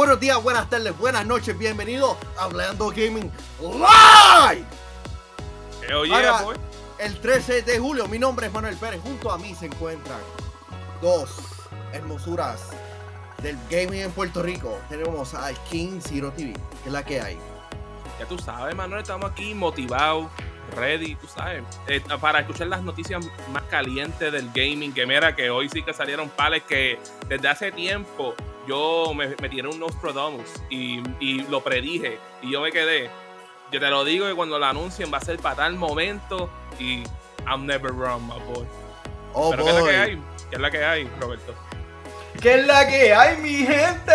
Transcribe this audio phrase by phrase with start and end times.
[0.00, 1.58] buenos días, buenas tardes, buenas noches.
[1.58, 4.64] Bienvenido a Hablando Gaming Live.
[5.86, 6.56] Eh, Ahora, boy.
[6.98, 9.02] el 13 de julio, mi nombre es Manuel Pérez.
[9.02, 10.18] Junto a mí se encuentran
[11.02, 11.36] dos
[11.92, 12.70] hermosuras
[13.42, 14.78] del gaming en Puerto Rico.
[14.88, 17.38] Tenemos a King Zero TV, que es la que hay.
[18.18, 20.28] Ya tú sabes, Manuel, estamos aquí motivados,
[20.76, 24.94] ready, tú sabes, eh, para escuchar las noticias más calientes del gaming.
[24.94, 26.98] Que mira, que hoy sí que salieron pales que
[27.28, 28.34] desde hace tiempo
[28.70, 33.10] yo me, me tiré un Nostradamus y, y lo predije y yo me quedé.
[33.72, 37.02] Yo te lo digo que cuando lo anuncien va a ser para tal momento y
[37.48, 38.66] I'm never wrong, my boy.
[39.32, 39.94] Oh Pero ¿qué es la que boy.
[39.94, 40.22] hay?
[40.50, 41.54] ¿Qué es la que hay, Roberto?
[42.40, 44.12] ¿Qué es la que hay, mi gente?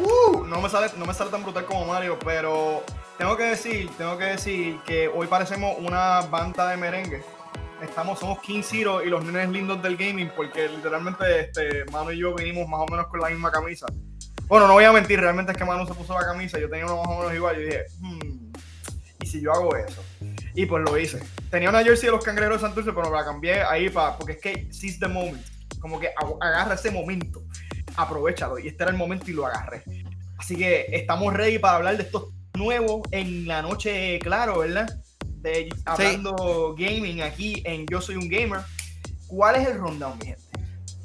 [0.00, 2.82] Uh, no, me sale, no me sale tan brutal como Mario, pero
[3.18, 7.22] tengo que decir, tengo que decir que hoy parecemos una banda de merengue.
[7.82, 12.18] Estamos, somos King Zero y los nenes lindos del gaming, porque literalmente este, Manu y
[12.18, 13.86] yo vinimos más o menos con la misma camisa.
[14.46, 16.86] Bueno, no voy a mentir, realmente es que Manu se puso la camisa, yo tenía
[16.86, 18.52] uno más o menos igual, yo dije, hmm,
[19.22, 20.02] ¿y si yo hago eso?
[20.54, 21.20] Y pues lo hice.
[21.50, 24.40] Tenía una jersey de los cangrejeros de Santurce, pero la cambié ahí para, porque es
[24.40, 25.44] que seize the moment.
[25.80, 27.42] Como que ag- agarra ese momento,
[27.96, 28.58] aprovechalo.
[28.58, 29.82] Y este era el momento y lo agarré.
[30.38, 34.88] Así que estamos ready para hablar de estos nuevos en la noche, claro, ¿verdad?
[35.42, 38.60] De hablando gaming aquí en Yo Soy un Gamer.
[39.28, 40.42] ¿Cuál es el rundown, mi gente?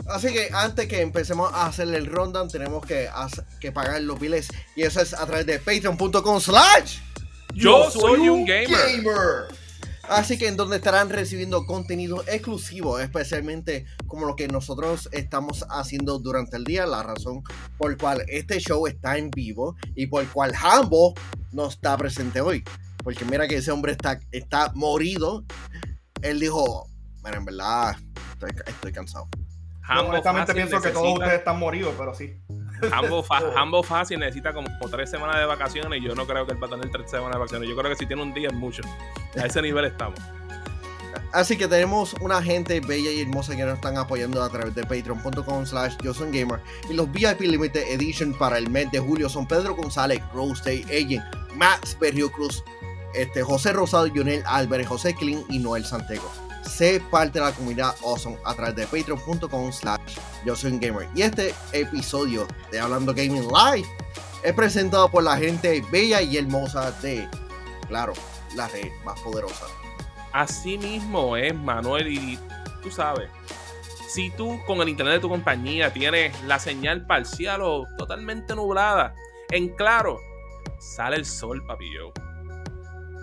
[0.08, 4.19] Así que antes que empecemos a hacer el rundown, tenemos que, hacer- que pagar los
[4.19, 4.47] biles.
[4.75, 6.97] Y eso es a través de patreon.com slash.
[7.53, 9.47] Yo soy un gamer.
[10.09, 16.19] Así que en donde estarán recibiendo contenido exclusivo, especialmente como lo que nosotros estamos haciendo
[16.19, 17.44] durante el día, la razón
[17.78, 21.13] por cual este show está en vivo y por cual Hambo
[21.53, 22.63] no está presente hoy.
[23.03, 25.44] Porque mira que ese hombre está, está morido.
[26.22, 26.88] Él dijo,
[27.23, 27.95] mira, en verdad,
[28.34, 29.28] estoy, estoy cansado.
[29.34, 29.39] Yo
[29.97, 32.39] Hambo honestamente pienso que todos ustedes están moridos, pero sí.
[32.91, 36.53] Hambo, fa- Hambo fácil necesita como tres semanas de vacaciones y yo no creo que
[36.53, 37.69] él va a tener tres semanas de vacaciones.
[37.69, 38.84] Yo creo que si tiene un día es mucho.
[39.38, 40.19] A ese nivel estamos.
[41.33, 44.83] Así que tenemos una gente bella y hermosa que nos están apoyando a través de
[44.83, 46.59] patreon.com slash yo gamer.
[46.89, 50.83] Y los VIP Limited Edition para el mes de julio son Pedro González, Rose Day,
[50.83, 51.23] Agent,
[51.56, 52.63] Max Berrio Cruz,
[53.14, 56.30] este, José Rosado, Jonel Álvarez, José Clean y Noel Santego.
[56.64, 61.10] Sé parte de la comunidad Awesome a través de patreon.com slash yo soy gamer.
[61.16, 63.88] Y este episodio de Hablando Gaming Live
[64.44, 67.28] es presentado por la gente bella y hermosa de,
[67.88, 68.14] claro,
[68.56, 69.66] la red más poderosa.
[70.34, 72.40] Así mismo es, Manuel, y
[72.82, 73.30] tú sabes.
[74.08, 79.14] Si tú con el internet de tu compañía tienes la señal parcial o totalmente nublada,
[79.52, 80.20] en claro,
[80.80, 82.12] sale el sol, papillo.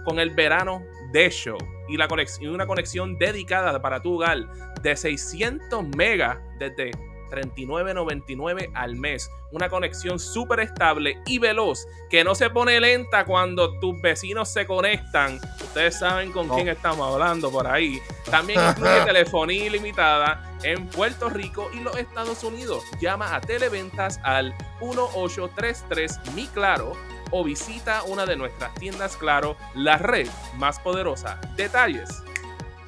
[0.09, 0.83] Con el verano
[1.13, 1.59] de show
[1.89, 4.47] y, la conex- y una conexión dedicada para tu hogar
[4.83, 6.93] de 600 megas desde
[7.31, 9.31] 39.99 al mes.
[9.53, 14.67] Una conexión súper estable y veloz que no se pone lenta cuando tus vecinos se
[14.67, 15.39] conectan.
[15.63, 16.55] Ustedes saben con No.
[16.55, 18.01] quién estamos hablando por ahí.
[18.31, 22.83] También incluye telefonía ilimitada en Puerto Rico y los Estados Unidos.
[23.01, 26.93] Llama a Televentas al 1833 Mi Claro
[27.31, 31.41] o visita una de nuestras tiendas Claro, la red más poderosa.
[31.57, 32.09] Detalles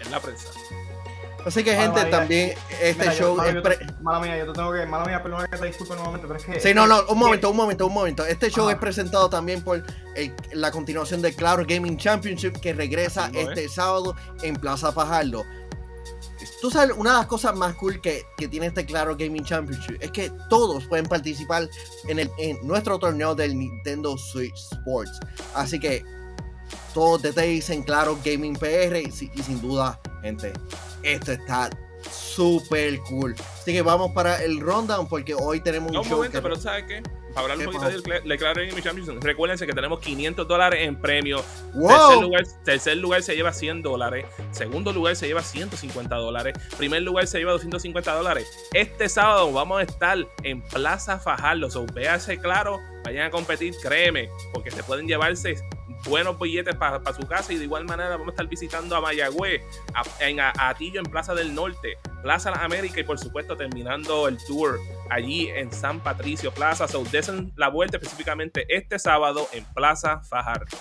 [0.01, 0.49] en la prensa.
[1.47, 2.11] Así que, Mala gente, mía.
[2.11, 2.51] también
[2.83, 3.55] este Mira, yo- show mala, es.
[3.55, 4.85] yo pre- mala mía, yo te tengo que.
[4.85, 6.61] Mala mía, perdona que te disculpe nuevamente, pero es que.
[6.61, 8.27] Sí, no, no, un momento, un momento, un momento.
[8.27, 8.75] Este show Ajá.
[8.75, 9.83] es presentado también por
[10.17, 15.45] el- la continuación del Claro Gaming Championship que regresa Así este sábado en Plaza Fajardo.
[16.61, 19.97] Tú sabes, una de las cosas más cool que, que tiene este Claro Gaming Championship
[20.01, 21.69] es que todos pueden participar
[22.09, 25.19] en, el, en nuestro torneo del Nintendo Switch Sports.
[25.55, 26.05] Así que
[26.95, 30.53] todos detalles en Claro Gaming PR y, y sin duda, gente,
[31.03, 31.71] esto está
[32.11, 33.35] súper cool.
[33.61, 36.43] Así que vamos para el rundown porque hoy tenemos un No, un show momento, que-
[36.43, 37.03] pero ¿tú ¿sabes qué?
[37.35, 41.01] Para hablar un ¿Qué poquito de Claro Gaming Championship, recuérdense que tenemos 500 dólares en
[41.01, 41.45] premio.
[41.75, 41.89] ¡Wow!
[41.89, 44.27] Tercer, lugar, tercer lugar se lleva 100 dólares.
[44.51, 46.55] Segundo lugar se lleva 150 dólares.
[46.77, 48.49] Primer lugar se lleva 250 dólares.
[48.73, 51.71] Este sábado vamos a estar en Plaza Fajardo.
[51.71, 55.55] So, véase claro, vayan a competir, créeme, porque se pueden llevarse
[56.05, 59.63] buenos billetes para su casa y de igual manera vamos a estar visitando a Mayagüez,
[59.95, 64.39] a, en Atillo en Plaza del Norte, Plaza Las Américas y por supuesto terminando el
[64.47, 64.79] tour
[65.11, 66.89] allí en San Patricio Plaza.
[66.89, 70.77] So, desen la vuelta específicamente este sábado en Plaza Fajardo.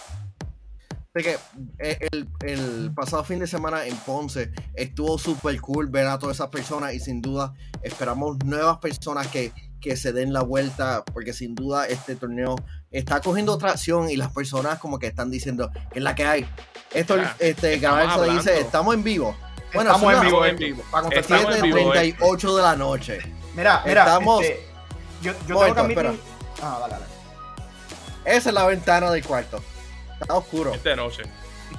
[1.13, 1.37] Así que
[1.79, 6.37] eh, el, el pasado fin de semana en Ponce estuvo súper cool ver a todas
[6.37, 9.51] esas personas y sin duda esperamos nuevas personas que,
[9.81, 12.55] que se den la vuelta porque sin duda este torneo
[12.91, 16.49] está cogiendo tracción y las personas como que están diciendo que es la que hay.
[16.93, 19.35] Esto Ya, este se dice, estamos en vivo.
[19.73, 20.83] Bueno, estamos en vivo, en vivo.
[20.89, 22.03] Para Estamos en vivo, pregunta.
[22.03, 22.15] eh.
[22.17, 23.19] 7.38 de la noche.
[23.55, 24.03] Mira, mira.
[24.03, 24.65] Estamos- este,
[25.21, 26.05] yo yo tengo Momento, que admitir.
[26.05, 26.23] espera.
[26.63, 27.05] Ah, dale, dale.
[28.37, 29.63] Esa es la ventana del cuarto.
[30.19, 30.73] Está oscuro.
[30.73, 31.23] Es de noche.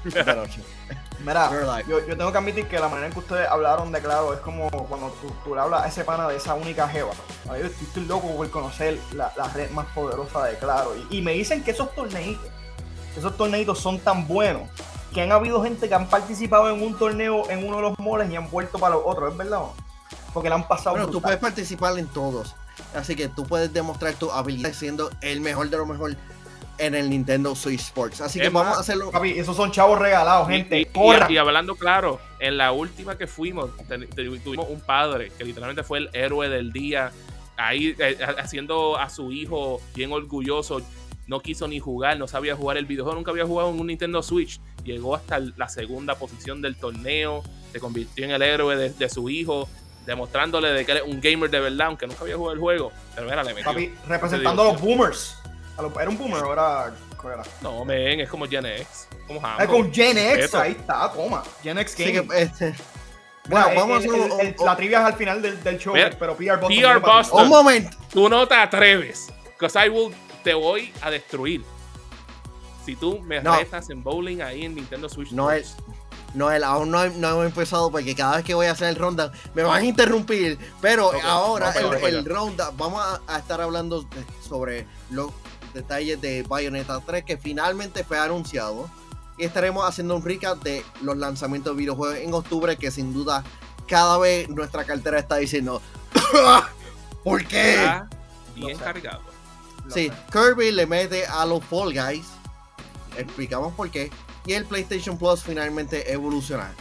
[0.05, 0.61] Esta noche.
[1.25, 1.51] Mira,
[1.87, 4.41] yo, yo tengo que admitir que la manera en que ustedes hablaron de claro es
[4.41, 7.11] como cuando tú, tú le hablas a ese pana de esa única jeva.
[7.47, 10.95] Yo estoy, estoy loco por conocer la, la red más poderosa de claro.
[11.11, 12.47] Y, y me dicen que esos torneitos,
[13.17, 14.69] esos torneitos son tan buenos
[15.13, 18.31] que han habido gente que han participado en un torneo en uno de los moles
[18.31, 19.61] y han vuelto para los otros, ¿es verdad?
[20.33, 20.97] Porque le han pasado.
[20.97, 22.55] Bueno, tú puedes participar en todos.
[22.95, 26.17] Así que tú puedes demostrar tu habilidad siendo el mejor de lo mejor
[26.81, 28.21] en el Nintendo Switch Sports.
[28.21, 29.11] Así que vamos a hacerlo.
[29.11, 30.81] Papi, esos son chavos regalados, gente.
[30.81, 30.87] y,
[31.29, 33.71] y- hablando claro, en la última que fuimos,
[34.45, 37.13] tuvimos un padre que literalmente fue el héroe del día,
[37.57, 40.81] ahí eh, haciendo a su hijo bien orgulloso.
[41.27, 44.21] No quiso ni jugar, no sabía jugar el videojuego, nunca había jugado en un Nintendo
[44.21, 44.61] Switch.
[44.83, 49.31] Llegó hasta la segunda posición del torneo, se convirtió en el héroe de, de su
[49.31, 49.69] hijo,
[50.07, 52.91] demostrándole de que era un gamer de verdad, aunque nunca había jugado el juego.
[53.15, 53.71] Pero mira, le metió.
[53.71, 55.37] Papi, representando a los boomers.
[56.01, 56.93] ¿Era un boomer o era.?
[57.25, 57.43] era?
[57.61, 59.09] No, men, es como Gen X.
[59.27, 59.67] Como Hambo.
[59.73, 60.61] con Gen X, Respeto.
[60.61, 61.43] ahí está, toma.
[61.63, 62.29] Gen X Así Game.
[62.29, 62.75] que, este,
[63.49, 65.93] Bueno, bueno, vamos a hacer un, el- la trivia es al final del, del show,
[65.95, 66.69] Mira, pero PR Boston.
[66.69, 66.99] PR.
[67.01, 67.43] Boston.
[67.43, 67.97] un momento.
[68.13, 69.29] tú no te atreves.
[69.59, 71.63] Because I will, te voy a destruir.
[72.87, 73.57] Si tú me No.
[73.57, 75.33] retas en bowling ahí en Nintendo Switch.
[75.33, 75.77] No es.
[76.33, 78.97] No, el, aún no, no hemos empezado porque cada vez que voy a hacer el
[78.97, 80.59] ronda me van a interrumpir.
[80.81, 85.31] Pero ahora el, el ronda, vamos a, a estar hablando de- sobre los
[85.75, 88.91] detalles de Bayonetta 3 que finalmente fue anunciado.
[89.39, 93.43] Y estaremos haciendo un recap de los lanzamientos de videojuegos en octubre que sin duda
[93.89, 95.81] cada vez nuestra cartera está diciendo
[97.25, 97.75] ¿Por qué?
[97.75, 98.09] Está
[98.55, 99.23] bien No cargado.
[99.89, 100.11] Sí.
[100.33, 102.27] Kirby le mete a los Fall Guys.
[103.17, 104.11] Explicamos por qué.
[104.47, 106.73] Y el PlayStation Plus finalmente evoluciona.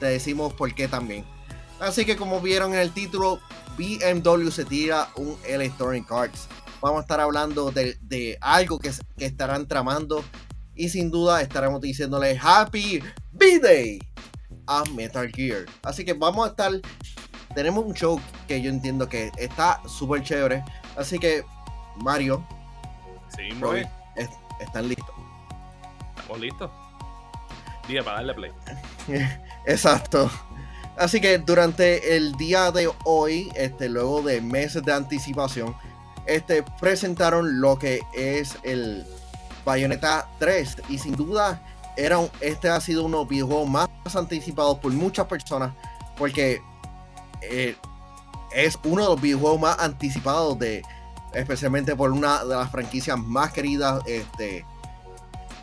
[0.00, 1.24] Te decimos por qué también.
[1.80, 3.40] Así que como vieron en el título,
[3.76, 6.48] BMW se tira un Electronic Arts.
[6.82, 10.22] Vamos a estar hablando de, de algo que, que estarán tramando.
[10.74, 13.02] Y sin duda estaremos diciéndole Happy
[13.32, 13.98] B-Day
[14.66, 15.66] a Metal Gear.
[15.82, 16.72] Así que vamos a estar...
[17.54, 20.64] Tenemos un show que yo entiendo que está súper chévere.
[20.96, 21.44] Así que
[21.96, 22.46] Mario,
[23.36, 23.86] Sí, Roy,
[24.16, 24.28] es-
[24.60, 25.14] están listos.
[26.16, 26.70] Estamos listos.
[27.88, 28.52] Día para darle play.
[29.66, 30.30] Exacto.
[30.96, 35.74] Así que durante el día de hoy, este, luego de meses de anticipación,
[36.26, 39.04] este, presentaron lo que es el
[39.64, 40.76] Bayonetta 3.
[40.88, 41.62] Y sin duda,
[41.96, 45.72] era un- este ha sido uno de los videojuegos más anticipados por muchas personas.
[46.16, 46.60] Porque
[47.42, 47.76] eh,
[48.54, 50.82] es uno de los videojuegos más anticipados de.
[51.34, 54.02] Especialmente por una de las franquicias más queridas.
[54.06, 54.64] Este.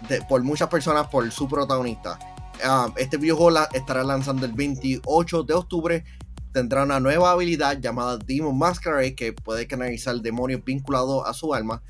[0.07, 2.17] de- por muchas personas por su protagonista.
[2.63, 6.03] Ah, este videojuego la- estará lanzando el 28 de octubre.
[6.51, 11.81] Tendrá una nueva habilidad llamada Demon Masquerade que puede canalizar demonios vinculados a su alma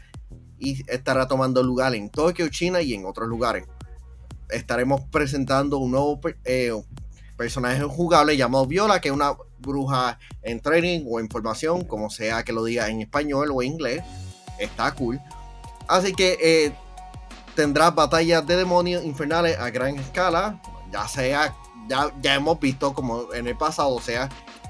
[0.58, 3.66] y estará tomando lugar en Tokio, China y en otros lugares.
[4.50, 6.74] Estaremos presentando un nuevo eh,
[7.38, 12.44] personaje jugable llamado Viola, que es una bruja en training o en formación, como sea
[12.44, 14.04] que lo diga en español o en inglés.
[14.58, 15.20] Está cool.
[15.88, 16.74] Así que eh,
[17.56, 20.62] tendrá batallas de demonios infernales a gran escala,
[20.92, 21.56] ya sea,
[21.88, 24.30] ya, ya hemos visto como en el pasado, sea,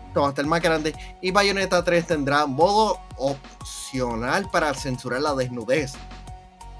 [0.10, 0.96] esto va a estar más grande.
[1.22, 5.94] Y Bayonetta 3 tendrá modo opcional para censurar la desnudez.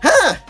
[0.02, 0.44] ¡Ja!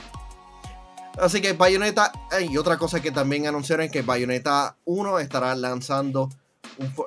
[1.20, 5.54] Así que Bayonetta, eh, y otra cosa que también anunciaron es que Bayonetta 1 estará
[5.56, 6.30] lanzando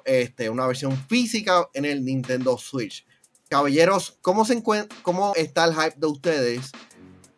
[0.05, 3.07] este, una versión física en el Nintendo Switch.
[3.49, 4.63] Caballeros, ¿cómo, se
[5.03, 6.73] ¿cómo está el hype de ustedes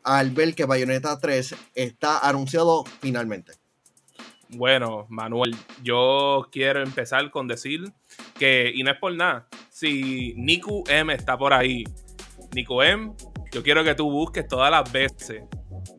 [0.03, 3.53] al ver que Bayonetta 3 está anunciado finalmente?
[4.49, 7.93] Bueno, Manuel, yo quiero empezar con decir
[8.35, 11.85] que, y no es por nada, si Niku M está por ahí,
[12.55, 13.13] Niku M,
[13.53, 15.43] yo quiero que tú busques todas las veces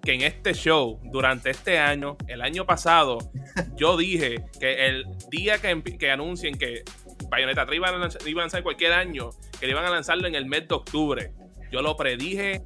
[0.04, 3.18] que en este show, durante este año, el año pasado,
[3.76, 6.84] yo dije que el día que, que anuncien que
[7.30, 10.36] Bayonetta 3 iban a, lanzar, iban a lanzar cualquier año, que iban a lanzarlo en
[10.36, 11.34] el mes de octubre,
[11.72, 12.64] yo lo predije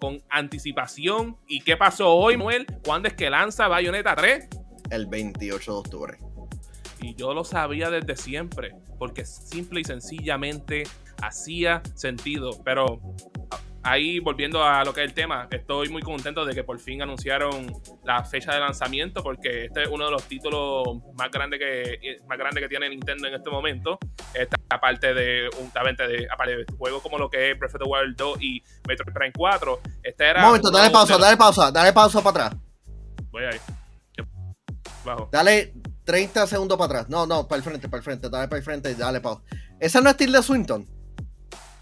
[0.00, 1.36] con anticipación.
[1.46, 2.66] ¿Y qué pasó hoy, Manuel?
[2.84, 4.48] ¿Cuándo es que lanza Bayonetta 3?
[4.90, 6.18] El 28 de octubre.
[7.00, 10.84] Y yo lo sabía desde siempre, porque simple y sencillamente
[11.22, 12.50] hacía sentido.
[12.64, 13.00] Pero
[13.82, 17.02] ahí, volviendo a lo que es el tema, estoy muy contento de que por fin
[17.02, 17.72] anunciaron
[18.04, 20.84] la fecha de lanzamiento, porque este es uno de los títulos
[21.16, 23.98] más grandes que, más grande que tiene Nintendo en este momento.
[24.34, 27.88] Esta aparte de un de, aparte de juegos como lo que es Breath of the
[27.88, 29.80] Wild 2 y Metroid Prime 4.
[30.02, 32.62] Este era Un momento, dale pausa, dale pausa, dale pausa para atrás.
[33.30, 33.58] Voy ahí.
[35.04, 35.30] Bajo.
[35.32, 35.72] Dale
[36.10, 37.08] 30 segundos para atrás.
[37.08, 39.42] No, no, para el frente, para el frente, dale para el frente y dale pausa.
[39.78, 40.84] Esa no es Tilda Swinton.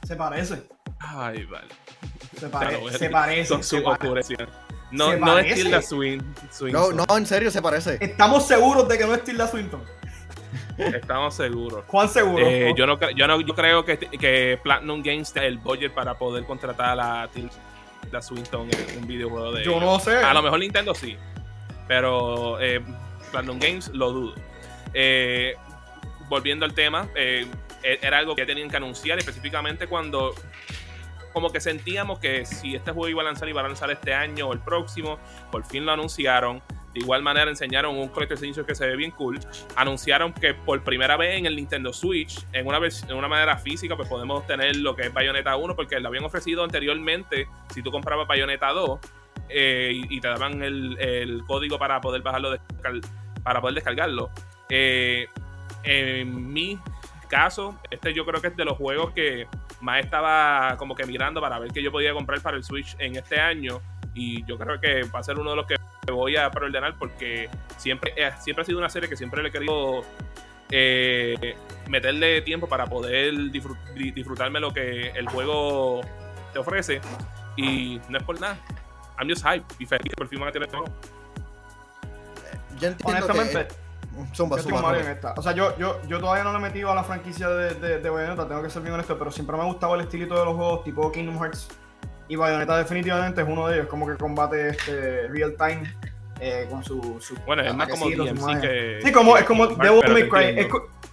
[0.07, 0.65] Se parece.
[1.01, 1.69] Ay, vale.
[2.35, 3.49] Se, se parece.
[3.49, 4.47] Con su oscurección.
[4.91, 6.71] No, no es Tilda Swinton.
[6.71, 7.97] No, no, en serio, se parece.
[8.03, 9.83] Estamos seguros de que no es Tilda Swinton.
[10.77, 11.85] Estamos seguros.
[11.87, 12.47] ¿Cuán seguro?
[12.47, 16.19] Eh, yo, no, yo, no, yo creo que, que Platinum Games tiene el budget para
[16.19, 19.65] poder contratar a Tilda Swinton en un videojuego de.
[19.65, 20.17] Yo no sé.
[20.19, 21.17] A lo mejor Nintendo sí.
[21.87, 22.83] Pero eh,
[23.29, 24.35] Platinum Games lo dudo.
[24.95, 25.55] Eh,
[26.29, 27.47] volviendo al tema, eh,
[27.83, 30.35] e-, era algo que tenían que anunciar específicamente cuando
[31.33, 34.49] como que sentíamos que si este juego iba a lanzar, iba a lanzar este año
[34.49, 35.19] o el próximo,
[35.53, 36.63] por fin lo anunciaron.
[36.93, 39.39] De igual manera enseñaron un Collector's Edition que se ve bien cool.
[39.77, 44.47] Anunciaron que por primera vez en el Nintendo Switch, en una, manera física, pues podemos
[44.47, 48.73] tener lo que es Bayonetta 1, porque lo habían ofrecido anteriormente si tú comprabas Bayonetta
[48.73, 48.99] 2
[49.49, 52.57] eh, y, te daban el, código para poder bajarlo,
[53.43, 54.31] para poder descargarlo.
[54.69, 55.29] Eh,
[55.85, 56.79] en mi
[57.29, 59.47] caso, este yo creo que es de los juegos que
[59.81, 63.17] más estaba como que mirando para ver qué yo podía comprar para el Switch en
[63.17, 63.81] este año.
[64.15, 65.77] Y yo creo que va a ser uno de los que
[66.11, 69.53] voy a preordenar porque siempre, eh, siempre ha sido una serie que siempre le he
[69.53, 70.03] querido
[70.71, 71.57] eh,
[71.89, 76.01] meterle tiempo para poder disfrutarme lo que el juego
[76.53, 77.01] te ofrece.
[77.57, 78.59] Y no es por nada.
[79.19, 80.85] I'm just hype y feliz por fin van a tener todo.
[82.81, 83.69] Yo entiendo Honestamente,
[85.37, 88.11] o sea, yo, yo, yo todavía no le he metido a la franquicia de, de,
[88.11, 90.57] Bayonetta, tengo que ser bien honesto, pero siempre me ha gustado el estilito de los
[90.57, 91.69] juegos tipo Kingdom Hearts.
[92.29, 95.95] Y Bayonetta definitivamente es uno de ellos, como que combate este real time
[96.41, 99.01] eh, con su, su, Bueno, es más como DMC que...
[99.03, 100.69] Sí, como, es como Devil May Cry,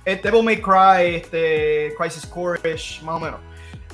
[0.06, 2.60] es, Devil May Cry, este, Crisis Core
[3.04, 3.40] más o menos.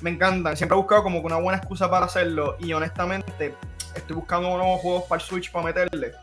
[0.02, 3.54] Me encantan, siempre he buscado como que una buena excusa para hacerlo y honestamente
[3.96, 6.14] estoy buscando nuevos juegos para el Switch para meterle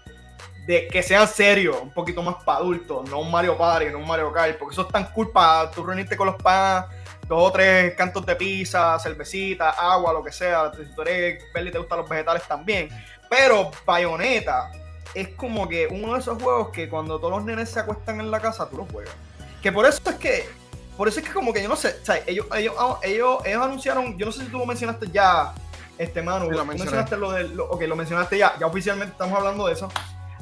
[0.69, 4.07] de que sean serios, un poquito más para adultos, no un Mario Party, no un
[4.07, 6.85] Mario Kart, porque eso es tan cool para tú reunirte con los panas,
[7.27, 11.71] dos o tres cantos de pizza, cervecita, agua, lo que sea, si tú eres verde
[11.71, 12.91] y te gustan los vegetales también.
[13.31, 14.71] Pero Bayonetta
[15.15, 18.31] es como que uno de esos juegos que cuando todos los nenes se acuestan en
[18.31, 19.15] la casa, tú los juegas.
[19.63, 20.51] Que por eso es que,
[20.99, 23.63] por eso es que como que yo no sé, o sea, ellos, ellos, ellos, ellos
[23.63, 25.55] anunciaron, yo no sé si tú lo mencionaste ya,
[25.99, 29.75] este Manu, lo mencionaste lo del, ok, lo mencionaste ya, ya oficialmente estamos hablando de
[29.75, 29.89] eso.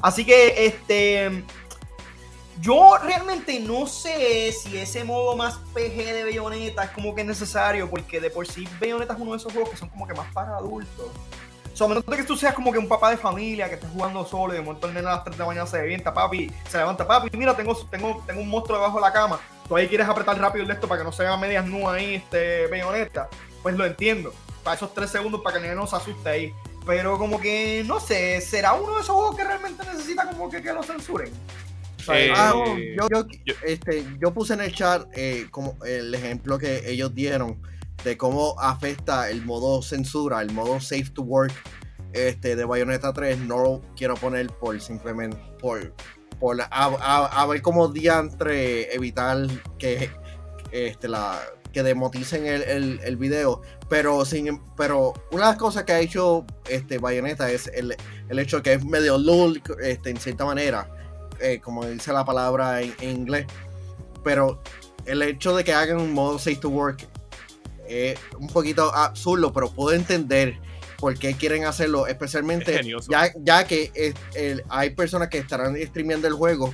[0.01, 1.43] Así que, este.
[2.59, 7.27] Yo realmente no sé si ese modo más PG de Bayonetta es como que es
[7.27, 10.15] necesario, porque de por sí Bayonetta es uno de esos juegos que son como que
[10.15, 11.11] más para adultos.
[11.71, 13.75] O sea, a menos de que tú seas como que un papá de familia que
[13.75, 15.79] estés jugando solo y de momento el nene a las 3 de la mañana se
[15.79, 19.39] revienta, papi, se levanta, papi, mira, tengo, tengo, tengo un monstruo debajo de la cama.
[19.67, 22.15] Tú ahí quieres apretar rápido el esto para que no se vea medias nuas ahí,
[22.15, 23.29] este, Bayonetta.
[23.61, 24.33] Pues lo entiendo.
[24.67, 26.53] Para esos 3 segundos para que no se asuste ahí.
[26.85, 30.61] Pero como que, no sé, ¿será uno de esos juegos que realmente necesita como que,
[30.61, 31.31] que lo censuren?
[32.13, 32.53] Eh, ah,
[33.09, 33.25] yo,
[33.63, 37.61] este, yo puse en el chat eh, como el ejemplo que ellos dieron
[38.03, 41.53] de cómo afecta el modo censura, el modo safe to work
[42.11, 43.39] este, de Bayonetta 3.
[43.39, 45.93] No lo quiero poner por simplemente por,
[46.41, 49.47] por a, ver cómo diantre evitar
[49.79, 50.09] que
[50.73, 51.39] este, la,
[51.77, 53.61] que demoticen el, el, el, video.
[53.87, 57.95] Pero, sin, pero una de las cosas que ha hecho este, Bayonetta es el,
[58.29, 60.89] el hecho que es medio lúdico este, en cierta manera,
[61.39, 63.45] eh, como dice la palabra en, inglés.
[64.23, 64.59] Pero
[65.05, 67.07] el hecho de que hagan un modo safe to work
[67.87, 70.59] es un poquito absurdo, pero puedo entender
[70.97, 74.15] por qué quieren hacerlo, especialmente ya, ya que
[74.67, 76.73] hay personas que estarán streameando el juego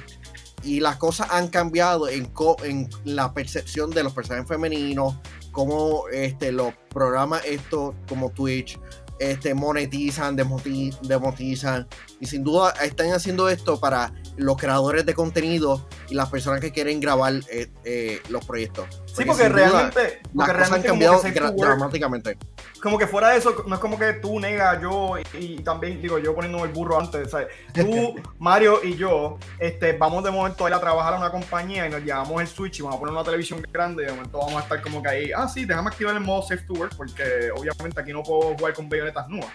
[0.63, 2.31] y las cosas han cambiado en,
[2.63, 5.15] en la percepción de los personajes femeninos,
[5.51, 8.79] como este, los programas estos como Twitch
[9.19, 11.87] este, monetizan, demonetizan
[12.19, 16.71] y sin duda están haciendo esto para los creadores de contenido y las personas que
[16.71, 18.85] quieren grabar eh, eh, los proyectos.
[19.05, 21.21] Sí, porque, realmente, las cosas han cambiado
[21.55, 22.37] dramáticamente.
[22.81, 26.19] Como que fuera de eso, no es como que tú negas, yo y, también digo
[26.19, 27.47] yo poniendo el burro antes, ¿sabes?
[27.73, 31.87] Tú, Mario y yo, este, vamos de momento a ir a trabajar a una compañía
[31.87, 34.37] y nos llevamos el Switch y vamos a poner una televisión grande y de momento
[34.37, 36.95] vamos a estar como que ahí, ah sí, déjame activar el modo Safe to Work
[36.97, 39.51] porque obviamente aquí no puedo jugar con bayonetas nuevas.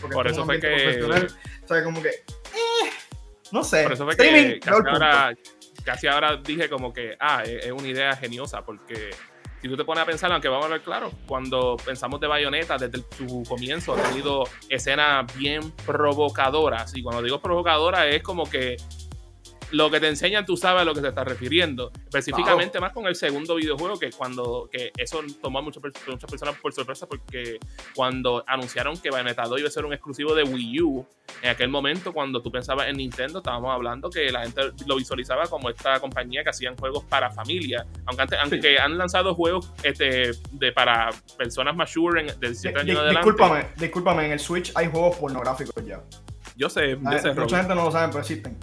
[0.00, 1.02] Por eso fue que...
[1.64, 2.10] O sea, como que...
[3.52, 3.82] No sé.
[3.82, 5.34] Por eso fue que casi ahora,
[5.84, 9.10] casi ahora, dije como que, ah, es, una idea geniosa, porque
[9.60, 12.78] si tú te pones a pensar, aunque vamos a ver claro, cuando pensamos de Bayonetta,
[12.78, 16.96] desde su comienzo ha tenido escenas bien provocadoras.
[16.96, 18.76] Y cuando digo provocadoras, es como que
[19.72, 21.92] lo que te enseñan, tú sabes a lo que se está refiriendo.
[22.04, 26.56] Específicamente más con el segundo videojuego, que cuando que eso tomó a muchas, muchas personas
[26.56, 27.58] por sorpresa, porque
[27.94, 31.06] cuando anunciaron que Bayonetta 2 iba a ser un exclusivo de Wii U,
[31.42, 35.46] en aquel momento, cuando tú pensabas en Nintendo, estábamos hablando que la gente lo visualizaba
[35.46, 37.86] como esta compañía que hacían juegos para familia.
[38.06, 43.00] Aunque, antes, aunque han lanzado juegos este, de, para personas mature de 17 años de,
[43.00, 43.30] adelante.
[43.30, 46.02] Discúlpame, discúlpame, en el Switch hay juegos pornográficos ya.
[46.56, 48.58] Yo sé, yo sé Mucha gente no lo sabe, pero existen.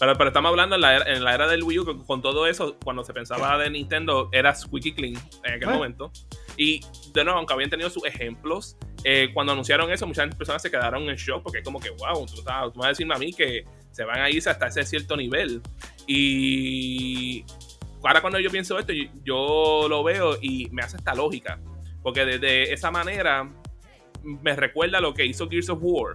[0.00, 2.46] Pero, pero estamos hablando en la, era, en la era del Wii U, con todo
[2.46, 5.14] eso, cuando se pensaba de Nintendo, era squeaky clean
[5.44, 6.10] en aquel momento.
[6.56, 6.80] Y
[7.12, 11.08] de nuevo, aunque habían tenido sus ejemplos, eh, cuando anunciaron eso, muchas personas se quedaron
[11.08, 13.64] en shock porque es como que, wow, tú, tú vas a decirme a mí que
[13.90, 15.60] se van a irse hasta ese cierto nivel.
[16.06, 17.44] Y
[18.02, 21.60] ahora cuando yo pienso esto, yo, yo lo veo y me hace esta lógica.
[22.02, 23.50] Porque de, esa manera
[24.22, 26.14] me recuerda lo que hizo Gears of War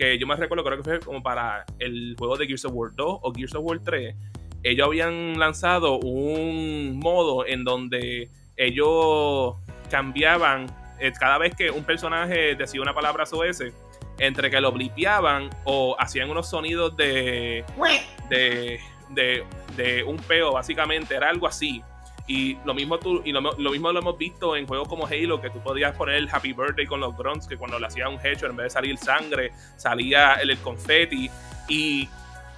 [0.00, 2.90] que yo me recuerdo, creo que fue como para el juego de Gears of War
[2.94, 4.16] 2 o Gears of War 3,
[4.62, 9.56] ellos habían lanzado un modo en donde ellos
[9.90, 13.64] cambiaban eh, cada vez que un personaje decía una palabra SOS,
[14.18, 17.62] entre que lo blipeaban o hacían unos sonidos de,
[18.30, 18.80] de,
[19.10, 19.44] de,
[19.76, 21.82] de un peo, básicamente, era algo así.
[22.30, 25.50] Y lo mismo tú, y lo, mismo lo hemos visto en juegos como Halo, que
[25.50, 28.50] tú podías poner el Happy Birthday con los grunts, que cuando le hacía un headshot,
[28.50, 31.28] en vez de salir sangre, salía el, confetti.
[31.66, 32.08] Y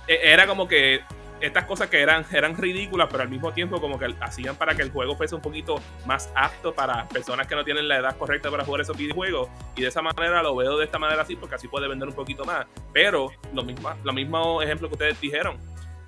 [0.06, 1.00] e, era como que
[1.40, 4.82] estas cosas que eran, eran ridículas, pero al mismo tiempo como que hacían para que
[4.82, 8.50] el juego fuese un poquito más apto para personas que no tienen la edad correcta
[8.50, 9.48] para jugar esos videojuegos.
[9.74, 12.14] Y de esa manera lo veo de esta manera así, porque así puede vender un
[12.14, 12.66] poquito más.
[12.92, 15.56] Pero lo mismo, lo mismo ejemplo que ustedes dijeron,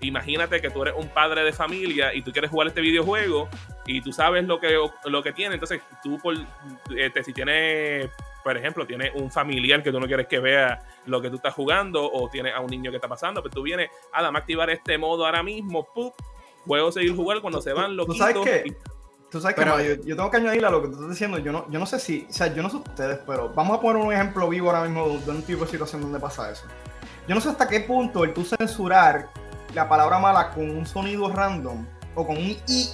[0.07, 3.49] imagínate que tú eres un padre de familia y tú quieres jugar este videojuego
[3.87, 5.55] y tú sabes lo que, lo que tiene.
[5.55, 6.35] Entonces, tú, por,
[6.97, 8.11] este, si tienes,
[8.43, 11.55] por ejemplo, tienes un familiar que tú no quieres que vea lo que tú estás
[11.55, 14.38] jugando o tienes a un niño que está pasando, pero pues tú vienes, a dame
[14.38, 16.11] activar este modo ahora mismo, ¡pum!
[16.67, 18.77] Puedo seguir jugando cuando se van los ¿Tú sabes qué?
[19.31, 21.38] Tú sabes que yo, tengo que añadirle a lo que tú estás diciendo.
[21.38, 23.81] Yo no, yo no sé si, o sea, yo no sé ustedes, pero vamos a
[23.81, 26.67] poner un ejemplo vivo ahora mismo de un tipo de situación donde pasa eso.
[27.27, 29.31] Yo no sé hasta qué punto el tú censurar
[29.75, 32.89] la palabra mala con un sonido random o con un i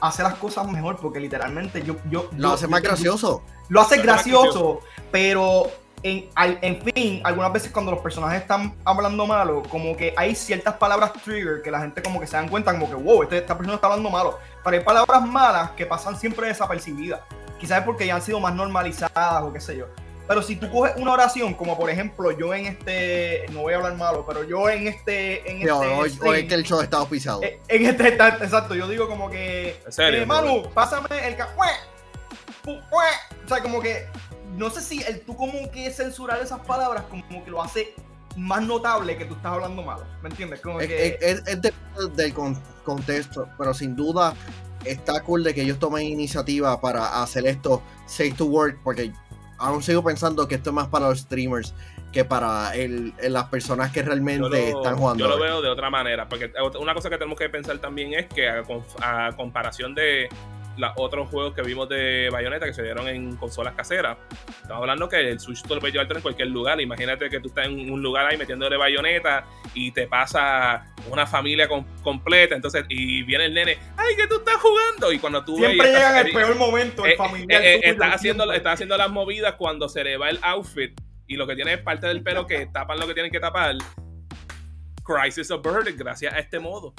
[0.00, 1.96] hace las cosas mejor porque literalmente yo...
[2.10, 3.42] yo lo hace más gracioso.
[3.68, 5.70] lo hace gracioso, pero
[6.02, 10.74] en, en, fin, algunas veces cuando los personajes están hablando malo, como que hay ciertas
[10.74, 13.56] palabras trigger que la gente como que se dan cuenta como que, wow, este, esta
[13.56, 14.38] persona está hablando malo.
[14.62, 17.20] Pero hay palabras malas que pasan siempre desapercibidas.
[17.58, 19.86] Quizás porque ya han sido más normalizadas o qué sé yo.
[20.26, 23.76] Pero si tú coges una oración, como por ejemplo, yo en este, no voy a
[23.76, 27.42] hablar malo, pero yo en este, en este, hoy, es que el show está auspiciado.
[27.42, 31.36] Eh, en, este, exacto, yo digo como que, eh, Manu, pásame el,
[32.66, 34.06] o sea, como que,
[34.56, 37.94] no sé si el tú como que censurar esas palabras como que lo hace
[38.36, 40.60] más notable que tú estás hablando malo, ¿me entiendes?
[40.60, 41.18] Como es, que...
[41.20, 41.44] es,
[42.16, 42.34] del
[42.84, 44.34] contexto, pero sin duda
[44.84, 49.12] está cool de que ellos tomen iniciativa para hacer esto safe to work, porque
[49.58, 51.74] aún sigo pensando que esto es más para los streamers
[52.12, 55.24] que para el, las personas que realmente están jugando.
[55.24, 58.26] Yo lo veo de otra manera, porque una cosa que tenemos que pensar también es
[58.26, 60.28] que a comparación de
[60.76, 64.18] los otros juegos que vimos de Bayonetta que se dieron en consolas caseras.
[64.48, 66.80] Estamos hablando que el Switch tú lo puedes en cualquier lugar.
[66.80, 71.68] Imagínate que tú estás en un lugar ahí metiéndole Bayonetta y te pasa una familia
[72.02, 72.54] completa.
[72.54, 75.12] Entonces, y viene el nene, ¡ay, que tú estás jugando!
[75.12, 77.62] Y cuando tú Siempre llega el peor momento, el eh, familiar.
[77.62, 81.36] Eh, eh, estás, haciendo, estás haciendo las movidas cuando se le va el outfit y
[81.36, 83.76] lo que tiene es parte del pelo que tapan lo que tienen que tapar.
[85.04, 86.94] Crisis of Burden, gracias a este modo.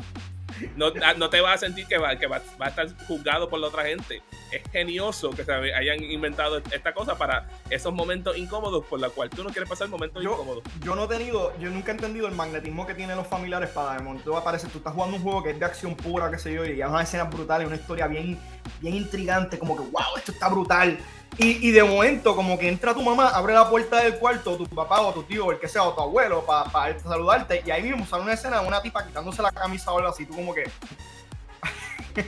[0.75, 3.59] No, ah, no, te vas a sentir que, va, que va, a estar juzgado por
[3.59, 4.21] la otra gente.
[4.51, 9.29] Es genioso que se hayan inventado esta cosa para esos momentos incómodos por la cual
[9.29, 10.63] tú no quieres pasar momentos incómodos.
[10.83, 13.97] Yo no he tenido, yo nunca he entendido el magnetismo que tienen los familiares para
[13.97, 16.53] de momento aparece, tú estás jugando un juego que es de acción pura, qué sé
[16.53, 18.37] yo, y hay una escena brutal y una historia bien,
[18.81, 20.97] bien intrigante, como que wow, esto está brutal.
[21.39, 25.01] Y, de momento, como que entra tu mamá, abre la puerta del cuarto, tu papá
[25.01, 28.23] o tu tío, el que sea, o tu abuelo, para saludarte, y ahí mismo sale
[28.23, 30.63] una escena de una tipa quitándose la camisa o algo así, tú como que.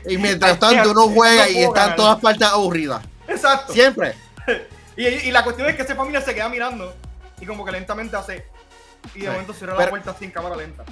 [0.07, 3.03] y mientras tanto uno juega y están todas partes aburridas.
[3.27, 3.73] Exacto.
[3.73, 4.13] Siempre.
[4.95, 6.93] y, la cuestión es que esa familia se queda mirando
[7.41, 8.45] y como que lentamente hace.
[9.15, 10.83] Y de momento cierra la puerta en cámara lenta.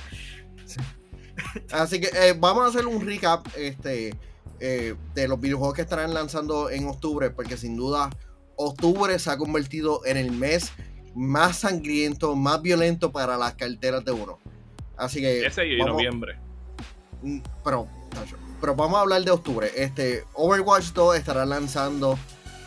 [1.72, 3.46] Así que eh, vamos a hacer un recap.
[3.56, 4.16] Este
[4.60, 8.10] eh, de los videojuegos que estarán lanzando en octubre, porque sin duda
[8.56, 10.72] octubre se ha convertido en el mes
[11.16, 14.40] más sangriento, más violento para las carteras de uno.
[14.96, 15.46] Así que.
[15.46, 16.38] Ese y noviembre.
[17.22, 17.88] Mm, pero,
[18.60, 19.72] pero vamos a hablar de octubre.
[19.76, 22.18] Este, Overwatch 2 estará lanzando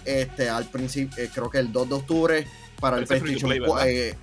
[0.04, 2.46] este, al principio, eh, creo que el 2 de octubre
[2.80, 3.52] para el PlayStation
[3.84, 4.14] eh,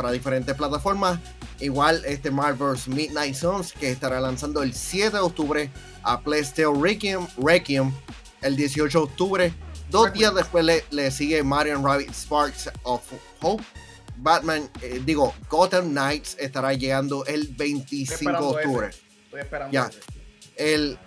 [0.00, 1.20] para diferentes plataformas.
[1.60, 5.70] Igual este Marvel's Midnight Suns que estará lanzando el 7 de octubre
[6.02, 7.92] a PlayStation Requiem, Requiem
[8.40, 9.54] el 18 de octubre.
[9.90, 13.02] Dos días después le, sigue Mario Rabbit Sparks of
[13.42, 13.62] Hope.
[14.16, 18.90] Batman, eh, digo, Gotham Knights estará llegando el 25 de octubre.
[19.24, 19.72] Estoy esperando.
[19.72, 19.90] Ya.
[20.56, 20.98] El,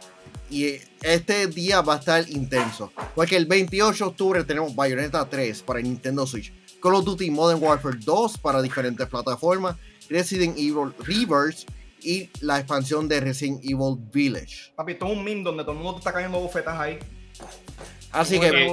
[0.52, 2.92] y este día va a estar intenso.
[3.16, 6.54] Porque el 28 de octubre tenemos Bayonetta 3 para Nintendo Switch.
[6.84, 9.78] Call of Duty Modern Warfare 2 para diferentes plataformas.
[10.10, 11.66] Resident Evil Reverse
[12.02, 14.74] y la expansión de Resident Evil Village.
[14.76, 17.00] Papi, esto es un meme donde todo el mundo te está cayendo bofetas ahí.
[18.12, 18.68] Así que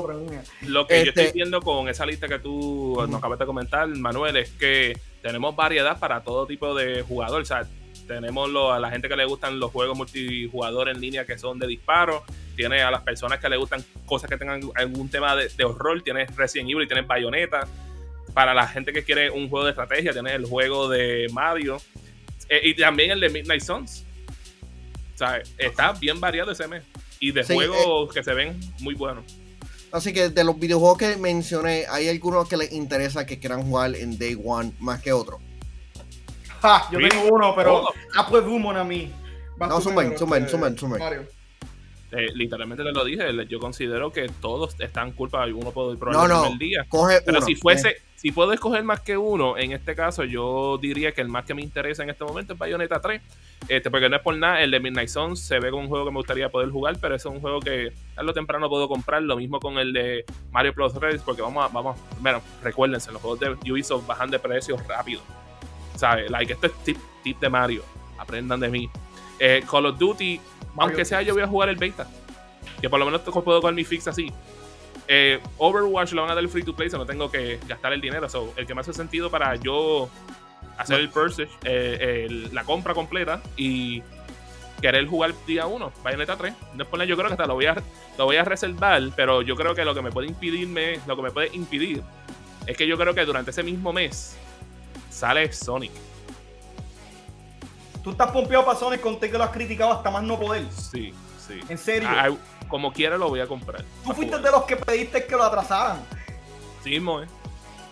[0.62, 3.86] lo que yo estoy este viendo con esa lista que tú nos acabas de comentar,
[3.86, 7.42] Manuel, es que tenemos variedad para todo tipo de jugador.
[7.42, 7.64] O sea,
[8.08, 11.68] tenemos a la gente que le gustan los juegos multijugador en línea que son de
[11.68, 12.24] disparo.
[12.56, 16.02] Tiene a las personas que le gustan cosas que tengan algún tema de, horror.
[16.02, 17.68] Tienes Resident Evil y tienes Bayonetta.
[18.34, 21.80] Para la gente que quiere un juego de estrategia, tienes el juego de Mario.
[22.48, 24.04] Eh, y también el de Midnight Suns.
[25.14, 26.82] O sea, está bien variado ese mes
[27.18, 29.24] y de juegos eh, que se ven muy buenos.
[29.92, 33.94] Así que de los videojuegos que mencioné, ¿hay algunos que les interesa que quieran jugar
[33.96, 35.40] en Day One más que otros?
[36.92, 37.84] yo tengo uno, pero
[38.16, 39.10] Apple Boom a mí.
[39.58, 41.00] No, sumen, sumen, sumen, sumen.
[42.12, 45.98] Eh, literalmente te lo dije, yo considero que todos están culpa de uno por el
[45.98, 46.84] problema no, no, día.
[46.88, 51.12] Coge Pero si fuese, si puedo escoger más que uno, en este caso yo diría
[51.12, 53.22] que el más que me interesa en este momento es Bayonetta 3.
[53.68, 56.06] Este, porque no es por nada, el de Midnight Suns se ve como un juego
[56.06, 59.22] que me gustaría poder jugar, pero es un juego que a lo temprano puedo comprar.
[59.22, 63.22] Lo mismo con el de Mario Plus Race, porque vamos a, vamos, bueno, recuérdense, los
[63.22, 65.20] juegos de Ubisoft bajan de precios rápido.
[65.94, 66.28] ¿Sabes?
[66.30, 67.84] Like, este es tip, tip de Mario.
[68.18, 68.90] Aprendan de mí.
[69.38, 70.40] Eh, Call of Duty
[70.76, 72.06] aunque sea, yo voy a jugar el beta.
[72.80, 74.32] Que por lo menos puedo con mi fix así.
[75.08, 78.00] Eh, Overwatch lo van a dar free to play, so no tengo que gastar el
[78.00, 78.28] dinero.
[78.28, 80.08] So, el que me hace sentido para yo
[80.78, 84.02] hacer el purchase, eh, la compra completa y
[84.80, 86.54] querer jugar día 1, Bayonetta 3.
[86.74, 87.76] Después yo creo que hasta lo voy a
[88.16, 91.22] lo voy a reservar, pero yo creo que lo que me puede impedirme, lo que
[91.22, 92.02] me puede impedir
[92.66, 94.36] es que yo creo que durante ese mismo mes
[95.10, 95.92] sale Sonic.
[98.02, 100.64] Tú estás pompeado para Sonic contigo que lo has criticado hasta más no poder.
[100.70, 101.12] Sí,
[101.46, 101.60] sí.
[101.68, 102.08] En serio.
[102.68, 103.84] como quiera lo voy a comprar.
[104.04, 106.00] Tú fuiste de los que pediste que lo atrasaran.
[106.82, 107.20] Sí, mo,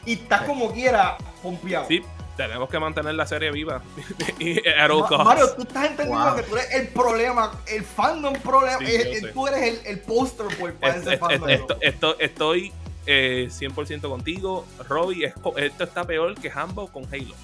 [0.07, 1.87] Y estás como quiera pompeado.
[1.89, 2.03] Sí,
[2.39, 3.83] tenemos que mantener la serie viva.
[5.25, 8.79] Mario, tú estás entendiendo que tú eres el problema, el fandom problema.
[8.81, 11.51] Eh, tú eres el, el poster boy para ese fandom.
[11.81, 12.73] Esto, estoy
[13.07, 15.33] eh, 100% contigo, Robbie.
[15.57, 17.35] Esto está peor que Hambo con Halo.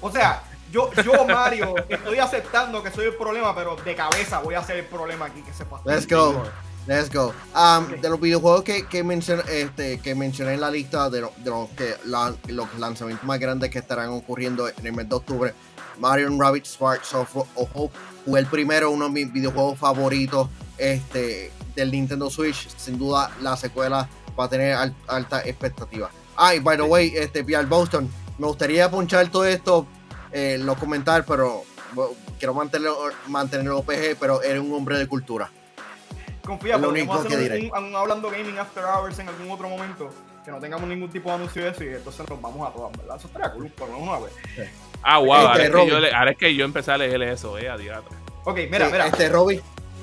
[0.00, 0.42] O sea,
[0.76, 4.76] yo, yo, Mario, estoy aceptando que soy el problema, pero de cabeza voy a ser
[4.76, 5.82] el problema aquí, que se pasa.
[5.86, 6.42] Let's go.
[6.86, 7.32] Let's go.
[7.54, 11.50] Um, de los videojuegos que, que, mencioné, este, que mencioné en la lista de, de
[11.50, 15.54] los, que, los lanzamientos más grandes que estarán ocurriendo en el mes de octubre,
[15.98, 21.90] Mario Rabbit Sparks of Hope fue el primero, uno de mis videojuegos favoritos este, del
[21.90, 22.68] Nintendo Switch.
[22.76, 24.08] Sin duda, la secuela
[24.38, 24.76] va a tener
[25.08, 26.10] alta expectativa.
[26.36, 29.86] Ah, y by the way, este, Pierre Boston, me gustaría ponchar todo esto
[30.36, 31.64] eh, lo comentar, pero
[32.38, 35.50] quiero mantenerlo, mantenerlo OPG, pero eres un hombre de cultura.
[36.44, 37.70] Confía, lo único que diré.
[37.74, 40.10] Un, hablando gaming after hours en algún otro momento,
[40.44, 42.92] que no tengamos ningún tipo de anuncio de eso y entonces nos vamos a todas,
[42.98, 43.16] ¿verdad?
[43.16, 44.34] Eso estaría cool, por una vez.
[45.02, 47.58] Ah, wow, este, ahora, es que yo ahora, es que yo empecé a leer eso,
[47.58, 48.18] eh, a diatra.
[48.44, 49.06] Ok, mira, mira.
[49.06, 49.62] Este, Robby.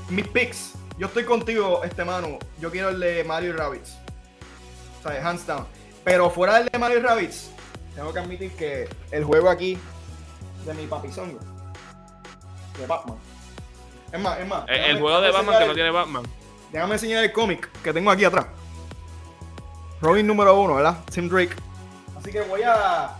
[0.10, 2.40] Mis picks, yo estoy contigo, este mano.
[2.60, 3.98] Yo quiero el de Mario Rabbits.
[5.00, 5.68] O sea, hands down.
[6.04, 7.52] Pero fuera del de Mario Rabbits,
[7.96, 9.78] tengo que admitir que el juego aquí
[10.66, 11.40] de mi papizongo.
[12.78, 13.18] De Batman.
[14.12, 14.66] Es más, es más.
[14.68, 16.24] El, juego de Batman que no tiene Batman.
[16.72, 18.46] Déjame enseñar el cómic que tengo aquí atrás.
[20.02, 20.98] Robin número uno, ¿verdad?
[21.12, 21.56] Tim Drake.
[22.18, 23.18] Así que voy a.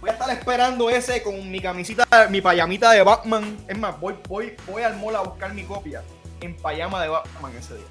[0.00, 3.58] Voy a estar esperando ese con mi camisita, mi payamita de Batman.
[3.68, 6.02] Es más, voy, voy, voy al mall a buscar mi copia
[6.40, 7.86] en payama de Batman ese día.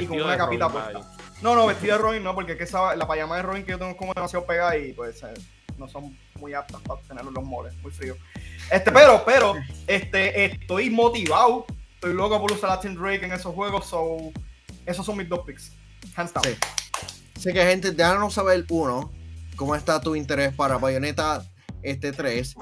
[0.00, 1.00] y con una capita puesta.
[1.42, 3.78] No, no, vestido de Robin no, porque es que la payama de Robin que yo
[3.78, 5.34] tengo como demasiado pegada y pues eh,
[5.76, 8.16] no son muy aptas para tenerlo en los moles, muy frío.
[8.70, 9.54] Este, pero, pero,
[9.86, 11.66] este, estoy motivado.
[11.94, 13.86] Estoy loco por usar a Tim Drake en esos juegos.
[13.86, 14.32] So,
[14.86, 15.72] esos son mis dos picks.
[16.16, 16.44] Hands down.
[16.44, 16.56] Sí.
[17.36, 19.10] Así que, gente, déjanos saber, uno,
[19.56, 21.44] cómo está tu interés para Bayonetta
[21.82, 22.56] este 3.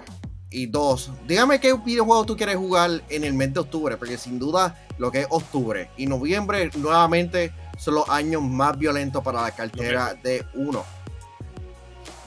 [0.50, 4.38] Y dos, dígame qué videojuego tú quieres jugar en el mes de octubre, porque sin
[4.38, 9.50] duda lo que es octubre y noviembre nuevamente son los años más violentos para la
[9.52, 10.85] cartera de uno.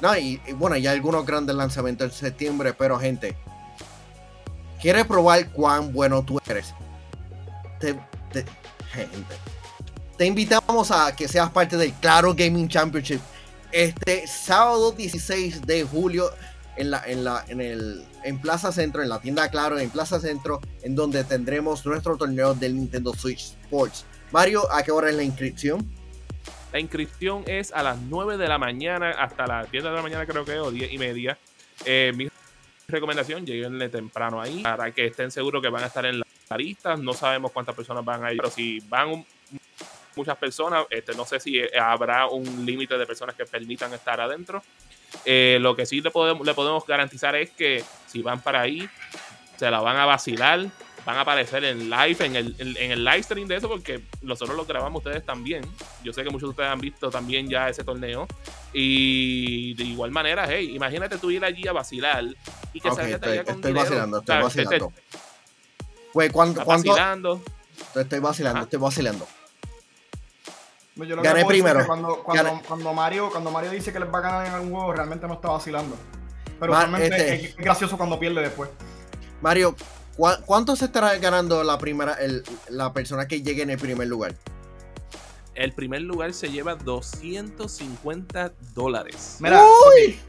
[0.01, 3.35] No, y, bueno, ya algunos grandes lanzamientos en septiembre, pero gente,
[4.81, 6.73] ¿quieres probar cuán bueno tú eres?
[7.79, 7.95] Te,
[8.91, 9.35] gente,
[10.17, 13.21] te invitamos a que seas parte del Claro Gaming Championship
[13.71, 16.31] este sábado 16 de julio
[16.77, 20.19] en la, en la, en el, en Plaza Centro, en la tienda Claro, en Plaza
[20.19, 24.05] Centro, en donde tendremos nuestro torneo del Nintendo Switch Sports.
[24.31, 25.89] Mario, ¿a qué hora es la inscripción?
[26.71, 30.25] La inscripción es a las 9 de la mañana hasta las 10 de la mañana,
[30.25, 31.37] creo que, o 10 y media.
[31.85, 32.27] Eh, mi
[32.87, 36.95] recomendación, lleguenle temprano ahí para que estén seguros que van a estar en la lista.
[36.95, 39.25] No sabemos cuántas personas van a ir, pero si van
[40.15, 44.63] muchas personas, este, no sé si habrá un límite de personas que permitan estar adentro.
[45.23, 48.89] Eh, lo que sí le podemos garantizar es que si van para ahí,
[49.57, 50.65] se la van a vacilar,
[51.05, 54.57] van a aparecer en live, en el, en, el live stream de eso, porque nosotros
[54.57, 55.63] lo grabamos ustedes también.
[56.03, 58.27] Yo sé que muchos de ustedes han visto también ya ese torneo.
[58.73, 62.23] Y de igual manera, hey, imagínate tú ir allí a vacilar
[62.73, 64.93] y que okay, estoy, con estoy vacilando, estoy vacilando.
[66.31, 66.89] ¿cuánto, ¿cuánto?
[66.89, 67.41] vacilando.
[67.95, 69.27] Estoy vacilando, estoy vacilando.
[70.95, 71.85] Yo lo Gané primero.
[71.85, 72.61] Cuando, cuando, Gané.
[72.67, 75.33] cuando, Mario, cuando Mario dice que les va a ganar en algún juego, realmente no
[75.33, 75.97] está vacilando.
[76.59, 78.69] Pero Ma- realmente este- es gracioso cuando pierde después.
[79.41, 79.83] Mario, ¿cu-
[80.15, 84.33] ¿cuánto se estará ganando la primera, el- la persona que llegue en el primer lugar?
[85.53, 89.63] El primer lugar se lleva 250 dólares Mira,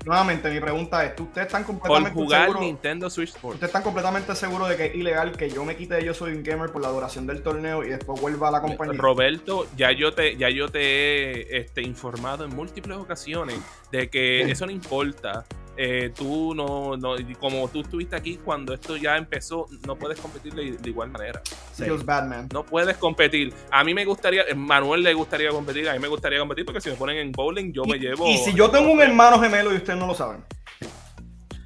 [0.04, 2.60] nuevamente mi pregunta es, ¿ustedes están por completamente jugar?
[2.60, 3.54] Nintendo Switch Sports.
[3.56, 6.32] ¿Ustedes están completamente seguros de que es ilegal que yo me quite de Yo Soy
[6.32, 9.00] un Gamer por la duración del torneo y después vuelva a la compañía?
[9.00, 13.56] Roberto, ya yo te, ya yo te he este, informado en múltiples ocasiones
[13.90, 14.50] de que Sí.
[14.52, 15.44] eso no importa.
[15.78, 20.54] Eh, tú no, no, como tú estuviste aquí cuando esto ya empezó, no puedes competir
[20.54, 21.42] de, de igual manera.
[21.74, 22.48] Feels bad, man.
[22.52, 23.52] No puedes competir.
[23.70, 26.80] A mí me gustaría, a Manuel le gustaría competir, a mí me gustaría competir porque
[26.80, 28.26] si me ponen en bowling, yo me llevo.
[28.26, 30.42] Y si yo tengo un hermano gemelo y ustedes no lo saben.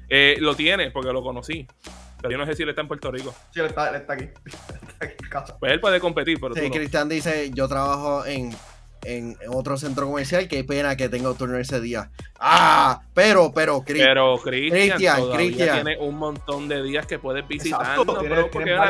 [0.09, 1.65] Eh, lo tiene porque lo conocí.
[2.21, 3.33] Pero yo no sé si él está en Puerto Rico.
[3.51, 4.25] Sí, él está, él está aquí.
[4.45, 5.57] Está aquí en casa.
[5.57, 6.75] Pues él puede competir, pero tú Sí, no.
[6.75, 8.51] Cristian dice, yo trabajo en,
[9.03, 12.11] en otro centro comercial, qué pena que tengo turno ese día.
[12.39, 15.83] Ah, pero, pero, Cris, Pero Cristian Cristian, Cristian.
[15.83, 17.45] tiene un montón de días que puedes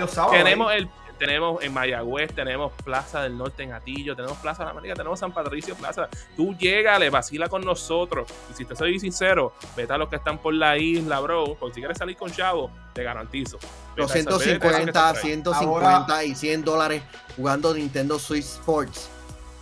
[0.08, 0.90] sábados tenemos el
[1.22, 5.20] tenemos en Mayagüez, tenemos Plaza del Norte en Atillo, tenemos Plaza de la América, tenemos
[5.20, 6.10] San Patricio Plaza.
[6.36, 8.28] Tú llégale, vacila con nosotros.
[8.52, 11.56] Y si te soy sincero, vete a los que están por la isla, bro.
[11.60, 13.60] Porque si quieres salir con Chavo, te garantizo.
[13.96, 17.04] Vete a esos- vete a esos que 250, están por ahí, 150 y 100 dólares
[17.36, 19.08] jugando Nintendo Switch Sports.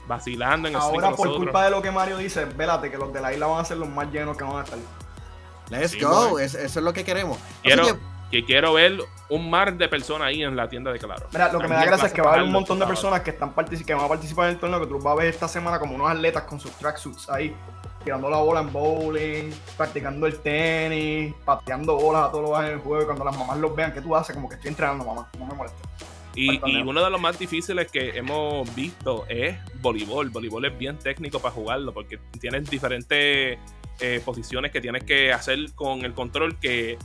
[0.10, 1.38] Vacilando en el Ahora, por nosotros.
[1.38, 3.78] culpa de lo que Mario dice, vélate que los de la isla van a ser
[3.78, 4.80] los más llenos que van a estar.
[5.70, 7.38] Let's Sí, go, es- eso es lo que queremos.
[7.62, 7.96] Quiero, que,
[8.32, 8.98] que quiero ver
[9.30, 11.28] un mar de personas ahí en la tienda de Claro.
[11.32, 13.22] Mira, lo que me da gracia es que va a haber un montón de personas
[13.22, 15.48] que están que van a participar en el torneo que tú vas a ver esta
[15.48, 17.56] semana como unos atletas con sus tracksuits ahí,
[18.04, 22.80] tirando la bola en bowling, practicando el tenis, pateando bolas a todos los en el
[22.80, 24.36] juego y cuando las mamás los vean, ¿qué tú haces?
[24.36, 25.86] Como que estoy entrenando, mamá, no me molestes.
[26.36, 30.30] Y, uno de los más difíciles que hemos visto es voleibol.
[30.30, 33.58] Voleibol es bien técnico para jugarlo porque tienes diferentes
[34.00, 36.98] eh, posiciones que tienes que hacer con el control que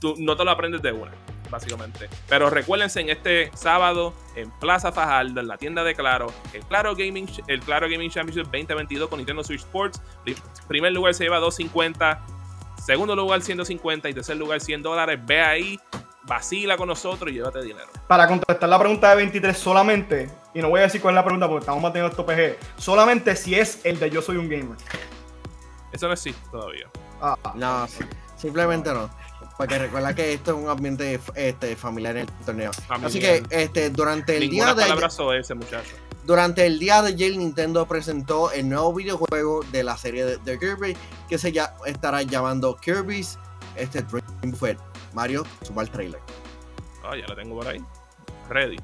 [0.00, 1.10] tú no te lo aprendes de una,
[1.50, 2.08] básicamente.
[2.28, 6.94] Pero recuérdense en este sábado en Plaza Fajardo, en la tienda de Claro, el Claro
[6.94, 10.00] Gaming, el Claro Gaming Championship 2022 con Nintendo Switch Sports.
[10.24, 10.36] Pri-
[10.68, 12.24] Primer lugar se lleva 250,
[12.82, 15.18] segundo lugar 150 y tercer lugar 100 dólares.
[15.26, 15.80] Ve ahí,
[16.24, 17.88] vacila con nosotros y llévate dinero.
[18.06, 21.24] Para contestar la pregunta de 23 solamente, y no voy a decir cuál es la
[21.24, 24.76] pregunta porque estamos manteniendo esto PG, solamente si es el de yo soy un gamer.
[25.92, 26.88] Eso no existe todavía.
[27.20, 27.86] Ah, no,
[28.36, 29.10] simplemente no.
[29.56, 32.72] Porque recuerda que esto es un ambiente este, familiar en el torneo.
[32.72, 33.08] Familiar.
[33.10, 35.90] Así que este, durante el Ninguna día de ese muchacho.
[36.24, 40.58] durante el día de ayer Nintendo presentó el nuevo videojuego de la serie de, de
[40.58, 40.96] Kirby
[41.28, 43.38] que se ya estará llamando Kirby's
[43.76, 44.78] este Dream Fit.
[45.14, 46.20] Mario, suma el trailer.
[47.04, 47.84] Ah, ya lo tengo por ahí.
[48.48, 48.76] Ready.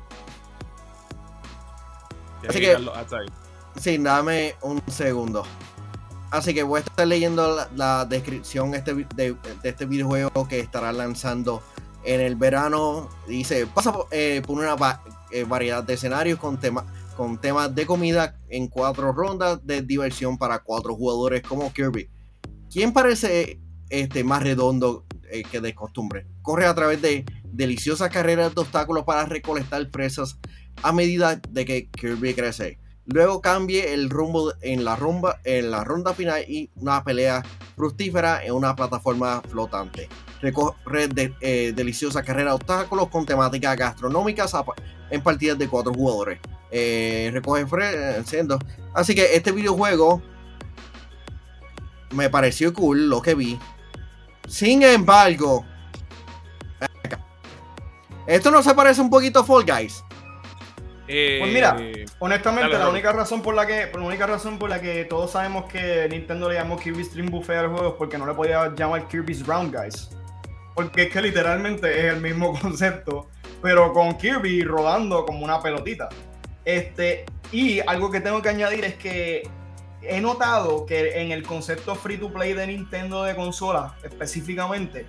[2.48, 3.26] Así que ahí.
[3.80, 5.44] Sí, dame un segundo.
[6.30, 10.60] Así que voy a estar leyendo la, la descripción este de, de este videojuego que
[10.60, 11.62] estará lanzando
[12.04, 13.08] en el verano.
[13.26, 16.84] Dice, pasa por, eh, por una va- eh, variedad de escenarios con, tema,
[17.16, 22.10] con temas de comida en cuatro rondas de diversión para cuatro jugadores como Kirby.
[22.70, 25.04] ¿Quién parece este, más redondo
[25.38, 26.26] eh, que de costumbre?
[26.42, 30.38] Corre a través de deliciosas carreras de obstáculos para recolectar presas
[30.82, 32.78] a medida de que Kirby crece.
[33.06, 37.42] Luego cambie el rumbo en la, rumba, en la ronda final y una pelea
[37.76, 40.08] fructífera en una plataforma flotante.
[40.42, 44.52] Recorre de, eh, deliciosa carrera de obstáculos con temáticas gastronómicas
[45.10, 46.40] en partidas de cuatro jugadores.
[46.72, 48.58] Eh, recoge fre- siendo.
[48.92, 50.20] Así que este videojuego
[52.10, 53.58] me pareció cool lo que vi.
[54.46, 55.64] Sin embargo,
[58.26, 60.04] esto no se parece un poquito a Fall Guys.
[61.06, 61.76] pues mira,
[62.18, 65.32] honestamente, la única razón por la que, por la única razón por la que todos
[65.32, 68.72] sabemos que Nintendo le llamó Kirby's Dream Buffet al juego es porque no le podía
[68.74, 70.10] llamar Kirby's Round Guys.
[70.74, 73.28] Porque es que literalmente es el mismo concepto,
[73.62, 76.08] pero con Kirby rodando como una pelotita.
[76.64, 79.48] Este, y algo que tengo que añadir es que
[80.08, 85.06] he notado que en el concepto free to play de Nintendo de consola específicamente,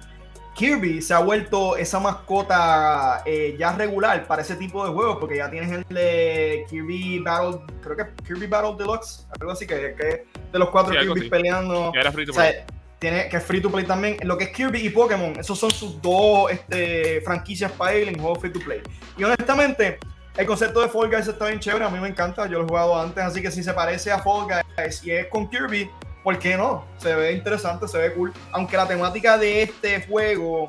[0.58, 5.38] Kirby se ha vuelto esa mascota eh, ya regular para ese tipo de juegos, porque
[5.38, 10.26] ya tienes el de Kirby Battle, creo que Kirby Battle Deluxe, algo así, que, de
[10.60, 11.92] los cuatro Kirby peleando.
[11.92, 12.56] Que free to play.
[12.98, 14.18] tiene, que es free to play también.
[14.24, 18.20] Lo que es Kirby y Pokémon, esos son sus dos este, franquicias para él en
[18.20, 18.82] juegos free to play.
[19.16, 20.00] Y honestamente,
[20.38, 22.68] el concepto de Fall Guys está bien chévere, a mí me encanta, yo lo he
[22.68, 25.90] jugado antes, así que si se parece a Fall Guys y es con Kirby,
[26.24, 26.86] ¿por qué no?
[26.98, 28.32] Se ve interesante, se ve cool.
[28.52, 30.68] Aunque la temática de este juego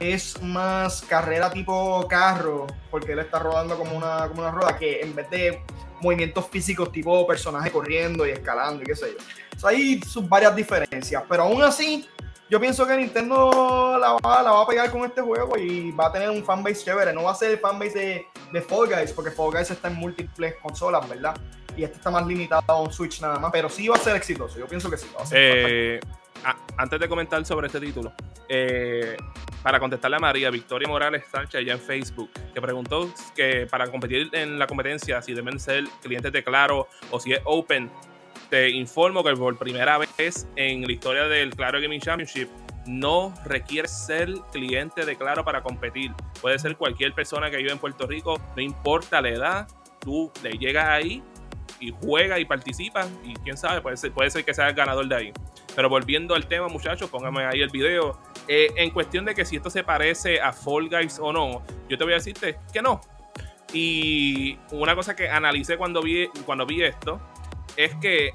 [0.00, 5.02] es más carrera tipo carro, porque él está rodando como una, como una rueda, que
[5.02, 5.62] en vez de
[6.00, 9.68] movimientos físicos tipo personaje corriendo y escalando y qué sé yo.
[9.68, 12.08] hay sus varias diferencias, pero aún así
[12.50, 16.06] yo pienso que Nintendo la va, la va a pegar con este juego y va
[16.06, 17.12] a tener un fanbase chévere.
[17.12, 19.94] No va a ser el fanbase de, de Fall Guys, porque Fall Guys está en
[19.94, 21.34] múltiples consolas, ¿verdad?
[21.76, 24.14] Y este está más limitado a un Switch nada más, pero sí va a ser
[24.16, 24.58] exitoso.
[24.58, 25.06] Yo pienso que sí.
[25.32, 25.98] Eh,
[26.76, 28.12] antes de comentar sobre este título,
[28.48, 29.16] eh,
[29.62, 34.28] para contestarle a María Victoria Morales Sánchez allá en Facebook, que preguntó que para competir
[34.32, 37.90] en la competencia, si deben ser clientes de Claro o si es Open,
[38.54, 42.48] te informo que por primera vez en la historia del Claro Gaming Championship
[42.86, 46.12] no requiere ser cliente de Claro para competir.
[46.40, 50.52] Puede ser cualquier persona que vive en Puerto Rico, no importa la edad, tú le
[50.52, 51.20] llegas ahí
[51.80, 55.08] y juega y participa y quién sabe, puede ser, puede ser que sea el ganador
[55.08, 55.32] de ahí.
[55.74, 58.20] Pero volviendo al tema, muchachos, pónganme ahí el video.
[58.46, 61.98] Eh, en cuestión de que si esto se parece a Fall Guys o no, yo
[61.98, 63.00] te voy a decirte que no.
[63.72, 67.20] Y una cosa que analicé cuando vi, cuando vi esto
[67.76, 68.32] es que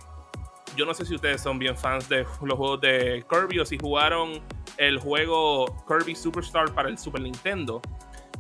[0.76, 3.78] yo no sé si ustedes son bien fans de los juegos de Kirby o si
[3.78, 4.42] jugaron
[4.78, 7.82] el juego Kirby Superstar para el Super Nintendo.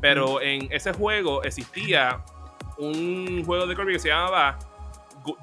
[0.01, 2.23] Pero en ese juego existía
[2.77, 4.57] un juego de Kirby que se llamaba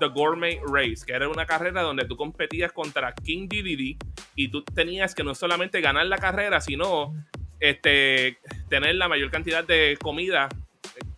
[0.01, 3.97] The Gourmet Race, que era una carrera donde tú competías contra King Dedede
[4.35, 7.15] y tú tenías que no solamente ganar la carrera, sino
[7.61, 10.49] este, tener la mayor cantidad de comida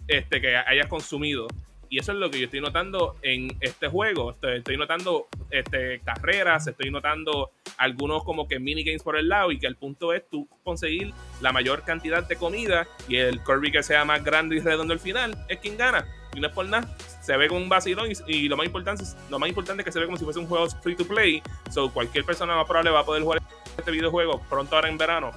[0.06, 1.46] este, que hayas consumido.
[1.90, 4.30] Y eso es lo que yo estoy notando en este juego.
[4.42, 9.66] Estoy, notando este, carreras, estoy notando algunos como que minigames por el lado y que
[9.66, 14.04] el punto es tú conseguir la mayor cantidad de comida y el Kirby que sea
[14.04, 16.06] más grande y redondo al final es quien gana.
[16.34, 16.94] Y no es por nada.
[17.22, 19.98] Se ve con un vacilón y, lo más importante lo más importante es que se
[19.98, 21.42] ve como si fuese un juego free to play.
[21.70, 23.42] So cualquier persona más probable va a poder jugar
[23.76, 25.32] este videojuego pronto ahora en verano.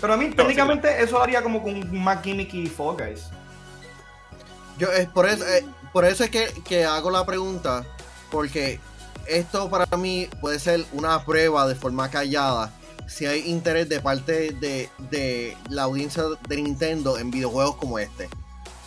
[0.00, 3.30] Pero a mí técnicamente eso haría como con más gimmick y Fall Guys.
[4.78, 7.84] Yo, es por, eso, eh, por eso es que, hago la pregunta,
[8.30, 8.80] porque
[9.26, 12.72] esto para mí puede ser una prueba de forma callada
[13.06, 18.28] si hay interés de parte de, la audiencia de Nintendo en videojuegos como este.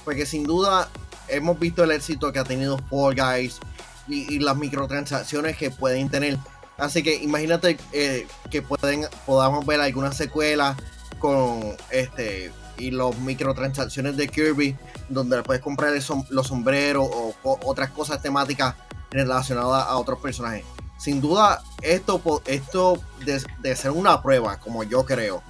[0.03, 0.89] Porque sin duda
[1.27, 3.59] hemos visto el éxito que ha tenido Fall Guys
[4.07, 6.37] y, las microtransacciones que pueden tener.
[6.77, 10.75] Así que imagínate eh, que pueden, podamos ver alguna secuela
[11.19, 14.75] con este y las microtransacciones de Kirby,
[15.09, 15.93] donde puedes comprar
[16.29, 18.75] los sombreros o, otras cosas temáticas
[19.09, 20.65] relacionadas a otros personajes.
[20.97, 25.43] Sin duda, esto, esto de, ser una prueba, como yo creo,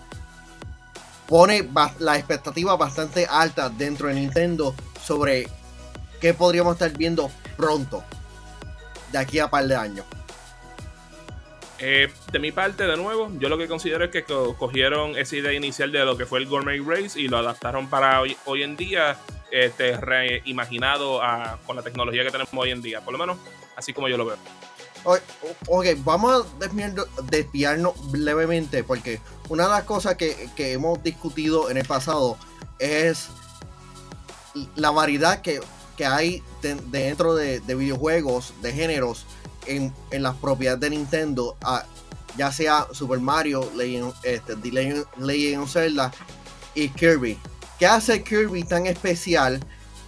[1.28, 1.68] pone
[2.00, 5.48] la expectativa bastante alta dentro de Nintendo sobre
[6.20, 8.04] qué podríamos estar viendo pronto,
[9.12, 10.06] de aquí a par de años.
[11.80, 15.54] Eh, de mi parte, de nuevo, yo lo que considero es que cogieron esa idea
[15.54, 19.16] inicial de lo que fue el Gourmet Race y lo adaptaron para hoy en día,
[19.52, 21.22] este, reimaginado
[21.66, 23.38] con la tecnología que tenemos hoy en día, por lo menos
[23.76, 24.38] así como yo lo veo.
[25.68, 26.68] Ok, vamos a
[27.30, 32.38] desviarnos levemente porque una de las cosas que, hemos discutido en el pasado
[32.80, 33.30] es
[34.76, 35.62] la variedad que,
[36.06, 36.44] hay
[36.92, 39.26] dentro de, de videojuegos, de géneros
[39.68, 41.56] en, las propiedades de Nintendo,
[42.38, 46.12] ya sea Super Mario, Legend, este, Legend, of Zelda
[46.76, 47.38] y Kirby.
[47.80, 49.60] ¿Qué hace Kirby tan especial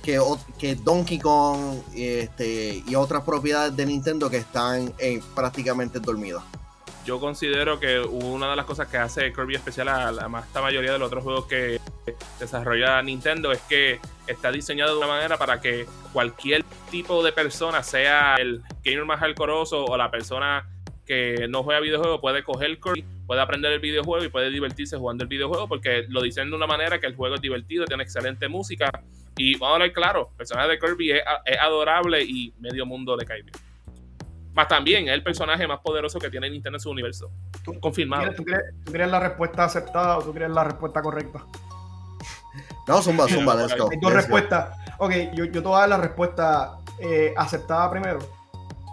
[0.03, 0.19] que,
[0.57, 6.43] que Donkey Kong este, y otras propiedades de Nintendo que están eh, prácticamente dormidas?
[7.05, 10.93] Yo considero que una de las cosas que hace Kirby especial a la más mayoría
[10.93, 11.79] de los otros juegos que
[12.39, 17.83] desarrolla Nintendo es que está diseñado de una manera para que cualquier tipo de persona,
[17.83, 20.67] sea el gamer más alcoroso o la persona
[21.09, 25.23] que no juega videojuegos, puede coger Kirby, puede aprender el videojuego y puede divertirse jugando
[25.23, 28.47] el videojuego porque lo diseñan de una manera que el juego es divertido, tiene excelente
[28.47, 28.91] música
[29.35, 31.23] Y vamos a hablar claro, el personaje de Kirby es,
[31.59, 33.55] adorable y medio mundo le cae bien.
[34.53, 37.31] Más también es el personaje más poderoso que tiene Nintendo en su universo.
[37.79, 38.31] Confirmado.
[38.35, 41.43] ¿tú quieres, la respuesta aceptada o tú quieres la respuesta correcta?
[42.87, 43.89] No, zumba, zumba, let's go.
[43.91, 44.77] Hay dos respuestas.
[44.99, 48.19] Ok, yo, yo te voy a dar la respuesta eh, aceptada primero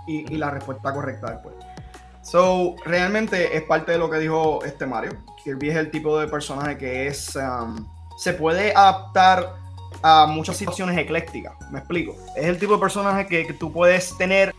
[0.06, 1.65] y, y, la respuesta correcta después.
[2.26, 5.12] So, realmente es parte de lo que dijo este Mario.
[5.44, 7.36] Kirby es el tipo de personaje que es.
[7.36, 7.86] Um,
[8.18, 9.54] se puede adaptar
[10.02, 11.54] a muchas situaciones eclécticas.
[11.70, 12.16] Me explico.
[12.34, 14.52] Es el tipo de personaje que, tú puedes tener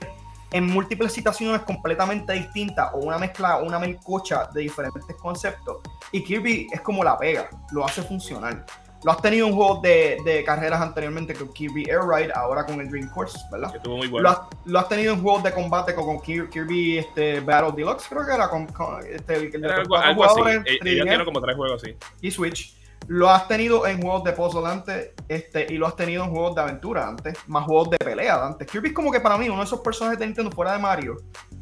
[0.52, 5.80] en múltiples situaciones completamente distintas o una mezcla, una melcocha de diferentes conceptos.
[6.14, 8.66] Y Kirby es como la pega, lo hace funcionar.
[9.04, 12.82] Lo has tenido en juegos de, de, carreras anteriormente con Kirby Air Ride, ahora con
[12.82, 13.72] el Dream Course, ¿verdad?
[13.72, 14.24] Que estuvo muy bueno.
[14.24, 18.26] Lo has, lo has, tenido en juegos de combate con, Kirby este, Battle Deluxe, creo
[18.26, 18.68] que era con,
[19.08, 20.42] este, el, algo, algo así.
[20.84, 21.96] Ella tiene como tres juegos así.
[22.22, 22.76] Y Switch.
[23.08, 26.56] Lo has tenido en juegos de puzzle antes este, y lo has tenido en juegos
[26.56, 28.68] de aventura antes, más juegos de pelea antes.
[28.70, 31.16] Kirby es como que para mí uno de esos personajes de Nintendo fuera de Mario,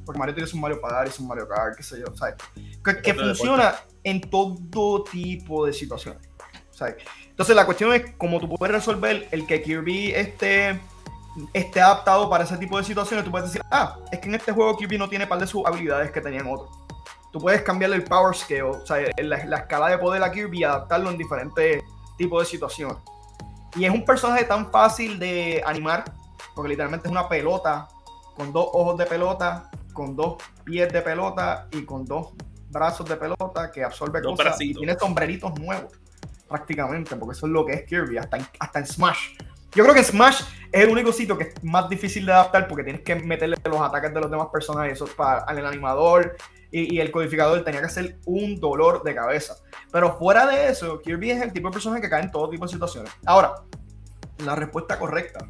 [0.06, 2.36] porque Mario tiene su Mario Padre y su Mario Kart, qué sé yo, ¿sabes?
[2.84, 6.28] Que, que funciona en todo tipo de situaciones.
[6.76, 6.96] ¿sabes?
[7.36, 10.80] Entonces la cuestión es cómo tú puedes resolver el que Kirby esté,
[11.54, 13.26] esté adaptado para ese tipo de situaciones.
[13.26, 15.66] Tú puedes decir, ah, es que en este juego Kirby no tiene par de sus
[15.66, 16.86] habilidades que tenían otros
[17.36, 20.64] tú puedes cambiarle el power scale, o sea, la, escala de poder a Kirby y
[20.64, 21.84] adaptarlo en diferentes
[22.18, 22.96] tipos de situaciones.
[23.76, 26.06] Y es un personaje tan fácil de animar,
[26.56, 27.90] porque literalmente es una pelota
[28.38, 32.30] con dos ojos de pelota, con dos pies de pelota y con dos
[32.70, 35.92] brazos de pelota que absorbe cosas y tiene sombreritos nuevos
[36.48, 39.38] prácticamente, porque eso es lo que es Kirby, hasta en, hasta en Smash.
[39.76, 40.42] Yo creo que Smash
[40.72, 43.82] es el único sitio que es más difícil de adaptar porque tienes que meterle los
[43.82, 44.94] ataques de los demás personajes.
[44.94, 46.38] Eso para el animador
[46.72, 49.56] y, el codificador tenía que ser un dolor de cabeza.
[49.92, 52.66] Pero fuera de eso, Kirby es el tipo de personaje que cae en todo tipo
[52.66, 53.12] de situaciones.
[53.26, 53.56] Ahora,
[54.40, 55.48] la respuesta correcta,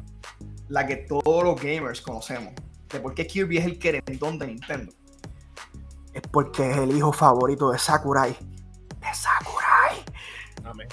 [0.68, 2.52] la que todos los gamers conocemos,
[2.92, 4.92] de por qué Kirby es el querendón de Nintendo,
[6.12, 8.30] es porque es el hijo favorito de Sakurai.
[8.32, 10.04] De Sakurai.
[10.66, 10.88] Amén.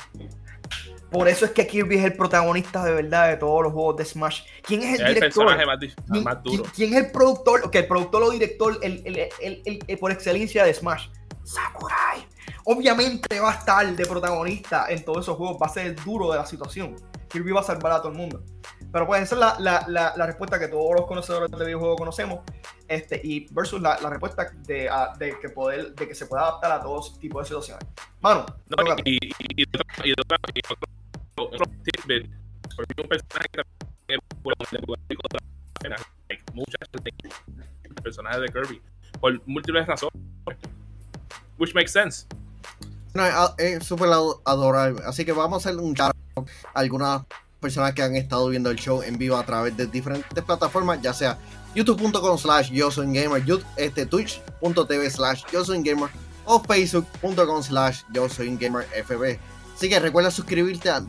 [1.11, 4.05] Por eso es que Kirby es el protagonista de verdad de todos los juegos de
[4.05, 4.41] Smash.
[4.63, 5.45] ¿Quién es el, director?
[5.45, 6.63] más, duro.
[6.75, 7.69] ¿quién, es el productor?
[7.69, 11.09] Que el productor o director el, el, por excelencia de Smash.
[11.43, 12.27] Sakurai.
[12.65, 15.57] Obviamente va a estar de protagonista en todos esos juegos.
[15.61, 16.95] Va a ser el duro de la situación.
[17.27, 18.43] Kirby va a salvar a todo el mundo.
[18.91, 22.39] Pero pues esa es la, la, la, respuesta que todos los conocedores de videojuegos conocemos.
[22.87, 26.81] Este, y versus la, respuesta de, de, que poder, de que se pueda adaptar a
[26.81, 27.85] todos tipos de situaciones.
[28.21, 28.45] Mano.
[28.67, 29.63] No, y, y, y,
[30.03, 30.13] y,
[31.35, 32.29] otro tidbit,
[32.75, 33.63] porque un personaje que
[34.07, 34.19] también
[36.53, 36.89] muchas
[37.83, 38.81] el personaje de Kirby,
[39.19, 40.21] por múltiples razones.
[41.57, 42.25] Which makes sense.
[43.13, 43.23] No,
[43.57, 45.01] es súper adorable.
[45.05, 46.11] Así que vamos a hacer un a
[46.73, 47.23] algunas
[47.59, 51.13] personas que han estado viendo el show en vivo a través de diferentes plataformas, ya
[51.13, 51.37] sea
[51.75, 53.43] youtube.com slash yo soy gamer,
[53.77, 56.09] este, twitch.tv slash yo soy gamer
[56.45, 59.39] o facebook.com slash yo soy gamer fb.
[59.75, 61.03] Así que recuerda suscribirte a,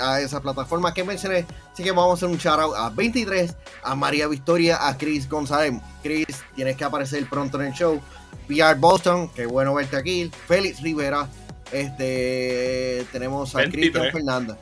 [0.00, 1.46] a esa plataforma que mencioné.
[1.72, 5.80] Así que vamos a hacer un shout a 23, a María Victoria, a Chris González.
[6.02, 8.00] Chris, tienes que aparecer pronto en el show.
[8.48, 10.30] PR Boston, qué bueno verte aquí.
[10.46, 11.28] Félix Rivera,
[11.70, 14.56] este tenemos a Cristian Fernández.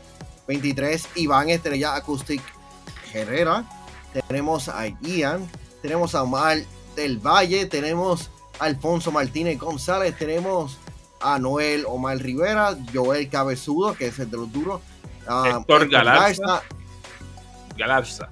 [0.49, 2.43] 23, Iván Estrella Acoustic
[3.13, 3.65] Herrera.
[4.23, 5.49] Tenemos a Ian,
[5.83, 6.59] tenemos a Omar
[6.95, 10.79] del Valle, tenemos a Alfonso Martínez González, tenemos
[11.21, 14.81] a Noel Omar Rivera, Joel Cabezudo, que es el de los duros,
[15.23, 16.63] Héctor Galarza,
[17.77, 18.31] Galarza,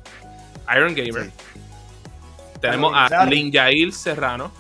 [0.75, 1.31] Iron Gamer.
[2.61, 4.51] Tenemos a Lin Yail Serrano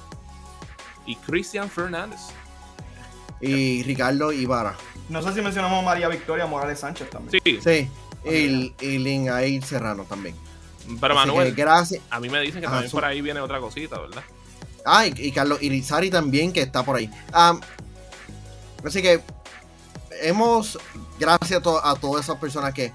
[1.06, 2.20] y Cristian Fernández.
[3.40, 4.74] Y Ricardo Ibarra.
[5.08, 7.42] No sé si mencionamos a María Victoria Morales Sánchez también.
[7.44, 7.60] Sí.
[7.62, 7.90] Sí.
[8.24, 10.34] Y, y Lin Yail Serrano también.
[11.00, 12.02] Pero Manuel, gracias.
[12.10, 14.22] a mí me dicen que también por ahí viene otra cosita, ¿verdad?
[14.84, 17.10] Ah, y, Carlos Irizarry también, que está por ahí.
[17.34, 17.60] Um,
[18.84, 19.20] Así que
[20.22, 20.78] hemos,
[21.18, 22.92] gracias a, todas esas personas que,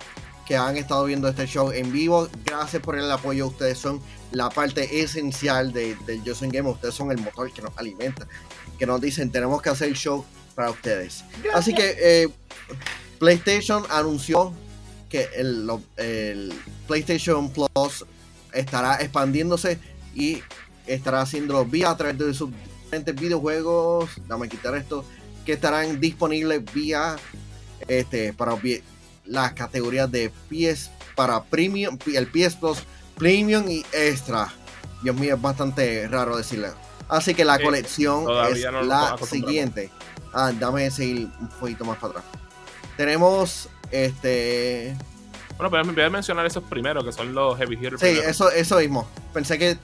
[0.55, 3.45] han estado viendo este show en vivo, gracias por el apoyo.
[3.45, 6.67] Ustedes son la parte esencial del de Yo Game.
[6.67, 8.27] Ustedes son el motor que nos alimenta,
[8.79, 10.25] que nos dicen tenemos que hacer el show
[10.55, 11.23] para ustedes.
[11.53, 12.29] Así que eh,
[13.19, 14.51] PlayStation anunció
[15.09, 16.53] que el, el,
[16.87, 18.05] PlayStation Plus
[18.53, 19.79] estará expandiéndose
[20.15, 20.41] y
[20.87, 24.09] estará haciéndolo vía a través de sus diferentes videojuegos.
[24.27, 25.03] Dame quitar esto
[25.45, 27.15] que estarán disponibles vía
[27.87, 28.55] este para
[29.25, 32.79] las categorías de PS para Premium, el PS Plus
[33.15, 34.53] Premium y Extra.
[35.03, 36.69] Dios mío, es bastante raro decirlo.
[37.07, 39.89] Así que la colección es la siguiente.
[40.33, 42.25] Ah, dame seguir un poquito más para atrás.
[42.95, 44.95] Tenemos este
[45.57, 47.99] Bueno, pero me voy a mencionar esos primeros, que son los Heavy Hitters.
[48.01, 49.07] Sí, eso, eso mismo.
[49.33, 49.77] Pensé que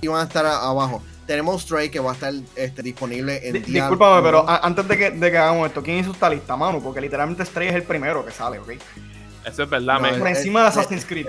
[0.00, 1.02] iban a estar abajo.
[1.26, 4.98] Tenemos Stray que va a estar este, disponible en Di- Discúlpame, pero a- antes de
[4.98, 6.80] que, de que hagamos esto, ¿quién hizo esta lista, mano?
[6.80, 8.70] Porque literalmente Stray es el primero que sale, ¿ok?
[9.46, 10.18] Eso es verdad, No, men.
[10.18, 11.28] Por eh, encima de eh, Assassin's Creed.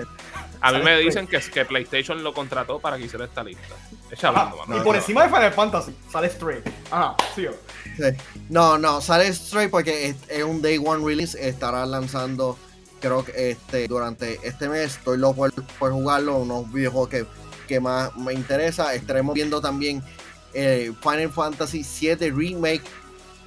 [0.66, 3.74] A mí me dicen que, que PlayStation lo contrató para que hiciera esta lista.
[4.10, 4.76] Echa hablando, mano.
[4.80, 6.62] y por encima de Final Fantasy sale Stray.
[6.90, 7.46] Ajá, sí.
[7.96, 8.02] Sí.
[8.48, 11.36] No, no, sale Stray porque es, es un Day One release.
[11.48, 12.58] Estará lanzando,
[13.00, 14.96] creo que este durante este mes.
[14.96, 16.36] Estoy loco por, por jugarlo.
[16.38, 17.26] Unos videojuegos que,
[17.68, 18.94] que más me interesa.
[18.94, 20.02] Estaremos viendo también
[20.54, 22.82] eh, Final Fantasy VII Remake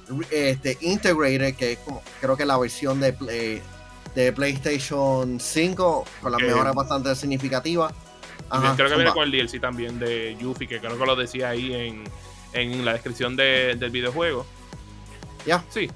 [0.08, 3.62] re- este, Integrated, que es como, creo que la versión de, Play-
[4.24, 6.48] de PlayStation 5 con las Ok.
[6.48, 7.92] mejoras bastante significativas.
[8.50, 11.50] También creo que viene con el DLC también de Yuffie, que creo que lo decía
[11.50, 12.04] ahí en,
[12.52, 14.44] en la descripción de- del videojuego.
[15.46, 15.64] Ya.
[15.70, 15.88] Sí.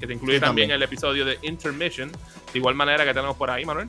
[0.00, 0.70] Que te incluye Sí, también, también.
[0.70, 2.10] el episodio de Intermission.
[2.52, 3.88] De igual manera que tenemos por ahí, Manuel.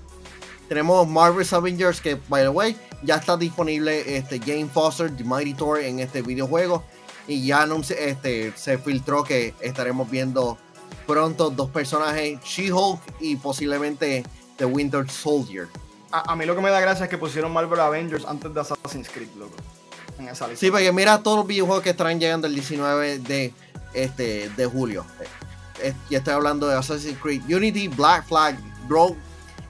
[0.68, 5.54] Tenemos Marvel's Avengers que, by the way, ya está disponible este Game Foster, The Mighty
[5.54, 6.84] Thor en este videojuego.
[7.26, 10.58] Y ya anunci- este, se filtró que estaremos viendo
[11.06, 14.24] pronto dos personajes, She-Hulk y posiblemente
[14.58, 15.68] The Winter Soldier.
[16.12, 18.62] A, a mí lo que me da gracia es que pusieron Marvel Avengers antes de
[18.62, 19.56] Assassin's Creed, loco.
[20.20, 20.66] En esa lista.
[20.66, 23.54] Sí, porque mira todos los videojuegos que estarán llegando el 19 de,
[23.94, 25.06] este, de julio.
[25.82, 28.58] Eh, ya estoy hablando de Assassin's Creed Unity, Black Flag,
[28.90, 29.18] Rogue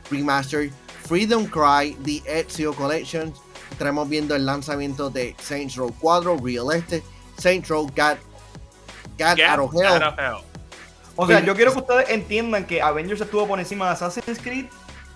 [0.10, 0.72] Remastered,
[1.08, 3.34] Freedom Cry, The Ezio Collection.
[3.72, 7.04] Estaremos viendo el lanzamiento de Saints Row 4, Real Estate,
[7.38, 8.18] Saints Row God,
[9.18, 9.74] God Get Out of
[10.18, 10.44] Hell.
[11.18, 14.68] O sea, yo quiero que ustedes entiendan que Avengers estuvo por encima de Assassin's Creed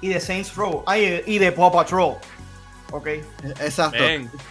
[0.01, 0.83] y de Saints Row.
[1.27, 2.17] Y, de Paw Patrol.
[2.91, 3.07] Ok.
[3.61, 3.97] Exacto.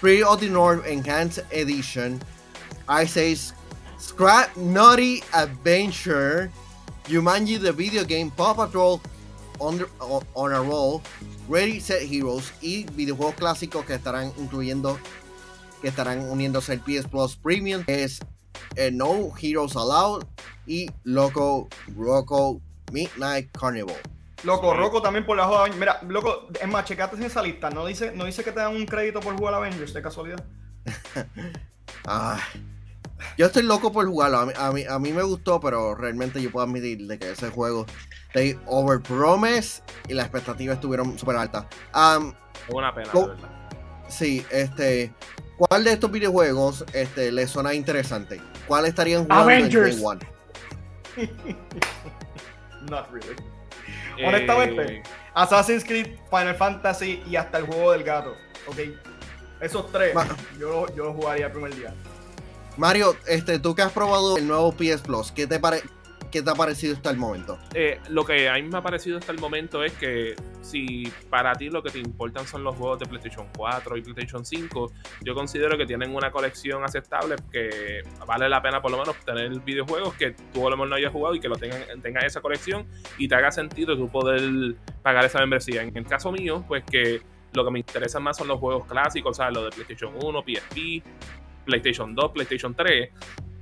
[0.01, 2.21] Free of the North Enhanced Edition.
[3.03, 3.53] Ice Age
[3.99, 6.51] Scrap Naughty Adventure.
[7.09, 8.31] Jumanji The Video Game.
[8.31, 9.01] Paw Patrol
[9.59, 11.03] on, the- on- on a Roll.
[11.49, 12.53] Ready Set Heroes.
[12.63, 14.99] Y videojuegos clásicos que estarán incluyendo.
[15.83, 17.83] Que estarán uniéndose al PS Plus Premium.
[17.89, 18.21] Es
[18.77, 20.25] eh, No Heroes Allowed.
[20.67, 22.61] Y Loco Roco
[22.93, 23.97] Midnight Carnival.
[24.45, 24.79] Loco, Sí.
[24.79, 25.67] Rocco también por la joda.
[25.77, 27.71] Mira, loco, es más, checate en esa lista.
[27.71, 30.45] No dice, no dice que te dan un crédito por jugar Avengers, de casualidad.
[32.07, 32.39] Ah,
[33.37, 34.39] yo estoy loco por jugarlo.
[34.39, 37.33] A mí, a, mí, a mí me gustó, pero realmente yo puedo admitir de que
[37.33, 37.85] ese juego
[38.33, 41.67] they overpromise y las expectativas estuvieron súper altas.
[41.69, 43.37] Es una pena, de verdad.
[44.09, 45.13] sí, este.
[45.59, 48.41] ¿Cuál de estos videojuegos este, les suena interesante?
[48.71, 49.97] ¿Cuál estarían jugando Avengers.
[49.97, 50.21] en Day One?
[52.89, 53.35] Not really.
[54.25, 54.83] Honestamente.
[54.99, 55.03] Eh,
[55.35, 58.37] Assassin's Creed, Final Fantasy y hasta el juego del gato.
[58.69, 58.79] Ok.
[59.61, 60.25] Esos tres, Ma-
[60.57, 61.93] yo, yo los jugaría el primer día.
[62.77, 65.83] Mario, este, tú que has probado el nuevo PS Plus, ¿qué te, pare
[66.31, 67.59] ¿qué te ha parecido hasta el momento?
[67.75, 71.55] eh, lo que a mí me ha parecido hasta el momento es que si para
[71.55, 75.35] ti lo que te importan son los juegos de PlayStation 4 y PlayStation 5, yo
[75.35, 80.15] considero que tienen una colección aceptable que vale la pena por lo menos tener videojuegos
[80.15, 82.87] que tú a lo mejor no hayas jugado y que lo tengan, tengan esa colección
[83.19, 85.83] y te haga sentido tú poder pagar esa membresía.
[85.83, 87.21] En el caso mío, pues que
[87.53, 90.43] lo que me interesa más son los juegos clásicos, o sea, los de PlayStation 1,
[90.43, 91.03] PSP,
[91.65, 93.11] PlayStation 2, PlayStation 3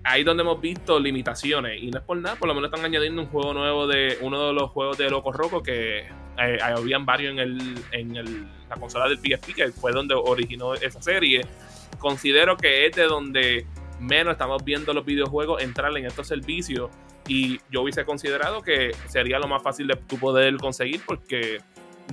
[0.09, 1.83] ahí donde hemos visto limitaciones.
[1.83, 4.49] Y no es por nada, por lo menos están añadiendo un juego nuevo de uno
[4.49, 6.01] de los juegos de Loco Roco que
[6.39, 10.75] eh, habían varios en el en el, la consola del PSP que fue donde originó
[10.75, 11.47] esa serie.
[11.99, 13.67] Considero que es de donde
[14.01, 16.91] menos estamos viendo los videojuegos entrar en estos servicios.
[17.27, 21.59] Y yo hubiese considerado que sería lo más fácil de tú poder conseguir porque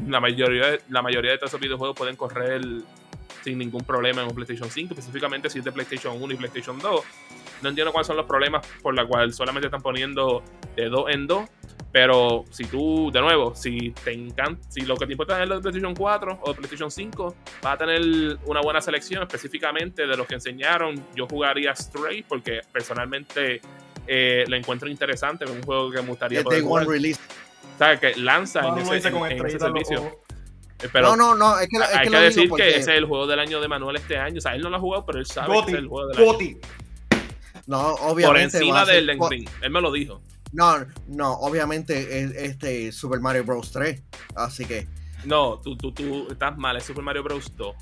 [0.06, 2.62] la mayoría la mayoría de todos esos videojuegos pueden correr
[3.44, 6.80] sin ningún problema en un PlayStation 5, específicamente si es de PlayStation 1 y PlayStation
[6.80, 7.02] 2
[7.62, 10.44] no entiendo cuáles son los problemas por los cuales solamente están poniendo
[10.76, 11.50] de dos en dos.
[11.92, 15.50] Pero si tú, de nuevo, si te encanta, si lo que te importa es el
[15.50, 20.28] de PlayStation 4 o PlayStation 5, vas a tener una buena selección específicamente de los
[20.28, 21.02] que enseñaron.
[21.16, 23.62] Yo jugaría Stray porque personalmente
[24.08, 25.46] eh, lo encuentro interesante.
[25.46, 26.84] Es un juego que me gustaría El poder Day jugar.
[26.84, 27.22] One Release.
[27.80, 28.00] ¿Sabes?
[28.02, 30.00] Que lanza Manu en ese, en- en ese servicio.
[30.84, 32.80] Eh, Pero no, no, no, es que, es hay que que decir que porque- ese
[32.80, 34.40] es el juego del año de Manuel este año.
[34.40, 35.88] O sea, él no lo ha jugado, pero él sabe que Goti, ese es el
[35.88, 36.26] juego del año.
[37.68, 37.72] Goti.
[37.72, 38.58] No, Por obviamente.
[38.58, 39.50] va encima a del Elden Ring.
[39.62, 40.22] Él me lo dijo.
[40.54, 43.72] No, no, obviamente es este Super Mario Bros.
[43.72, 44.02] 3.
[44.36, 44.88] Así que.
[45.26, 47.52] No, tú, tú, tú estás mal, es Super Mario Bros.
[47.58, 47.76] 2.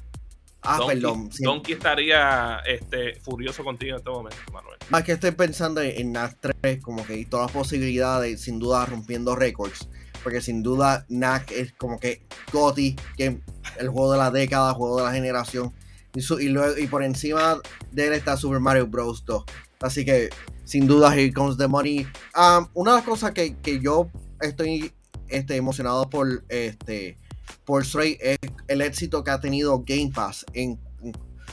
[0.65, 1.29] Ah, Donkey, perdón.
[1.31, 1.43] sí.
[1.43, 4.77] Donkey estaría este, furioso contigo en este momento, Manuel.
[4.89, 8.85] Más que estoy pensando en, NAC 3, como que y todas las posibilidades, sin duda
[8.85, 9.89] rompiendo récords.
[10.23, 13.41] Porque sin duda NAC es como que GOTY, que
[13.77, 15.73] el juego de la década, juego de la generación.
[16.15, 17.57] Y, su- y, luego, y por encima
[17.91, 19.25] de él está Super Mario Bros.
[19.25, 19.43] 2.
[19.83, 20.29] Así que
[20.63, 22.07] sin duda Here Comes the Money.
[22.35, 24.07] Um, una de las cosas que, que yo
[24.39, 24.93] estoy
[25.27, 27.19] este, emocionado por este
[27.65, 30.79] por Stray es el éxito que ha tenido Game Pass en,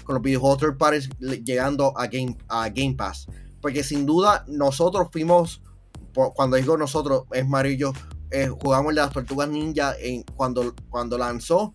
[0.04, 1.10] con los videojuegos third parties
[1.44, 3.26] llegando a Game, a Game Pass.
[3.60, 5.62] Porque sin duda nosotros fuimos,
[6.34, 7.92] cuando digo nosotros, es Mario y yo,
[8.30, 11.74] eh, jugamos las Tortugas Ninja en, cuando, cuando lanzó,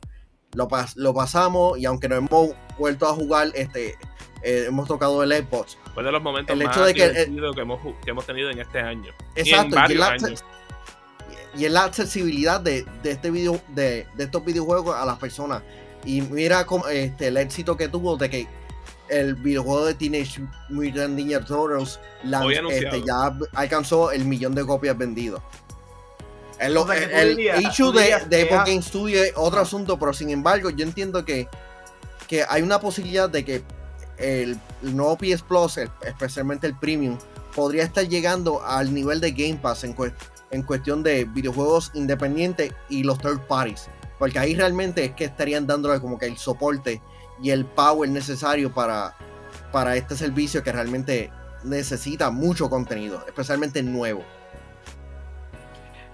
[0.53, 3.95] lo, lo pasamos y aunque no hemos vuelto a jugar, este,
[4.43, 5.77] eh, hemos tocado el Xbox.
[5.95, 9.13] Fue de los momentos más de que, que, hemos, que, hemos, tenido en este año.
[9.33, 15.05] Exacto, y, y, en la accesibilidad de, de este video, de, de, estos videojuegos a
[15.05, 15.63] las personas.
[16.03, 18.47] Y mira este, el éxito que tuvo de que
[19.07, 21.97] el videojuego de Teenage Mutant Ninja Turtles
[22.69, 25.41] este, ya alcanzó el millón de copias vendidas.
[26.59, 30.83] El, el, issue de, de Epic Game Studio es otro asunto, pero sin embargo, yo
[30.83, 31.47] entiendo que,
[32.27, 33.63] que hay una posibilidad de que
[34.17, 37.17] el, nuevo PS Plus, especialmente el Premium,
[37.55, 39.95] podría estar llegando al nivel de Game Pass en,
[40.51, 43.89] en cuestión de videojuegos independientes y los third parties.
[44.19, 47.01] Porque ahí realmente es que estarían dándole como que el soporte
[47.41, 49.15] y el power necesario para,
[49.71, 51.31] para este servicio que realmente
[51.63, 54.23] necesita mucho contenido, especialmente nuevo.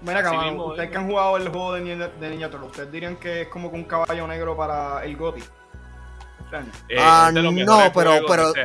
[0.00, 3.48] Mira, cabrón, ustedes que han jugado el juego de Ninja, de ¿ustedes dirían que es
[3.48, 5.42] como que un caballo negro para el GOTI?
[6.88, 8.62] Eh, ah, no, pero, pero este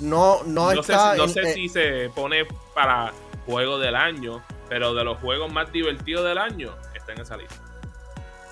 [0.00, 1.12] no, no, está.
[1.12, 2.44] Sé, no sé si se pone
[2.74, 3.12] para
[3.46, 7.56] juego del año, pero de los juegos más divertidos del año está en esa lista.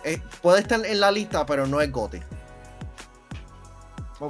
[0.05, 2.21] Eh, puede estar en la lista, pero no es GOTI.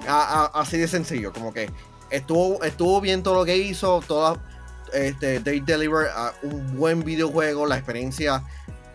[0.08, 1.70] así de sencillo, como que
[2.10, 4.42] estuvo, estuvo bien todo lo que hizo, toda,
[4.92, 6.08] este, They Deliver
[6.42, 8.44] un buen videojuego, la experiencia,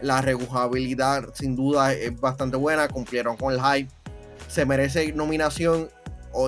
[0.01, 3.91] la rejugabilidad sin duda es bastante buena, cumplieron con el hype,
[4.47, 5.89] se merece nominación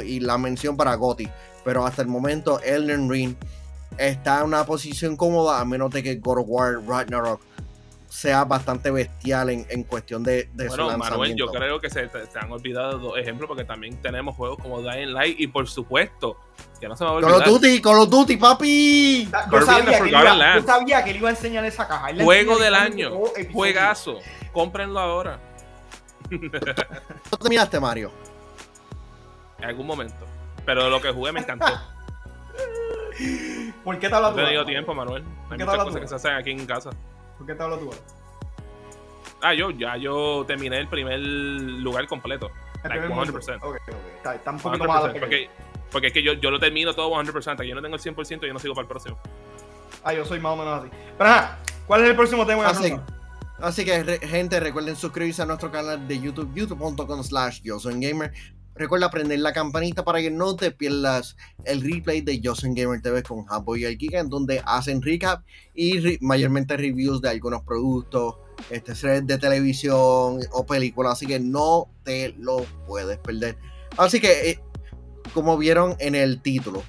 [0.06, 1.30] y la mención para Gotti,
[1.64, 3.36] pero hasta el momento Elden Ring
[3.98, 7.41] está en una posición cómoda a menos de que God of War Ragnarok
[8.10, 12.10] sea bastante bestial en, en cuestión de, de bueno, su Manuel, yo creo que se,
[12.10, 16.38] se, han olvidado dos ejemplos porque también tenemos juegos como Dying Light y por supuesto
[16.80, 17.43] que no se me va a olvidar.
[17.43, 19.30] Call of Duty, Call of Duty, papi.
[19.52, 22.10] Yo sabía, que iba, yo sabía, que él iba a enseñar esa caja.
[22.24, 23.12] Juego del año,
[23.52, 24.20] juegazo,
[24.52, 25.39] cómprenlo ahora.
[26.30, 28.11] ¿No terminaste, Mario?
[29.59, 30.25] En algún momento,
[30.65, 31.65] pero lo que jugué me encantó.
[33.84, 34.38] ¿Por qué te hablas tú?
[34.38, 35.23] No he tenido tiempo, Manuel.
[35.49, 36.91] Hay muchas cosas que se hacen aquí en casa.
[37.38, 37.89] ¿Por qué te hablas tú?
[39.41, 42.51] Ah, yo, ya yo terminé el primer lugar completo.
[42.84, 43.57] like 100%.
[43.61, 43.78] Ok, ok.
[44.17, 45.13] Está, está un poquito malo.
[45.19, 45.49] Porque,
[45.91, 47.63] porque es que yo, yo lo termino todo 100%.
[47.63, 49.17] Yo no tengo el 100%, yo no sigo para el próximo.
[50.03, 50.89] Ah, yo soy más o menos así.
[51.17, 52.67] Pero ajá, ¿cuál es el próximo tema?
[52.67, 52.95] Así,
[53.60, 58.32] así que, gente, recuerden suscribirse a nuestro canal de YouTube, youtube.com slash yo soy gamer.
[58.78, 61.36] Recuerda prender la campanita para que no te pierdas
[61.66, 65.43] el replay de Josen Gamer TV con Hambo y el Giga, en donde hacen recap
[65.74, 68.36] y mayormente reviews de algunos productos,
[68.70, 71.14] este, series de televisión o películas.
[71.14, 73.58] Así que no te lo puedes perder.
[73.97, 74.60] Así que, eh,
[75.34, 76.84] como vieron en el título,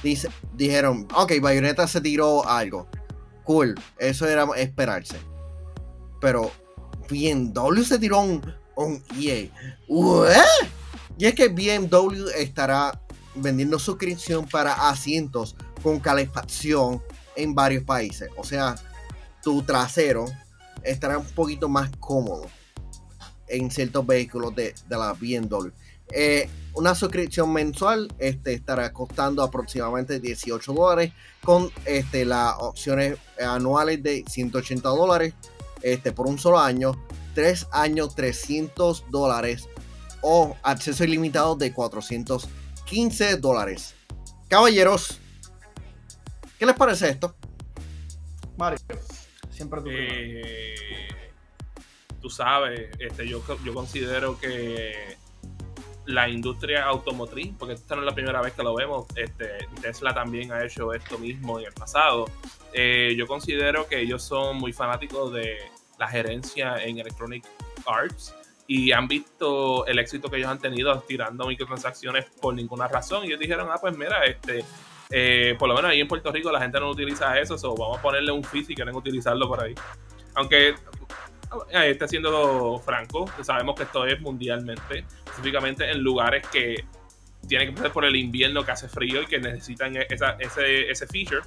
[0.00, 2.86] dice, dijeron: Ok, Bayonetta se tiró algo.
[3.42, 5.16] Cool, eso era esperarse.
[6.22, 6.50] Pero,
[7.10, 8.40] bien, W se tiró un
[8.74, 9.48] un EA.
[11.18, 13.00] Y es que BMW estará
[13.34, 17.02] vendiendo suscripción para asientos con calefacción
[17.36, 18.30] en varios países.
[18.36, 18.74] O sea,
[19.42, 20.24] tu trasero
[20.82, 22.46] estará un poquito más cómodo
[23.46, 25.68] en ciertos vehículos de, la BMW.
[26.14, 31.12] Eh, una suscripción mensual este, estará costando aproximadamente 18 dólares
[31.42, 35.34] con este, las opciones anuales de 180 dólares
[35.82, 36.92] este, por un solo año
[37.34, 39.68] 3 años 300 dólares
[40.20, 43.94] o acceso ilimitado de 415 dólares.
[44.48, 45.18] Caballeros,
[46.58, 47.34] ¿qué les parece esto?
[48.56, 48.78] Mario,
[49.50, 49.88] siempre tú.
[49.90, 50.74] Eh,
[52.20, 55.16] tú sabes, este, yo, yo considero que
[56.04, 60.12] la industria automotriz, porque esta no es la primera vez que lo vemos, este, Tesla
[60.12, 62.26] también ha hecho esto mismo en el pasado.
[62.72, 65.58] Eh, yo considero que ellos son muy fanáticos de
[65.98, 67.44] la gerencia en Electronic
[67.86, 68.34] Arts
[68.66, 73.24] y han visto el éxito que ellos han tenido tirando microtransacciones por ninguna razón.
[73.24, 74.64] Y ellos dijeron, ah, pues mira, este,
[75.10, 77.98] eh, por lo menos ahí en Puerto Rico la gente no utiliza eso, o vamos
[77.98, 79.74] a ponerle un fee si quieren utilizarlo por ahí.
[80.34, 86.84] Aunque eh, está siendo franco, sabemos que esto es mundialmente, específicamente en lugares que
[87.52, 91.06] tienen que ser por el invierno que hace frío y que necesitan esa, ese, ese
[91.06, 91.42] feature.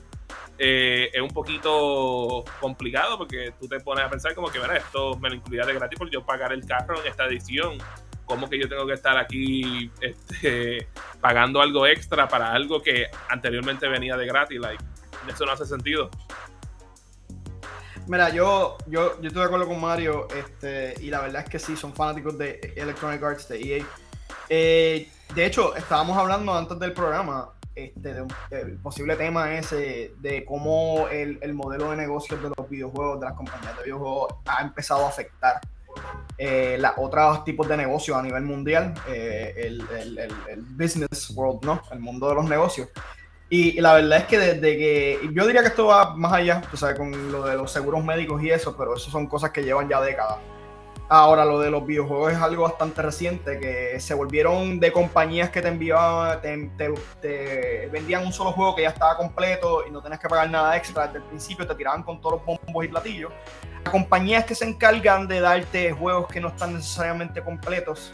[0.55, 5.17] Eh, es un poquito complicado porque tú te pones a pensar como que, mira, esto
[5.17, 7.79] me lo incluía de gratis por yo pagar el carro en esta edición.
[8.25, 10.87] ¿Cómo que yo tengo que estar aquí este,
[11.21, 14.59] pagando algo extra para algo que anteriormente venía de gratis?
[14.59, 14.83] Like,
[15.27, 16.11] eso no hace sentido.
[18.05, 21.57] Mira, yo, yo, yo estoy de acuerdo con Mario, este, y la verdad es que
[21.57, 23.85] sí, son fanáticos de Electronic Arts, de EA.
[24.49, 30.13] Eh, de hecho, estábamos hablando antes del programa este, de un, el posible tema ese
[30.19, 34.35] de cómo el, el, modelo de negocios de los videojuegos, de las compañías de videojuegos,
[34.45, 35.59] ha empezado a afectar
[36.37, 41.81] eh, otros tipos de negocios a nivel mundial, eh, el, business world, ¿no?
[41.91, 42.89] El mundo de los negocios.
[43.49, 45.29] Y, la verdad es que desde que.
[45.33, 48.41] Yo diría que esto va más allá, tú sabes, con lo de los seguros médicos
[48.41, 50.37] y eso, pero eso son cosas que llevan ya décadas.
[51.07, 55.61] Ahora, lo de los videojuegos es algo bastante reciente, que se volvieron de compañías que
[55.61, 60.01] te enviaban, te, te, te, vendían un solo juego que ya estaba completo y no
[60.01, 62.87] tenías que pagar nada extra desde el principio, te tiraban con todos los bombos y
[62.87, 63.31] platillos.
[63.83, 68.11] A compañías que se encargan de darte juegos que no están necesariamente completos,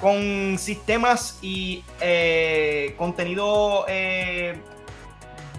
[0.00, 4.56] con sistemas y eh, contenido eh,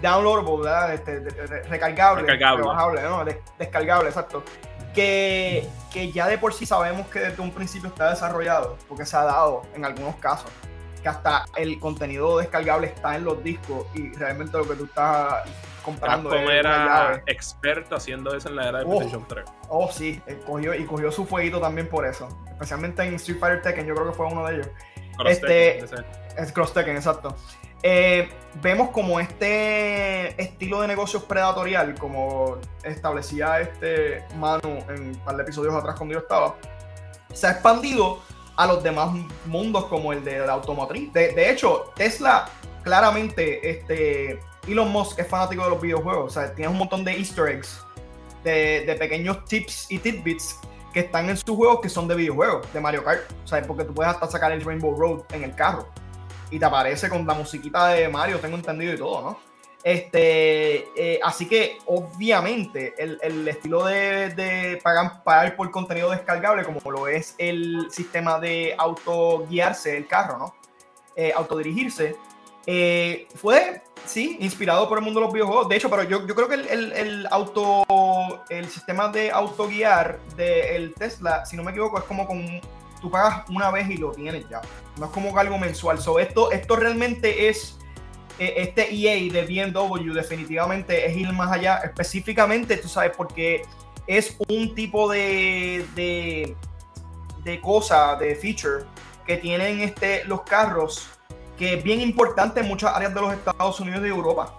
[0.00, 0.94] downloadable, ¿verdad?
[0.94, 1.20] Este,
[1.68, 2.22] recargable,
[3.58, 4.42] descargable, exacto
[4.94, 9.16] que, que, ya de por sí sabemos que desde un principio está desarrollado, porque se
[9.16, 10.50] ha dado en algunos casos,
[11.02, 15.48] que hasta el contenido descargable está en los discos y realmente lo que tú estás
[15.82, 19.44] comprando como era experto haciendo eso en la era de oh, PlayStation 3.
[19.68, 23.86] Oh, sí, cogió, y cogió su fueguito también por eso, especialmente en Street Fighter Tekken,
[23.86, 24.68] yo creo que fue uno de ellos.
[25.16, 26.06] Cross este, Tekken,
[26.38, 27.36] es Cross Tekken, exacto.
[27.82, 28.28] Eh,
[28.60, 35.42] vemos como este estilo de negocios predatorial, como establecía este Manu en un par de
[35.42, 36.56] episodios atrás cuando yo estaba,
[37.32, 38.20] se ha expandido
[38.56, 39.10] a los demás
[39.46, 41.12] mundos como el de la automotriz.
[41.12, 42.48] De, de hecho, Tesla,
[42.82, 46.26] claramente, este, Elon Musk es fanático de los videojuegos.
[46.26, 47.82] O sea, tiene un montón de easter eggs,
[48.44, 50.58] de, de pequeños tips y tidbits
[50.92, 53.22] que están en sus juegos que son de videojuegos, de Mario Kart.
[53.44, 55.88] O sea, porque tú puedes hasta sacar el Rainbow Road en el carro
[56.52, 59.38] y te aparece con la musiquita de Mario, tengo entendido y todo, ¿no?
[59.82, 66.62] Este, eh, así que obviamente el, el estilo de, de pagar, pagar, por contenido descargable,
[66.62, 70.54] como lo es el sistema de auto guiarse el carro, ¿no?
[71.16, 72.14] Eh, autodirigirse,
[72.66, 75.68] eh, fue, sí, inspirado por el mundo de los videojuegos.
[75.68, 77.84] De hecho, pero yo, yo creo que el, el, el, auto,
[78.50, 82.60] el sistema de autoguiar del Tesla, si no me equivoco, es como con
[83.02, 84.62] tú pagas una vez y lo tienes ya.
[84.96, 85.98] No es como algo mensual.
[85.98, 87.78] So, esto, esto realmente es,
[88.38, 91.78] eh, este EA de BMW definitivamente es ir más allá.
[91.78, 93.62] Específicamente, tú sabes, porque
[94.06, 96.56] es un tipo de, de,
[97.44, 98.84] de cosa, de feature
[99.26, 101.08] que tienen este, los carros
[101.58, 104.58] que es bien importante en muchas áreas de los Estados Unidos y Europa.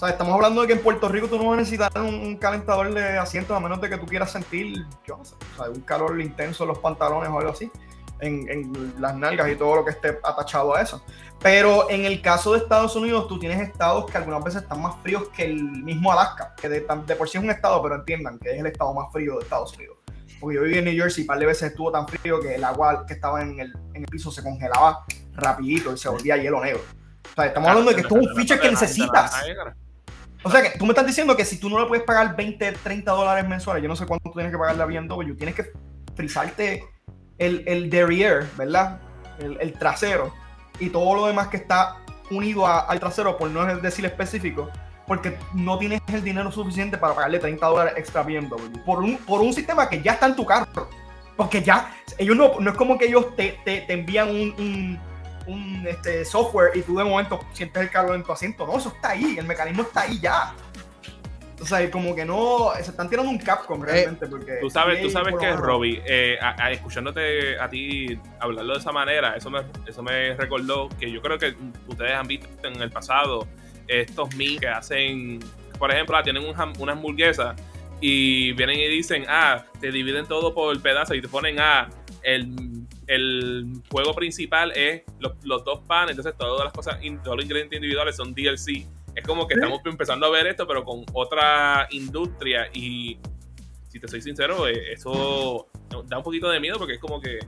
[0.00, 2.14] O sea, estamos hablando de que en Puerto Rico tú no vas a necesitar un,
[2.14, 5.56] un calentador de asientos a menos de que tú quieras sentir, yo no sé, o
[5.62, 7.70] sea, un calor intenso en los pantalones o algo así,
[8.20, 11.04] en, en, las nalgas y todo lo que esté atachado a eso.
[11.42, 14.94] Pero en el caso de Estados Unidos, tú tienes estados que algunas veces están más
[15.02, 18.38] fríos que el mismo Alaska, que de, de por sí es un estado, pero entiendan
[18.38, 19.98] que es el estado más frío de Estados Unidos.
[20.40, 22.54] Porque yo viví en New Jersey y un par de veces estuvo tan frío que
[22.54, 26.38] el agua que estaba en el, en el piso se congelaba rapidito y se volvía
[26.38, 26.80] hielo negro.
[27.32, 29.44] O sea, estamos hablando de que esto es un feature que necesitas.
[30.42, 32.72] O sea, que tú me estás diciendo que si tú no le puedes pagar 20,
[32.72, 35.70] 30 dólares mensuales, yo no sé cuánto tienes que pagarle a BMW, tienes que
[36.14, 36.84] frizarte
[37.38, 39.00] el, el derrière, ¿verdad?
[39.38, 40.32] El, el, trasero
[40.78, 41.96] y todo lo demás que está
[42.30, 44.70] unido al trasero, por no decir específico,
[45.06, 49.16] porque no tienes el dinero suficiente para pagarle 30 dólares extra a BMW por un,
[49.18, 50.88] por un sistema que ya está en tu carro.
[51.36, 55.00] Porque ya, ellos no, no es como que ellos te, te, te envían un
[55.50, 58.66] un este, software y tú de momento sientes el calor en tu asiento.
[58.66, 60.54] No, eso está ahí, el mecanismo está ahí ya.
[61.60, 64.26] O sea, como que no, se están tirando un Capcom realmente.
[64.26, 68.78] Porque tú sabes, tú sabes que, Robbie, eh, a, a, escuchándote a ti hablarlo de
[68.78, 71.54] esa manera, eso me, eso me recordó que yo creo que
[71.86, 73.46] ustedes han visto en el pasado
[73.86, 75.40] estos memes que hacen,
[75.78, 77.54] por ejemplo, ah, tienen un, una hamburguesa
[78.00, 81.90] y vienen y dicen, ah, te dividen todo por pedazo y te ponen, ah,
[82.22, 82.46] el
[83.10, 87.76] el juego principal es los, los, dos panes, entonces todas las cosas, todos los ingredientes
[87.76, 88.86] individuales son DLC.
[89.16, 89.60] Es como que ¿Sí?
[89.60, 92.70] estamos empezando a ver esto, pero con otra industria.
[92.72, 93.18] Y
[93.88, 95.66] si te soy sincero, eh, eso
[96.06, 97.40] da un poquito de miedo porque es como que,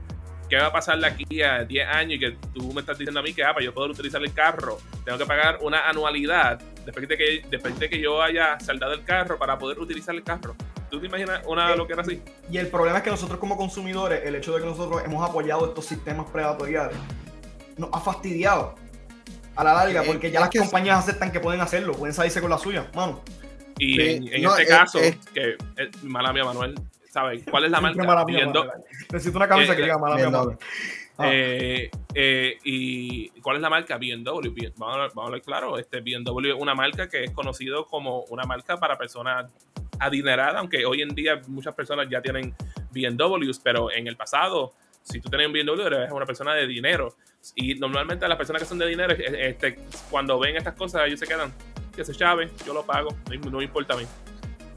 [0.49, 2.15] ¿qué va a pasar de aquí a 10 años?
[2.15, 4.35] Y que tú me estás diciendo a mí que, ah, para yo poder utilizar el
[4.35, 8.95] carro, tengo que pagar una anualidad después de que, después de que yo haya saldado
[8.95, 10.57] el carro para poder utilizar el carro.
[10.93, 12.23] ¿Tú te imaginas una eh, lo que era así?
[12.51, 15.67] Y el problema es que nosotros como consumidores, el hecho de que nosotros hemos apoyado
[15.67, 16.95] estos sistemas predatoriales,
[17.79, 18.75] nos ha fastidiado
[19.57, 22.59] a la larga, porque ya las compañías aceptan que pueden hacerlo, pueden salirse con la
[22.59, 23.23] suya, mano.
[23.79, 26.75] Y sí, en, en no, este es, caso, es, que es, mala mía, Manuel,
[27.11, 27.43] ¿sabes?
[27.51, 28.05] ¿Cuál es la marca?
[28.05, 28.71] Mala mía, Viendo,
[29.11, 30.59] Necesito una camisa eh, que diga mala mía, Manuel.
[31.19, 31.29] Ah.
[31.31, 36.01] Eh, eh, y cuál es la marca BMW vamos a, vamos a hablar claro este
[36.01, 39.53] BMW es una marca que es conocido como una marca para personas
[40.03, 42.55] adinerada, aunque hoy en día muchas personas ya tienen
[42.91, 47.15] BMWs, pero en el pasado, si tú tenías un BMW, eres una persona de dinero.
[47.57, 49.79] Y normalmente las personas que son de dinero, este,
[50.11, 51.53] cuando ven estas cosas, ellos se quedan,
[51.95, 53.11] que se chave, yo lo pago,
[53.51, 54.05] no, me importa a mí.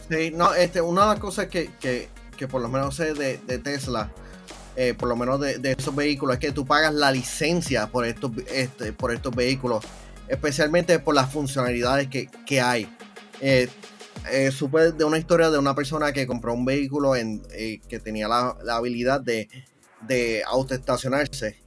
[0.09, 3.38] Sí, no, este, una de las cosas que, que, que por lo menos sé de,
[3.38, 4.11] de Tesla,
[4.76, 8.05] eh, por lo menos de, de, esos vehículos, es que tú pagas la licencia por
[8.05, 9.84] estos, este, por estos vehículos,
[10.28, 12.89] especialmente por las funcionalidades que, que hay.
[13.41, 13.69] Eh,
[14.32, 17.99] eh, supe de una historia de una persona que compró un vehículo en, eh, que
[17.99, 19.49] tenía la, la, habilidad de,
[20.01, 21.61] de autoestacionarse,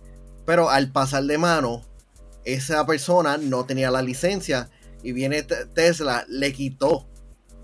[0.44, 1.82] pero al pasar de mano,
[2.44, 4.70] esa persona no tenía la licencia
[5.02, 7.09] y viene Tesla, le quitó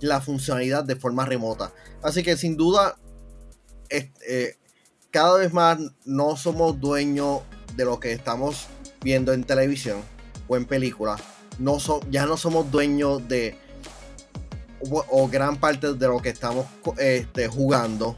[0.01, 1.73] la funcionalidad de forma remota.
[2.03, 2.97] Así que sin duda,
[3.89, 4.57] eh,
[5.15, 7.43] cada vez más no somos dueños
[7.77, 8.67] de lo que estamos
[9.01, 10.01] viendo en televisión
[10.49, 11.21] o en películas.
[11.61, 13.57] No so, ya no somos dueños de
[14.91, 16.67] o, gran parte de lo que estamos
[16.99, 18.17] este, jugando.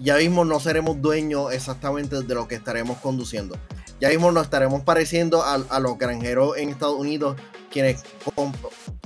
[0.00, 3.58] Ya mismo no seremos dueños exactamente de lo que estaremos conduciendo.
[4.00, 7.36] Ya mismo nos estaremos pareciendo a, a los granjeros en Estados Unidos
[7.70, 8.02] quienes
[8.34, 8.56] comp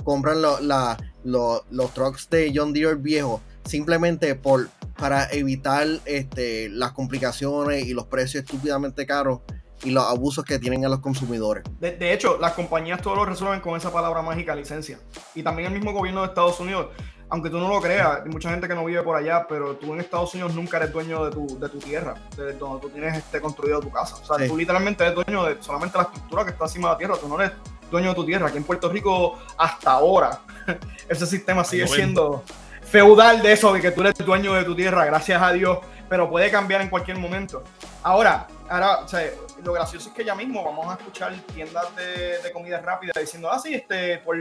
[0.05, 4.69] compran los trucks de John Deere viejos simplemente por
[5.01, 9.39] para evitar este, las complicaciones y los precios estúpidamente caros
[9.83, 11.63] y los abusos que tienen a los consumidores.
[11.79, 14.99] De, de, hecho, las compañías todo lo resuelven con esa palabra mágica, licencia.
[15.33, 16.89] Y también el mismo gobierno de Estados Unidos,
[17.29, 19.91] aunque tú no lo creas, hay mucha gente que no vive por allá, pero tú
[19.91, 23.17] en Estados Unidos nunca eres dueño de tu, de tu tierra, de donde tú tienes
[23.17, 24.17] este, construido tu casa.
[24.17, 24.47] O sea, sí.
[24.47, 27.27] tú literalmente eres dueño de solamente la estructura que está encima de la tierra, tú
[27.27, 27.53] no eres
[27.89, 28.49] dueño de tu tierra.
[28.49, 30.41] Aquí en Puerto Rico, hasta ahora,
[31.09, 32.43] ese sistema sigue siendo
[32.91, 35.79] feudal de eso, de que tú eres dueño de tu tierra, gracias a Dios,
[36.09, 37.63] pero puede cambiar en cualquier momento.
[38.03, 39.31] Ahora, ahora o sea,
[39.63, 43.49] lo gracioso es que ya mismo vamos a escuchar tiendas de, de comida rápida diciendo,
[43.49, 44.37] ah, sí, este, por,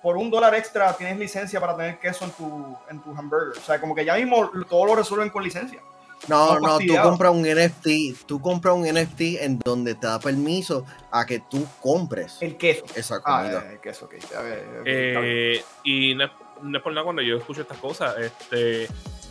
[0.00, 3.58] por un dólar extra tienes licencia para tener queso en tu, en tu hamburger.
[3.58, 5.80] O sea, como que ya mismo todo lo resuelven con licencia.
[6.26, 10.84] No, no, tú compras un NFT, tú compras un NFT en donde te da permiso
[11.12, 12.84] a que tú compres el queso.
[12.94, 13.62] Esa comida.
[13.64, 14.14] Ah, el queso, ok.
[14.36, 16.28] A ver, eh, y no,
[16.62, 18.88] no, es por nada cuando yo escucho estas cosas, este,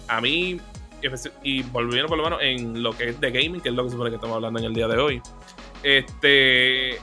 [0.08, 0.60] a mí,
[1.44, 3.92] y volviendo por lo menos en lo que es de gaming, que es lo que
[3.92, 5.22] supone que estamos hablando en el día de hoy,
[5.84, 6.96] este,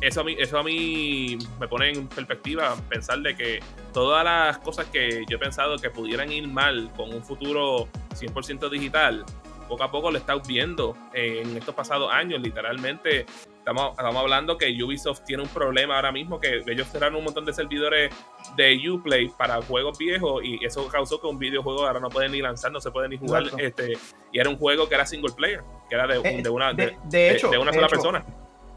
[0.00, 3.60] eso a mí, eso a mí me pone en perspectiva pensar de que
[3.92, 8.70] todas las cosas que yo he pensado que pudieran ir mal con un futuro 100%
[8.70, 9.24] digital,
[9.68, 12.40] poco a poco lo estamos viendo en estos pasados años.
[12.40, 13.26] Literalmente,
[13.60, 17.44] estamos, estamos hablando que Ubisoft tiene un problema ahora mismo, que ellos cerraron un montón
[17.44, 18.12] de servidores
[18.56, 22.40] de Uplay para juegos viejos y eso causó que un videojuego ahora no puede ni
[22.40, 23.44] lanzar, no se puede ni jugar.
[23.58, 23.92] Este,
[24.32, 26.86] y era un juego que era single player, que era de, Eh, de una, de-
[26.86, 27.96] de, de hecho, de una de sola hecho.
[27.96, 28.24] persona.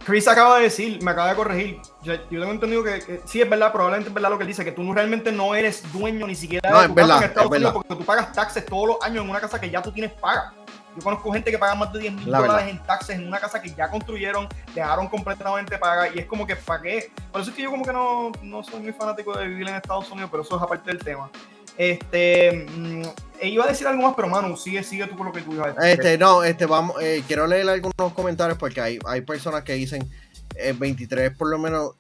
[0.06, 1.78] Chris acaba de decir, me acaba de corregir.
[2.02, 4.50] Yo, yo tengo entendido que, que sí es verdad, probablemente es verdad lo que él
[4.50, 7.08] dice, que tú no, realmente no eres dueño ni siquiera No, de es tu casa
[7.08, 7.86] verdad, en Estados es Unidos verdad.
[7.88, 10.54] porque tú pagas taxes todos los años en una casa que ya tú tienes paga.
[10.96, 13.40] Yo conozco gente que paga más de 10 mil La dólares en taxes en una
[13.40, 17.12] casa que ya construyeron, dejaron completamente paga y es como que ¿para qué?
[17.32, 19.76] Por eso es que yo como que no, no soy muy fanático de vivir en
[19.76, 21.30] Estados Unidos, pero eso es aparte del tema.
[21.78, 23.02] Este, mm,
[23.40, 25.54] eh, iba a decir algo más, pero Manu, sigue, sigue tú con lo que tú
[25.54, 26.00] ibas a decir.
[26.00, 30.08] Este, no, este, vamos, eh, quiero leer algunos comentarios porque hay, hay personas que dicen
[30.56, 31.94] eh, 23 por lo menos,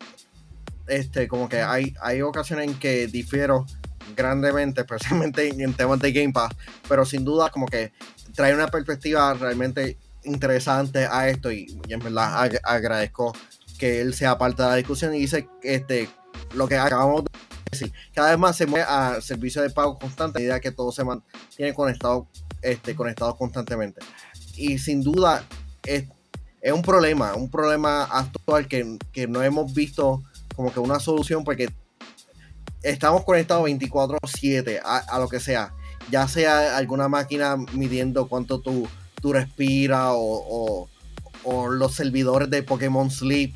[0.87, 3.65] este, como que hay, hay ocasiones en que difiero
[4.15, 6.53] grandemente, especialmente en, en temas de Game Pass,
[6.87, 7.93] pero sin duda como que
[8.35, 13.33] trae una perspectiva realmente interesante a esto y, en verdad ag- agradezco
[13.77, 16.09] que él sea parte de la discusión y dice este
[16.53, 17.29] lo que acabamos de
[17.71, 20.91] decir, cada vez más se mueve a servicio de pago constante a medida que todo
[20.91, 22.27] se mantiene conectado,
[22.61, 24.01] este, conectados constantemente.
[24.55, 25.43] Y sin duda
[25.83, 26.05] es,
[26.61, 30.23] es un problema, un problema actual que, que no hemos visto
[30.55, 31.73] como que una solución porque
[32.83, 35.73] estamos conectados 24/7 a, a lo que sea,
[36.09, 38.87] ya sea alguna máquina midiendo cuánto tú,
[39.21, 40.89] tú respiras o, o,
[41.43, 43.53] o los servidores de Pokémon Sleep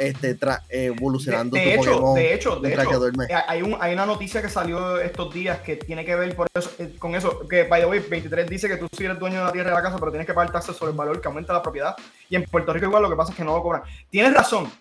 [0.00, 3.60] este, eh, evolucionando de, tu de hecho, Pokémon de hecho, de que hecho, eh, hay,
[3.62, 6.94] un, hay una noticia que salió estos días que tiene que ver por eso, eh,
[6.98, 9.52] con eso, que by the way, 23 dice que tú sí eres dueño de la
[9.52, 11.62] tierra de la casa, pero tienes que pagar taxes sobre el valor que aumenta la
[11.62, 11.94] propiedad.
[12.30, 13.82] Y en Puerto Rico igual lo que pasa es que no lo cobran.
[14.08, 14.72] Tienes razón,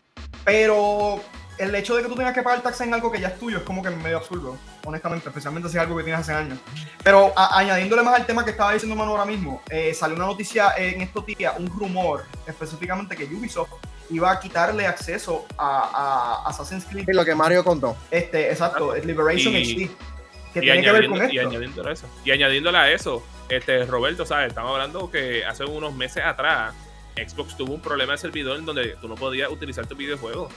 [0.45, 1.19] pero
[1.59, 3.57] el hecho de que tú tengas que pagar taxes en algo que ya es tuyo
[3.57, 6.57] es como que medio absurdo, honestamente, especialmente si es algo que tienes hace años.
[7.03, 10.25] Pero a- añadiéndole más al tema que estaba diciendo Manu ahora mismo, eh, salió una
[10.25, 13.69] noticia en estos días, un rumor específicamente que Ubisoft
[14.09, 17.95] iba a quitarle acceso a, a Assassin's Creed Y lo que Mario contó.
[18.09, 19.91] este, exacto, es Liberation Y- HD.
[20.53, 21.49] Que y tiene que ver con añadiendo, y esto.
[21.49, 22.07] añadiéndole a eso.
[22.25, 24.47] Y añadiéndole a eso, este, Roberto, ¿sabes?
[24.47, 26.73] Estamos hablando que hace unos meses atrás
[27.15, 30.49] Xbox tuvo un problema de servidor en donde tú no podías utilizar tu videojuego.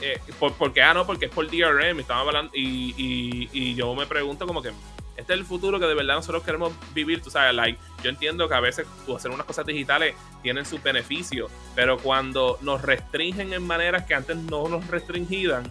[0.00, 0.20] Eh,
[0.58, 4.46] porque, ah, no, porque es por DRM, estamos hablando, y, y, y, yo me pregunto
[4.46, 4.70] como que,
[5.16, 8.48] este es el futuro que de verdad nosotros queremos vivir, tú sabes, like, yo entiendo
[8.48, 13.52] que a veces tú hacer unas cosas digitales tienen sus beneficios, pero cuando nos restringen
[13.52, 15.70] en maneras que antes no nos restringían,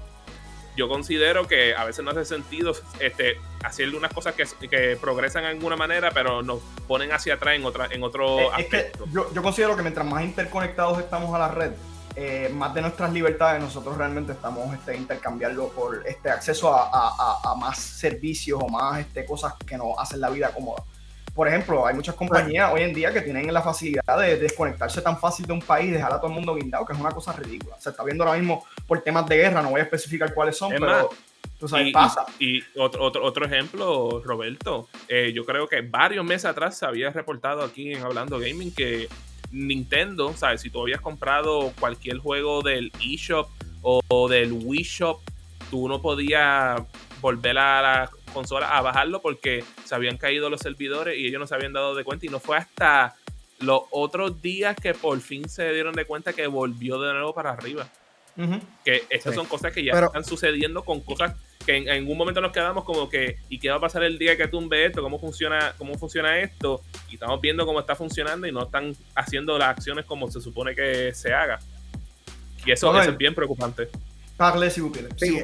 [0.76, 5.44] yo considero que a veces no hace sentido este, hacerle unas cosas que, que progresan
[5.44, 9.06] en alguna manera, pero nos ponen hacia atrás en, otra, en otro aspecto.
[9.12, 11.74] yo, yo, considero que mientras más interconectados estamos a la red,
[12.16, 17.51] eh, más de nuestras libertades nosotros realmente estamos este, intercambiando por este acceso a, a,
[17.51, 20.84] a, más servicios o más este, cosas que nos hacen la vida cómoda.
[21.34, 25.20] Por ejemplo, hay muchas compañías hoy en día que tienen la facilidad de desconectarse tan
[25.20, 27.34] fácil de un país y dejar a todo el mundo guindado, que es una cosa
[27.34, 27.76] ridícula.
[27.80, 30.70] Se está viendo ahora mismo por temas de guerra, no voy a especificar cuáles son,
[30.70, 31.09] pero
[31.57, 32.28] tú sabes, y, pasa.
[32.38, 37.09] Y, otro, otro, otro ejemplo, Roberto, eh, yo creo que varios meses atrás se había
[37.09, 39.09] reportado aquí en Hablando Gaming que
[39.54, 40.62] Nintendo, ¿sabes?
[40.62, 43.47] Si tú habías comprado cualquier juego del eShop
[43.82, 45.20] o, del Wii Shop,
[45.70, 46.82] tú no podías
[47.22, 51.47] volver a la consola a bajarlo porque se habían caído los servidores y ellos no
[51.47, 52.26] se habían dado de cuenta.
[52.26, 53.16] Y no fue hasta
[53.60, 57.51] los otros días que por fin se dieron de cuenta que volvió de nuevo para
[57.51, 57.88] arriba.
[58.84, 62.52] Que estas son cosas que ya están sucediendo con cosas que en, algún momento nos
[62.52, 65.02] quedamos como que, ¿y qué va a pasar el día que tumbe esto?
[65.02, 66.82] ¿Cómo funciona, cómo funciona esto?
[67.10, 70.76] Y estamos viendo cómo está funcionando y no están haciendo las acciones como se supone
[70.76, 71.60] que se haga.
[72.66, 73.90] Y eso, es bien preocupante.
[74.38, 75.42] Parle, Sí,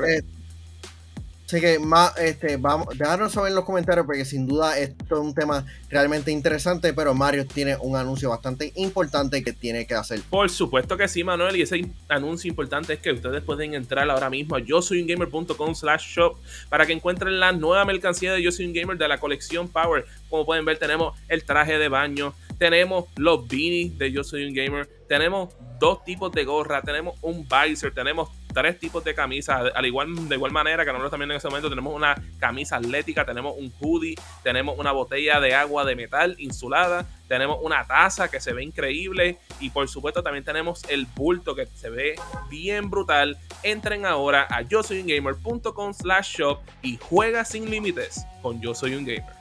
[1.49, 5.19] Así que más, este, vamos, dejarnos saber en los comentarios porque sin duda esto es
[5.19, 10.21] un tema realmente interesante, pero Mario tiene un anuncio bastante importante que tiene que hacer.
[10.29, 14.29] Por supuesto que sí, Manuel, y ese anuncio importante es que ustedes pueden entrar ahora
[14.29, 16.37] mismo a yo soy un slash shop
[16.69, 20.05] para que encuentren la nueva mercancía de Yo soy un gamer de la colección Power.
[20.29, 24.53] Como pueden ver, tenemos el traje de baño, tenemos los beanies de Yo soy un
[24.53, 28.29] gamer, tenemos dos tipos de gorra, tenemos un visor, tenemos
[28.59, 31.69] tres tipos de camisas, al igual, de igual manera que nosotros también en ese momento
[31.69, 37.05] tenemos una camisa atlética, tenemos un hoodie, tenemos una botella de agua de metal insulada,
[37.27, 41.67] tenemos una taza que se ve increíble y por supuesto también tenemos el bulto que
[41.67, 42.15] se ve
[42.49, 43.37] bien brutal.
[43.63, 48.75] Entren ahora a yo soy un gamer.com slash shop y juega sin límites con Yo
[48.75, 49.38] Soy un Gamer.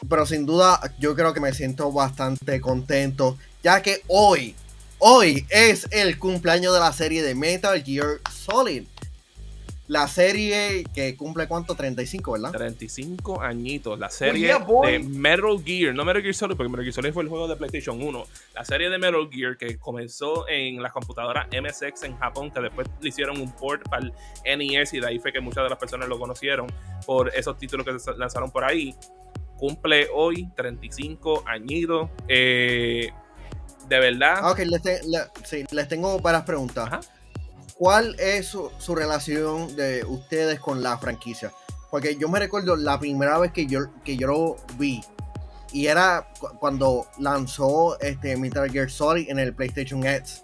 [0.09, 4.55] pero sin duda yo creo que me siento bastante contento, ya que hoy,
[4.99, 8.83] hoy es el cumpleaños de la serie de Metal Gear Solid.
[9.87, 12.51] La serie que cumple cuánto, 35, ¿verdad?
[12.51, 13.99] 35 añitos.
[13.99, 17.29] La serie de Metal Gear, no Metal Gear Solid, porque Metal Gear Solid fue el
[17.29, 18.23] juego de PlayStation 1.
[18.55, 22.87] La serie de Metal Gear que comenzó en la computadora MSX en Japón, que después
[23.01, 24.13] le hicieron un port para el
[24.57, 26.67] NES y de ahí fue que muchas de las personas lo conocieron
[27.05, 28.95] por esos títulos que se lanzaron por ahí
[29.61, 32.09] cumple hoy 35 añitos.
[32.27, 33.11] Eh,
[33.87, 34.49] de verdad.
[34.49, 34.59] Ok,
[35.71, 37.07] les, tengo varias preguntas.
[37.75, 41.51] ¿Cuál es su, relación de ustedes con la franquicia?
[41.91, 45.01] Porque yo me recuerdo la primera vez que yo, que yo lo vi.
[45.71, 46.27] Y era
[46.59, 50.43] cuando lanzó este Metal Gear Solid en el PlayStation X.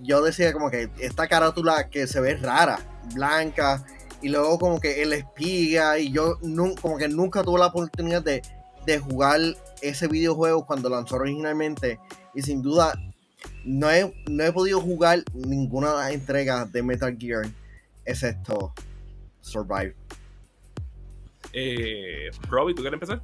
[0.00, 2.80] Yo decía como que esta carátula que se ve rara,
[3.14, 3.84] blanca,
[4.22, 6.38] y luego como que el espía y yo
[6.80, 8.42] como que nunca tuve la oportunidad de,
[9.00, 9.40] jugar
[9.82, 11.98] ese videojuego cuando lanzó originalmente
[12.34, 12.94] y sin duda
[13.64, 17.46] no he, no he podido jugar ninguna de las entregas de Metal Gear
[18.04, 18.72] excepto
[19.40, 19.94] Survive.
[21.52, 23.22] Eh, Robbie, ¿tú quieres empezar?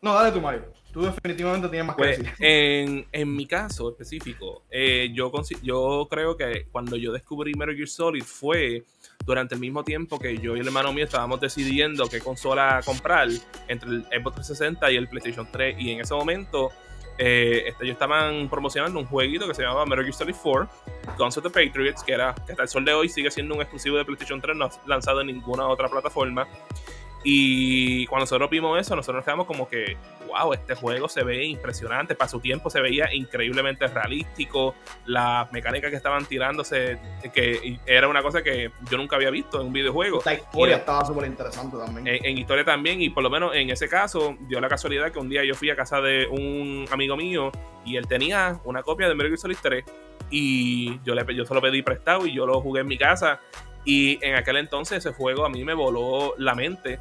[0.00, 0.64] No, dale tú, Mario.
[0.92, 2.36] Tú definitivamente tienes más Pues, que decir.
[2.46, 7.74] en, en mi caso específico, eh, yo, consi- yo creo que cuando yo descubrí Metal
[7.74, 8.84] Gear Solid fue
[9.24, 13.28] durante el mismo tiempo que yo y el hermano mío estábamos decidiendo qué consola comprar
[13.68, 15.76] entre el Xbox 360 y el PlayStation 3.
[15.78, 16.70] Y en ese momento,
[17.18, 20.68] eh, este, ellos estaban promocionando un jueguito que se llamaba Metal Gear Solid 4,
[21.18, 23.60] Guns of the Patriots, que era que hasta el sol de hoy sigue siendo un
[23.60, 26.46] exclusivo de PlayStation 3, no lanzado en ninguna otra plataforma.
[27.24, 29.96] Y cuando nosotros vimos eso, nosotros nos quedamos como que,
[30.28, 32.14] wow, este juego se ve impresionante.
[32.14, 34.74] Para su tiempo se veía increíblemente realístico.
[35.06, 36.98] Las mecánicas que estaban tirándose,
[37.34, 40.22] que era una cosa que yo nunca había visto en un videojuego.
[40.24, 42.06] La historia estaba súper interesante también.
[42.06, 45.18] En, en historia también, y por lo menos en ese caso, dio la casualidad que
[45.18, 47.50] un día yo fui a casa de un amigo mío
[47.84, 49.84] y él tenía una copia de Metal Gear Solid 3
[50.30, 53.40] y yo, le, yo se lo pedí prestado y yo lo jugué en mi casa.
[53.86, 56.98] Y en aquel entonces ese juego a mí me voló la mente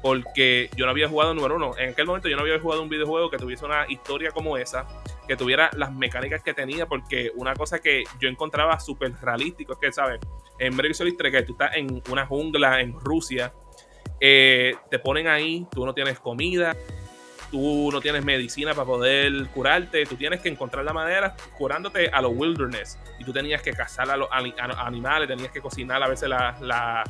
[0.00, 1.76] porque yo no había jugado número uno.
[1.76, 4.86] En aquel momento yo no había jugado un videojuego que tuviese una historia como esa,
[5.26, 9.78] que tuviera las mecánicas que tenía, porque una cosa que yo encontraba súper realístico es
[9.78, 10.20] que, ¿sabes?
[10.58, 13.52] En Metal Solid 3, que tú estás en una jungla en Rusia,
[14.20, 16.76] eh, te ponen ahí, tú no tienes comida,
[17.50, 22.20] tú no tienes medicina para poder curarte, tú tienes que encontrar la manera curándote a
[22.20, 22.98] los wilderness.
[23.18, 27.04] Y tú tenías que cazar a los animales, tenías que cocinar a veces la, la-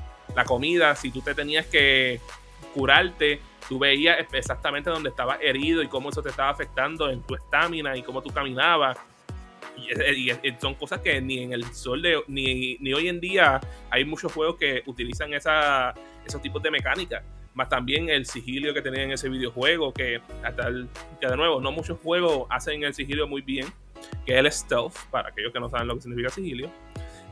[0.46, 2.20] comida, si tú te tenías que
[2.72, 7.34] curarte, tú veías exactamente dónde estabas herido y cómo eso te estaba afectando en tu
[7.34, 8.96] estamina y cómo tú caminabas.
[9.76, 10.30] Y,
[10.60, 13.60] son cosas que ni en el sol de ni, ni hoy en día
[13.90, 17.22] hay muchos juegos que utilizan esos tipos de mecánicas
[17.58, 20.88] más también el sigilio que tenía en ese videojuego, que hasta el,
[21.20, 23.66] que de nuevo, no muchos juegos hacen el sigilio muy bien,
[24.24, 26.70] que es el stealth, para aquellos que no saben lo que significa sigilio.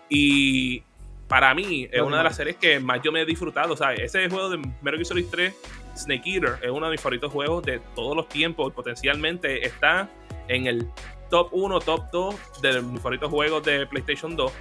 [0.09, 0.83] Y
[1.29, 2.29] para mí es No, una de no.
[2.29, 4.01] las series que más yo me he disfrutado, ¿sabes?
[4.01, 5.55] Ese juego de Metal Gear Solid 3,
[5.97, 10.11] Snake Eater, es uno de mis favoritos juegos de todos los tiempos, potencialmente está
[10.49, 10.89] en el
[11.31, 14.53] top 1, top 2 de mis favoritos juegos de PlayStation 2.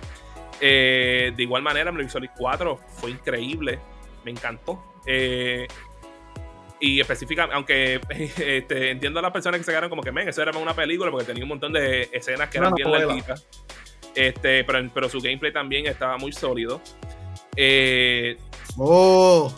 [0.61, 3.79] Eh, de igual manera, Metal Gear Solid 4 fue increíble,
[4.23, 4.79] me encantó.
[5.05, 5.67] Eh,
[6.79, 8.01] y específicamente, aunque
[8.37, 11.11] este, entiendo a las personas que se quedaron como que, men, eso era una película
[11.11, 13.45] porque tenía un montón de escenas que eran bien larguitas.
[14.13, 16.81] Este, pero, pero su gameplay también estaba muy sólido.
[17.55, 18.37] Eh,
[18.77, 19.51] Oh,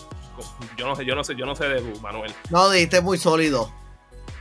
[0.78, 2.32] yo no sé, yo no sé, yo no sé de Manuel.
[2.52, 3.72] no, dijiste muy sólido.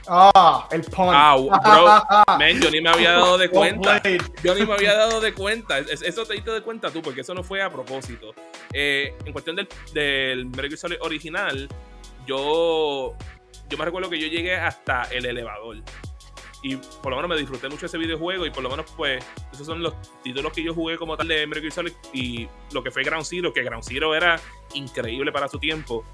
[0.08, 1.08] Ah, el pun.
[1.10, 1.36] Ah,
[2.38, 4.02] bro, yo ni me había dado de cuenta.
[4.42, 5.78] Yo ni me había dado de cuenta.
[5.78, 8.34] Es- Eso te diste de cuenta tú, porque eso no fue a propósito.
[8.72, 11.68] Eh, en cuestión del, del Gear Solid original,
[12.26, 13.14] yo,
[13.68, 15.76] yo me recuerdo que yo llegué hasta el elevador.
[16.62, 18.44] Y por lo menos me disfruté mucho ese videojuego.
[18.46, 21.46] Y por lo menos, pues, esos son los títulos que yo jugué como tal de
[21.52, 21.92] Gear Solid.
[22.12, 24.40] Y lo que fue Ground Zero, que Ground Zero era
[24.74, 26.04] increíble para su tiempo.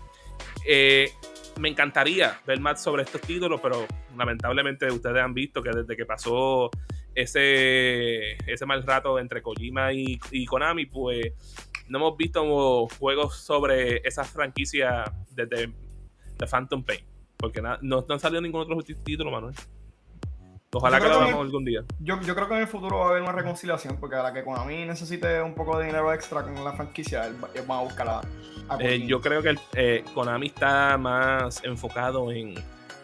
[0.67, 1.13] Eh,
[1.59, 6.05] me encantaría ver más sobre estos títulos, pero lamentablemente ustedes han visto que desde que
[6.05, 6.71] pasó
[7.15, 11.33] ese, ese mal rato entre Kojima y, Konami, pues
[11.89, 15.73] no hemos visto juegos sobre esa franquicia desde
[16.39, 17.01] The Phantom Pain.
[17.37, 19.55] Porque no, no han salido ningún otro tí- título, Manuel.
[20.75, 21.83] Ojalá que lo hagamos algún día.
[22.01, 24.33] Yo, yo creo que en el futuro va a haber una reconciliación, porque a la
[24.33, 27.81] que Konami necesite un poco de dinero extra con la franquicia, él va- ellos van
[27.81, 28.21] a buscar a,
[28.71, 32.55] a Eh, yo creo que el, eh, Konami está más enfocado en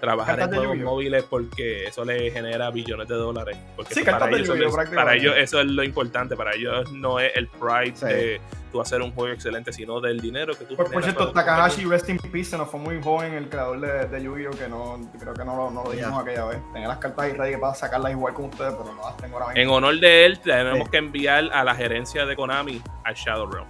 [0.01, 3.59] trabajar en de juegos móviles porque eso le genera billones de dólares.
[3.77, 4.95] Porque Sí, para, de ellos, es- prácticamente.
[4.97, 6.36] para ellos eso es lo importante.
[6.36, 8.07] Para ellos no es el pride Sí.
[8.07, 11.32] de tú hacer un juego excelente, sino del dinero que tú Por, por generas cierto,
[11.32, 14.51] Takahashi, Rest in Peace, se nos fue muy joven el creador de, de Yu-Gi-Oh!
[14.53, 16.59] que no, creo que no, lo- no lo dijimos aquella vez.
[16.73, 19.49] Tenía las cartas ahí ready para sacarlas igual con ustedes, pero no las tengo ahora
[19.55, 19.61] mismo.
[19.62, 20.90] En honor de él, tenemos Sí.
[20.93, 23.66] que enviar a la gerencia de Konami al Shadowrealm.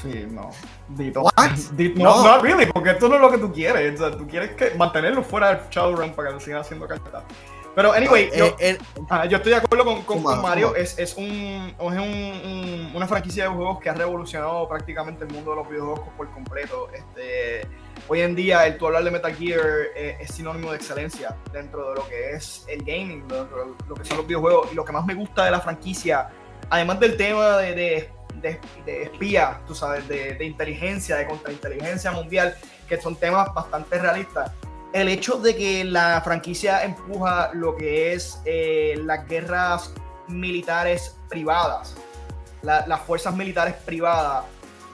[0.00, 0.50] Sí, no.
[0.88, 1.22] Dito.
[1.96, 2.36] No, No.
[2.36, 4.00] no, really, porque esto no es lo que tú quieres.
[4.00, 7.22] O sea, tú quieres que mantenerlo fuera del Shadowrun para que sigan haciendo cartas.
[7.74, 8.78] Pero, anyway, Eh, yo, eh,
[9.08, 10.76] ah, yo estoy de acuerdo con, con- con Mario.
[10.76, 15.30] Es, es, un, es un- un- una franquicia de juegos que ha revolucionado prácticamente el
[15.32, 16.88] mundo de los videojuegos por completo.
[16.92, 17.66] Este,
[18.08, 19.60] hoy en día, el tú hablar de Metal Gear
[19.96, 23.94] eh, es sinónimo de excelencia dentro de lo que es el gaming, dentro de lo
[23.94, 24.68] que son los videojuegos.
[24.70, 26.28] Y lo que más me gusta de la franquicia,
[26.68, 32.10] además del tema de, de, de- de espía, tú sabes, de, de inteligencia, de contrainteligencia
[32.12, 32.54] mundial,
[32.86, 34.52] que son temas bastante realistas.
[34.92, 39.92] El hecho de que la franquicia empuja lo que es eh, las guerras
[40.28, 41.94] militares privadas,
[42.62, 44.44] la- las fuerzas militares privadas,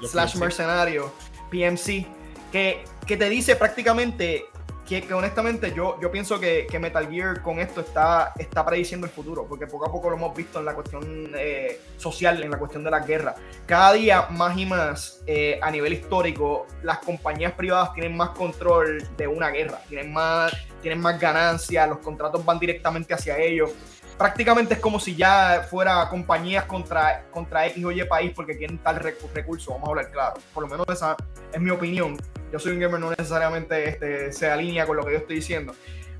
[0.00, 0.40] Los slash PMC.
[0.40, 1.12] mercenario,
[1.50, 2.06] PMC,
[2.52, 4.46] que, que te dice prácticamente
[4.88, 9.46] que, honestamente yo, yo pienso que, Metal Gear con esto está, está prediciendo el futuro,
[9.46, 12.82] porque poco a poco lo hemos visto en la cuestión eh, social, en la cuestión
[12.84, 13.34] de la guerra.
[13.66, 19.06] Cada día más y más eh, a nivel histórico, las compañías privadas tienen más control
[19.16, 23.70] de una guerra, tienen más, tienen más ganancias, los contratos van directamente hacia ellos.
[24.16, 28.78] Prácticamente es como si ya fuera compañías contra, contra X o Y país porque quieren
[28.78, 30.40] tal recurso, vamos a hablar claro.
[30.54, 31.16] Por lo menos esa
[31.52, 32.16] es mi opinión
[32.52, 35.74] yo soy un gamer, no necesariamente este, se alinea con lo que yo estoy diciendo.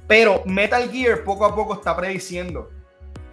[0.07, 2.71] Pero Metal Gear poco a poco está prediciendo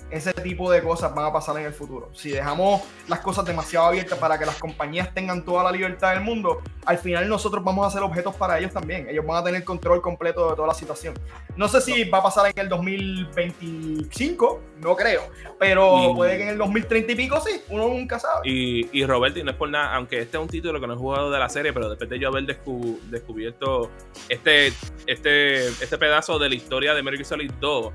[0.10, 2.10] ese tipo de cosas van a pasar en el futuro.
[2.14, 6.22] Si dejamos las cosas demasiado abiertas para que las compañías tengan toda la libertad del
[6.22, 9.10] mundo, al final nosotros vamos a ser objetos para ellos también.
[9.10, 11.16] Ellos van a tener control completo de toda la situación.
[11.56, 15.24] No sé si va a pasar en el 2025, no creo,
[15.60, 18.48] pero puede que en el 2030 y pico sí, uno nunca sabe.
[18.48, 20.94] Y, y Roberto, y no es por nada, aunque este es un título que no
[20.94, 23.90] he jugado de la serie, pero después de yo haber descubierto
[24.30, 24.72] este,
[25.08, 27.94] este, este pedazo de la historia de Metal Solid 2,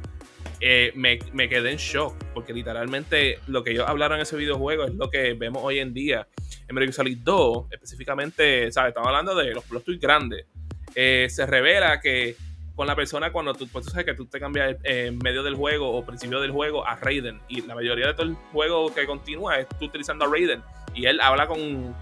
[0.60, 4.94] eh, me, quedé en shock, porque literalmente lo que ellos hablaron en ese videojuego es
[4.94, 6.28] lo que vemos hoy en día.
[6.68, 8.90] En Metal Gear Solid 2, específicamente, ¿sabes?
[8.90, 10.46] Estamos hablando de los plot twists grandes.
[10.94, 12.36] Eh, se revela que
[12.76, 15.54] con la persona cuando tú, pues tú sabes que tú te cambias en medio del
[15.54, 19.06] juego o principio del juego a Raiden y la mayoría de todo el juego que
[19.06, 20.62] continúa es tú utilizando a Raiden
[20.94, 21.94] y él habla con,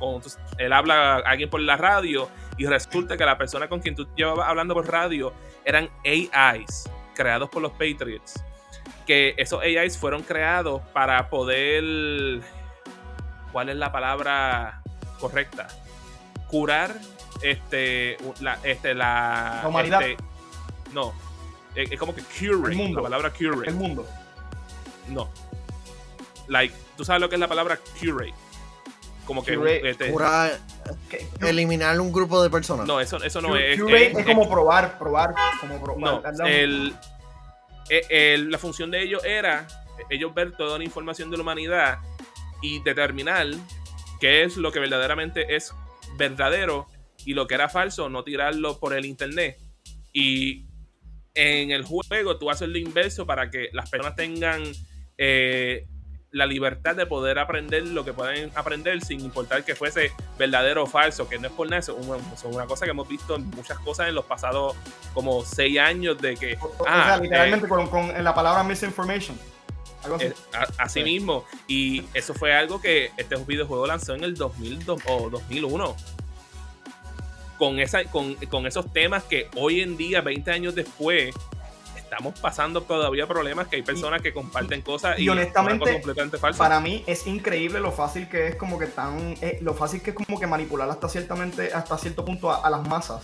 [0.58, 4.48] él habla alguien por la radio y resulta que la persona con quien tú llevabas
[4.48, 5.32] hablando por radio
[5.64, 6.88] eran AIs
[7.18, 8.40] creados por los Patriots
[9.08, 12.42] que esos AIs fueron creados para poder.
[13.50, 14.82] ¿Cuál es la palabra
[15.18, 15.66] correcta?
[16.46, 16.94] Curar
[17.40, 20.02] este la este la, humanidad.
[20.02, 20.22] Este,
[20.92, 21.14] no.
[21.74, 22.76] Es, como que cure.
[22.92, 23.66] La palabra cure.
[23.66, 24.06] El mundo.
[25.08, 25.30] No.
[26.46, 28.34] Like, tú sabes lo que es la palabra cure.
[29.28, 30.58] Como que este, curar,
[31.42, 32.86] eliminar un grupo de personas.
[32.86, 33.78] No, eso, eso no es.
[33.78, 36.34] Cure es, como probar, probar, como probar.
[36.34, 36.94] No, el,
[37.90, 39.66] eh, la función de ellos era
[40.08, 41.98] ellos ver toda la información de la humanidad
[42.62, 43.48] y determinar
[44.18, 45.74] qué es lo que verdaderamente es
[46.16, 46.86] verdadero
[47.26, 49.58] y lo que era falso, no tirarlo por el internet.
[50.10, 50.64] Y
[51.34, 54.62] en el juego tú haces lo inverso para que las personas tengan
[55.18, 55.86] eh,
[56.30, 60.86] la libertad de poder aprender lo que pueden aprender sin importar que fuese verdadero o
[60.86, 64.08] falso, que no es por nada, es una, cosa que hemos visto en muchas cosas
[64.08, 64.76] en los pasados
[65.14, 66.58] como seis años de que...
[66.60, 69.38] O, sea, ah, literalmente eh, con, la palabra misinformation.
[70.76, 71.02] así.
[71.02, 71.44] mismo.
[71.66, 75.96] Y eso fue algo que este videojuego lanzó en el 2002 o 2001.
[77.58, 81.34] Con, esa, con, con esos temas que hoy en día, 20 años después,
[82.08, 86.58] estamos pasando todavía problemas que hay personas que comparten cosas y, honestamente completamente falsas.
[86.58, 90.10] Para mí es increíble lo fácil que es como que tan eh, lo fácil que
[90.10, 93.22] es como que manipular hasta ciertamente hasta cierto punto a, las masas.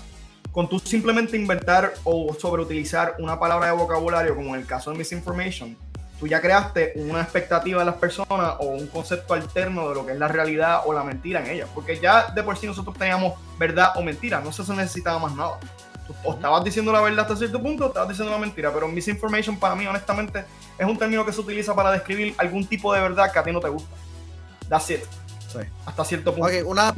[0.52, 4.98] Con tú simplemente inventar o sobreutilizar una palabra de vocabulario como en el caso de
[4.98, 5.76] misinformation,
[6.20, 10.12] tú ya creaste una expectativa de las personas o un concepto alterno de lo que
[10.12, 11.68] es la realidad o la mentira en ellas.
[11.74, 15.58] Porque ya de por sí nosotros teníamos verdad o mentira, no se necesitaba más nada
[16.22, 18.72] o estabas diciendo la verdad hasta cierto punto o estabas diciendo la mentira.
[18.72, 20.44] Pero misinformation para mí, honestamente,
[20.78, 23.52] es un término que se utiliza para describir algún tipo de verdad que a ti
[23.52, 23.94] no te gusta.
[24.68, 25.00] That's it.
[25.52, 25.60] Sí.
[25.86, 26.48] Hasta cierto punto.
[26.48, 26.92] Ok, una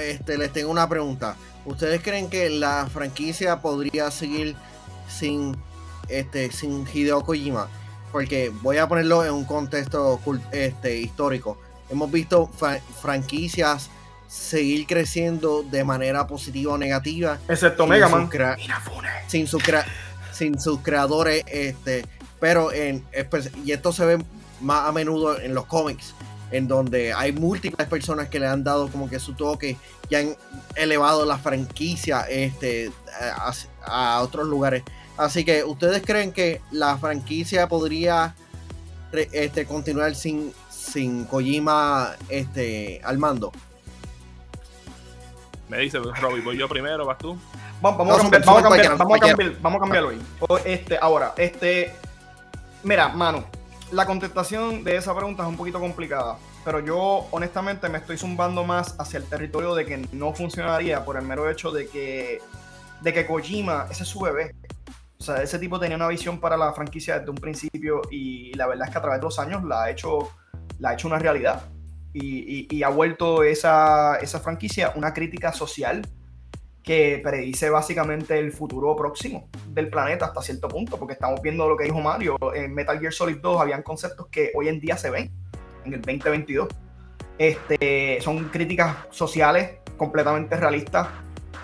[0.00, 1.36] este, les tengo una pregunta.
[1.64, 4.54] ¿Ustedes creen que la franquicia podría seguir
[5.08, 5.56] sin,
[6.08, 7.68] este, sin Hideo Kojima?
[8.12, 10.20] Porque voy a ponerlo en un contexto
[10.52, 11.58] este, histórico.
[11.90, 12.50] Hemos visto
[13.00, 13.90] franquicias
[14.28, 17.38] seguir creciendo de manera positiva o negativa.
[17.48, 18.28] Excepto Mega Man.
[19.26, 19.46] Sin,
[20.32, 22.04] sin sus creadores, este,
[22.40, 23.04] pero en
[23.64, 24.24] y esto se ve
[24.60, 26.14] más a menudo en los cómics,
[26.50, 29.76] en donde hay múltiples personas que le han dado como que su toque
[30.08, 30.36] y han
[30.74, 32.90] elevado la franquicia este,
[33.84, 34.82] a, otros lugares.
[35.16, 38.34] Así que, ¿ustedes creen que la franquicia podría
[39.12, 43.50] este, continuar sin, sin Kojima este, al mando?
[45.68, 47.36] Me dice Robbie, voy yo primero, vas tú.
[47.80, 50.22] Vamos, a, cambiar, vamos, a, cambiar, vamos, a, cambiar, vamos a cambiarlo ahí.
[50.64, 51.92] Este, ahora, este.
[52.84, 53.44] Mira, mano,
[53.90, 56.38] la contestación de esa pregunta es un poquito complicada.
[56.64, 61.16] Pero yo, honestamente, me estoy zumbando más hacia el territorio de que no funcionaría por
[61.16, 62.40] el mero hecho de que,
[63.00, 64.54] de que Kojima, ese es su bebé.
[65.18, 68.66] O sea, ese tipo tenía una visión para la franquicia desde un principio y la
[68.66, 70.30] verdad es que a través de los años la ha hecho,
[70.78, 71.64] la ha hecho una realidad
[72.18, 76.02] y, ha vuelto esa, franquicia una crítica social
[76.82, 81.76] que predice básicamente el futuro próximo del planeta hasta cierto punto, porque estamos viendo lo
[81.76, 85.10] que dijo Mario, en Metal Gear Solid 2 habían conceptos que hoy en día se
[85.10, 85.30] ven
[85.84, 86.68] en el 2022.
[87.38, 91.08] Este, son críticas sociales completamente realistas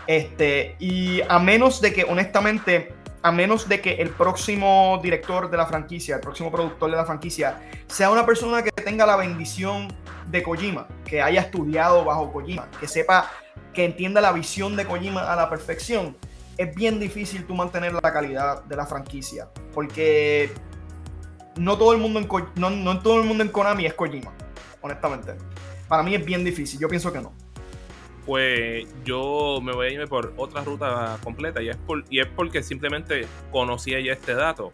[0.06, 2.92] Este, y a menos de que, honestamente,
[3.22, 7.04] a menos de que el próximo director de la franquicia, el próximo productor de la
[7.04, 9.88] franquicia, sea una persona que tenga la bendición
[10.32, 13.30] de Kojima, que haya estudiado bajo Kojima, que sepa,
[13.72, 16.16] que entienda la visión de Kojima a la perfección,
[16.56, 20.50] es bien difícil tú mantener la calidad de la franquicia, porque
[21.56, 24.32] no todo el mundo en, no, no todo el mundo en Konami es Kojima,
[24.80, 25.34] honestamente.
[25.86, 27.32] Para mí es bien difícil, yo pienso que no
[28.26, 31.78] pues yo me voy a irme por otra ruta completa y es,
[32.08, 34.70] y es porque simplemente conocía ya este dato.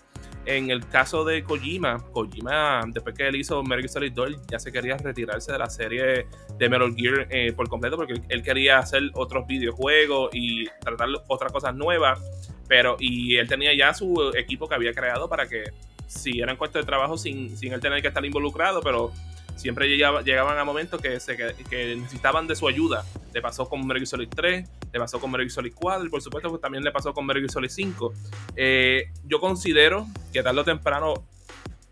[0.48, 4.58] En el caso de Kojima, Kojima, después que él hizo Metal Gear Solid 2, ya
[4.58, 6.26] se quería retirarse de la serie
[6.56, 11.52] de Metal Gear eh, por completo porque él quería hacer otros videojuegos y tratar otras
[11.52, 12.18] cosas nuevas.
[12.66, 15.64] Pero, y él tenía ya su equipo que había creado para que
[16.06, 19.12] siguieran cuesta de trabajo sin, sin él tener que estar involucrado, pero
[19.58, 23.04] siempre llegaban a momentos que, se, que, necesitaban de su ayuda.
[23.34, 26.48] Le pasó con Metal Solid 3, le pasó con Metal Solid 4 y por supuesto
[26.48, 28.14] pues, también le pasó con Metal Solid 5.
[28.56, 31.14] Eh, yo considero que tarde o temprano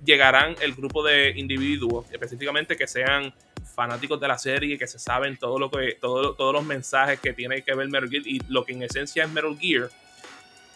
[0.05, 3.35] llegarán el grupo de individuos, específicamente que sean
[3.75, 7.33] fanáticos de la serie, que se saben todo lo que, todo, todos los mensajes que
[7.33, 9.91] tiene que ver Metal Gear y lo que en esencia es Metal Gear,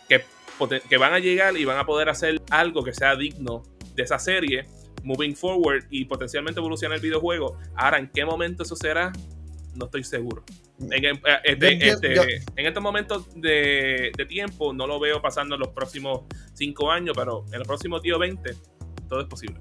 [0.08, 0.24] que,
[0.88, 3.62] que van a llegar y van a poder hacer algo que sea digno
[3.94, 4.66] de esa serie
[5.02, 7.58] moving forward y potencialmente evolucionar el videojuego.
[7.74, 9.12] Ahora, ¿en qué momento eso será?
[9.74, 10.44] No estoy seguro.
[10.90, 15.68] En, eh, este, este, en estos momentos de, tiempo no lo veo pasando en los
[15.70, 16.22] próximos
[16.54, 18.56] 5 años, pero en los próximos 10 o 20
[19.08, 19.60] todo es posible.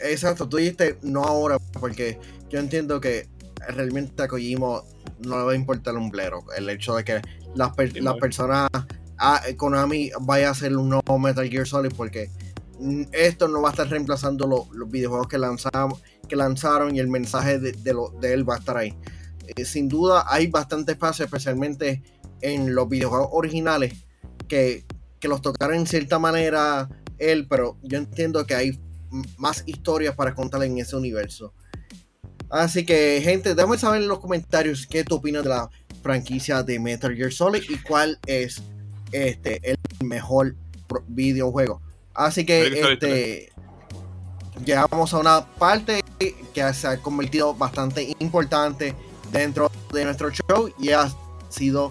[0.00, 2.18] Exacto, tú dijiste no ahora, porque
[2.50, 3.28] yo entiendo que
[3.68, 4.82] realmente a Kojima
[5.20, 6.44] no le va a importar un blero.
[6.56, 7.22] El hecho de que
[7.54, 7.74] las,
[8.20, 8.68] personas,
[9.18, 12.30] a Konami vaya a hacer un nuevo Metal Gear Solid, porque
[13.12, 17.58] esto no va a estar reemplazando los videojuegos que, lanzamos, que lanzaron y el mensaje
[17.58, 18.94] de, lo, de él va a estar ahí.
[19.46, 22.02] Eh, sin duda hay bastante espacio, especialmente
[22.40, 23.94] en los videojuegos originales,
[24.48, 24.84] que,
[25.20, 26.88] que los tocaron en cierta manera
[27.18, 28.80] él, pero yo entiendo que hay
[29.38, 31.54] más historias para contar en ese universo.
[32.50, 35.70] Así que, gente, déjame saber en los comentarios qué tú opinas de la
[36.02, 38.62] franquicia de Metal Gear Solid y cuál es
[39.12, 40.54] este el mejor
[41.08, 41.80] videojuego.
[42.16, 43.52] Así que este,
[44.64, 46.02] llegamos a una parte
[46.54, 48.94] que se ha convertido bastante importante
[49.30, 51.08] dentro de nuestro show y ha
[51.50, 51.90] sido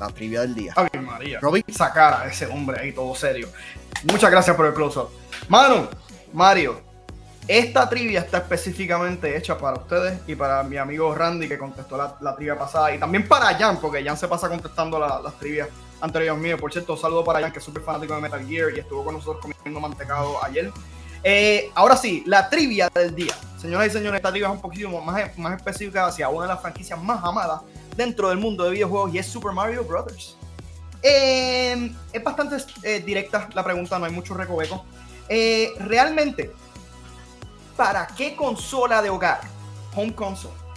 [0.00, 0.72] la trivia del día.
[0.74, 1.40] Ay, María.
[1.68, 3.48] Sacar a ese hombre ahí todo serio.
[4.10, 5.10] Muchas gracias por el close-up.
[5.48, 5.86] Manu,
[6.32, 6.80] Mario,
[7.46, 12.36] esta trivia está específicamente hecha para ustedes y para mi amigo Randy que contestó la,
[12.36, 15.68] trivia pasada y también para Jan, porque Jan se pasa contestando las trivias
[16.00, 16.60] anteriores míos.
[16.60, 19.14] Por cierto, saludo para Jan, que es súper fanático de Metal Gear y estuvo con
[19.14, 20.72] nosotros comiendo mantecado ayer.
[21.22, 23.34] Eh, ahora sí, la trivia del día.
[23.56, 26.60] Señoras y señores, esta trivia es un poquito más, más específica hacia una de las
[26.60, 27.62] franquicias más amadas
[27.96, 30.36] dentro del mundo de videojuegos y es Super Mario Brothers.
[31.02, 34.84] Eh, es bastante eh, directa la pregunta, no hay mucho recoveco.
[35.80, 36.52] realmente,
[37.76, 39.40] ¿para qué consola de hogar?
[39.94, 40.67] Home console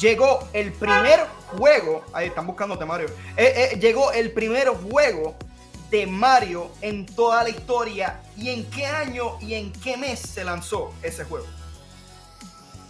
[0.00, 5.36] llegó el primer juego, ahí están buscándote Mario, eh, eh, llegó el primer juego
[5.90, 10.44] de Mario en toda la historia y en qué año y en qué mes se
[10.44, 11.46] lanzó ese juego.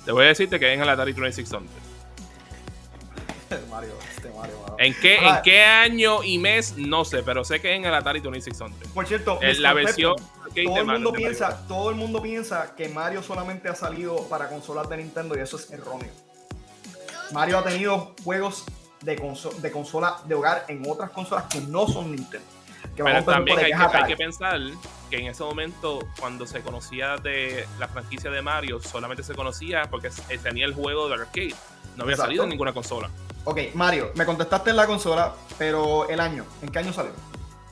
[0.04, 1.70] Te voy a decirte que es en el Atari 2600.
[3.70, 6.76] Mario, este Mario, ¿En qué, ¿En qué año y mes?
[6.76, 8.88] No sé, pero sé que es en el Atari 2600.
[8.92, 10.14] Por cierto, en la versión
[10.54, 14.88] todo el, mundo piensa, todo el mundo piensa que Mario solamente ha salido para consolas
[14.88, 16.10] de Nintendo y eso es erróneo.
[17.32, 18.64] Mario ha tenido juegos
[19.02, 19.16] de,
[19.58, 22.46] de consola de hogar en otras consolas que no son Nintendo.
[22.96, 23.72] Pero también hay
[24.06, 24.60] que, pensar
[25.08, 29.88] que en ese momento, cuando se conocía de la franquicia de Mario, solamente se conocía
[29.90, 30.10] porque
[30.42, 31.54] tenía el juego de arcade.
[31.96, 33.10] No había salido en ninguna consola.
[33.44, 37.12] Ok, Mario, me contestaste en la consola, pero el año, ¿en qué año salió?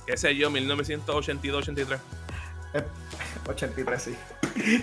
[0.07, 1.99] Ese yo, 1982-83.
[3.47, 4.17] 83, sí.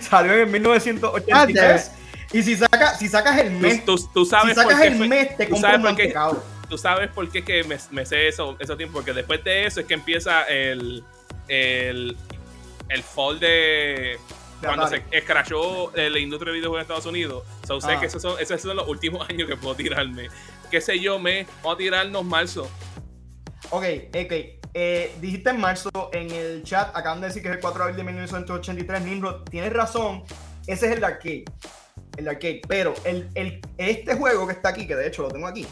[0.00, 1.90] salió en 1983.
[2.32, 5.78] Y si, saca, si sacas el mes, tú, sabes si sacas el mes, te compras
[5.78, 6.38] un
[6.68, 9.86] Tú sabes por qué que me, sé eso, eso tiempo, porque después de eso es
[9.86, 11.04] que empieza el,
[11.46, 12.16] el,
[12.88, 14.18] el fall de,
[14.60, 17.44] cuando se escrachó la industria de videojuegos en Estados Unidos.
[17.66, 18.00] So, sé ah.
[18.00, 20.28] que esos son, esos son los últimos años que puedo tirarme.
[20.70, 22.68] Qué sé yo, me vamos a tirarnos marzo.
[23.70, 24.32] Ok, ok.
[24.78, 27.84] Eh, dijiste en marzo en el chat, acaban de decir que es el 4 de
[27.84, 29.02] abril de 1983.
[29.02, 30.24] Nimrod, tienes razón.
[30.66, 31.44] Ese es el de arcade
[32.16, 32.62] el arcade.
[32.68, 35.66] Pero el, el, este juego que está aquí, que de hecho lo tengo aquí,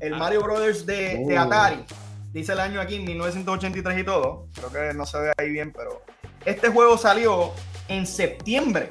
[0.00, 0.18] el ah.
[0.18, 1.42] Mario Brothers de, de, oh.
[1.42, 1.84] Atari,
[2.32, 4.48] dice el año aquí, 1983 y todo.
[4.54, 6.02] Creo que no se ve ahí bien, pero
[6.44, 7.52] este juego salió
[7.88, 8.90] en septiembre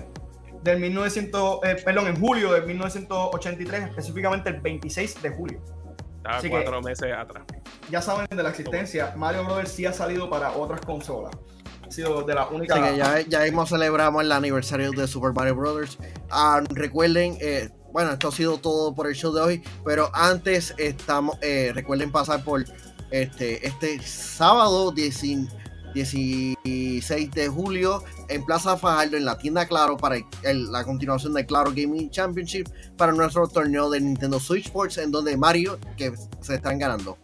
[0.63, 5.61] del 1900, eh, perdón, en julio de 1983, específicamente el 26 de julio.
[6.17, 7.43] Estaba Así cuatro que- meses atrás.
[7.89, 11.35] Ya saben de la existencia, Mario Brothers sí ha salido para otras consolas.
[11.87, 12.77] Ha sido de las únicas.
[12.79, 15.97] Así que ya, ya mismo celebramos el aniversario de Super Mario Bros.
[16.29, 20.73] Ah, recuerden, eh, bueno, esto ha sido todo por el show de hoy, pero antes
[20.77, 22.65] estamos, eh, recuerden pasar por
[23.11, 25.21] este, este sábado 10
[25.93, 31.33] 16 de julio en Plaza Fajardo, en la tienda Claro, para el- el- la continuación
[31.33, 32.67] del Claro Gaming Championship
[32.97, 37.17] para nuestro torneo de Nintendo Switch Sports, en donde Mario, que se están ganando.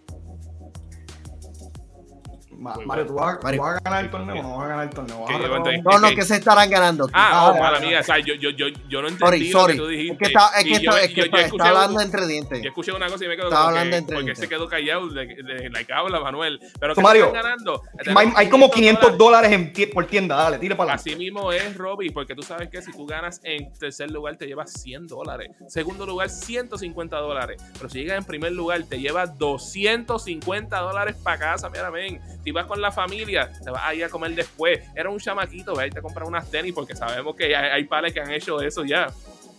[2.62, 3.62] Ma- Muy Mario, ¿tú vas, tú Mario.
[3.64, 5.20] vas a ganar el torneo o no vas a ganar el torneo?
[5.22, 5.90] ¿Vas Que a yo retomar un- entendí.
[5.96, 7.10] No, no, que se estarán ganando.
[7.12, 9.60] Ah, Ah, oh, mala mía, o sea, yo, yo, yo, yo no entendí sorry, lo
[9.60, 9.74] sorry.
[9.74, 10.14] que tú dijiste.
[10.14, 12.62] Es que está, es que yo- está, es yo- que está, está hablando entre dientes.
[12.62, 14.40] Yo escuché una cosa y me quedo Estaba como hablando que, entre porque dientes.
[14.44, 16.60] se quedó callado de, de, la que habla Manuel.
[16.80, 17.82] Pero que Mario, están ganando.
[18.16, 21.10] Hay, hay como 500 dólares en tie- por tienda, dale, tire para adelante.
[21.10, 24.46] Así mismo es, Robbie, porque tú sabes que si tú ganas en tercer lugar te
[24.46, 25.50] llevas 100 dólares.
[25.68, 27.60] Segundo lugar, 150 dólares.
[27.74, 32.22] Pero si llegas en primer lugar, te llevas 250 dólares para casa, mira, ven.
[32.52, 34.82] Si vas con la familia, te vas a ir a comer después.
[34.94, 38.20] Era un chamaquito, ve ahí te comprar unas tenis porque sabemos que hay, hay que
[38.20, 39.08] han hecho eso ya.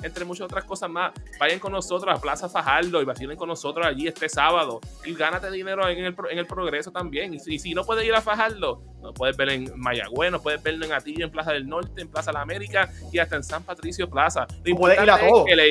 [0.02, 1.10] Entre muchas otras cosas más,
[1.40, 5.50] vayan con nosotros a Plaza Fajardo y vacilen con nosotros allí este sábado y gánate
[5.50, 7.32] dinero en el, en el progreso también.
[7.32, 10.42] Y si, y si no puedes ir a Fajardo, no puedes ver en Mayagüez, no
[10.42, 13.36] puedes verlo en Atillo, en Plaza del Norte, en Plaza de la América y hasta
[13.36, 14.46] en San Patricio Plaza.
[14.64, 15.70] Lo puedes ir a importante es que le,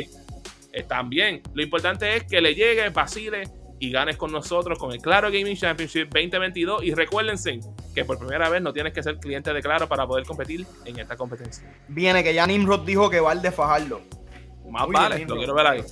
[0.73, 3.43] eh, también, lo importante es que le llegue, vacile
[3.81, 7.59] y ganes con nosotros con el Claro Gaming Championship 2022 y recuérdense
[7.95, 10.99] que por primera vez no tienes que ser cliente de Claro para poder competir en
[10.99, 11.67] esta competencia.
[11.87, 14.01] Viene que ya Nimrod dijo que va al de Fajardo.
[14.69, 15.83] Más vale, lo quiero ver ahí.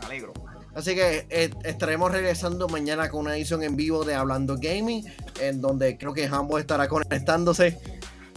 [0.00, 0.32] Me alegro.
[0.74, 5.04] Así que eh, estaremos regresando mañana con una edición en vivo de Hablando Gaming,
[5.40, 7.78] en donde creo que Hambo estará conectándose.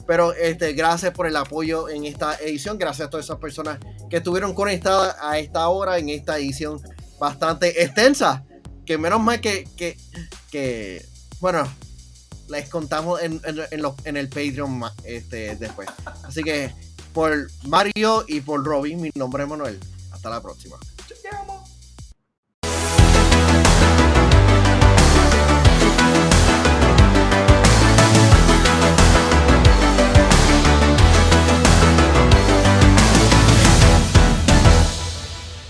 [0.06, 2.78] Pero este, gracias por el apoyo en esta edición.
[2.78, 3.80] Gracias a todas esas personas
[4.12, 6.80] que estuvieron conectadas a esta hora en esta edición
[7.20, 8.46] bastante extensa.
[8.92, 9.64] Que menos mal que,
[10.52, 11.06] que,
[11.40, 11.64] bueno,
[12.50, 15.88] les contamos en, en, en los- en el Patreon este, después.
[16.24, 16.74] Así que
[17.14, 19.80] por Mario y por Robin, mi nombre es Manuel.
[20.12, 20.76] Hasta la próxima.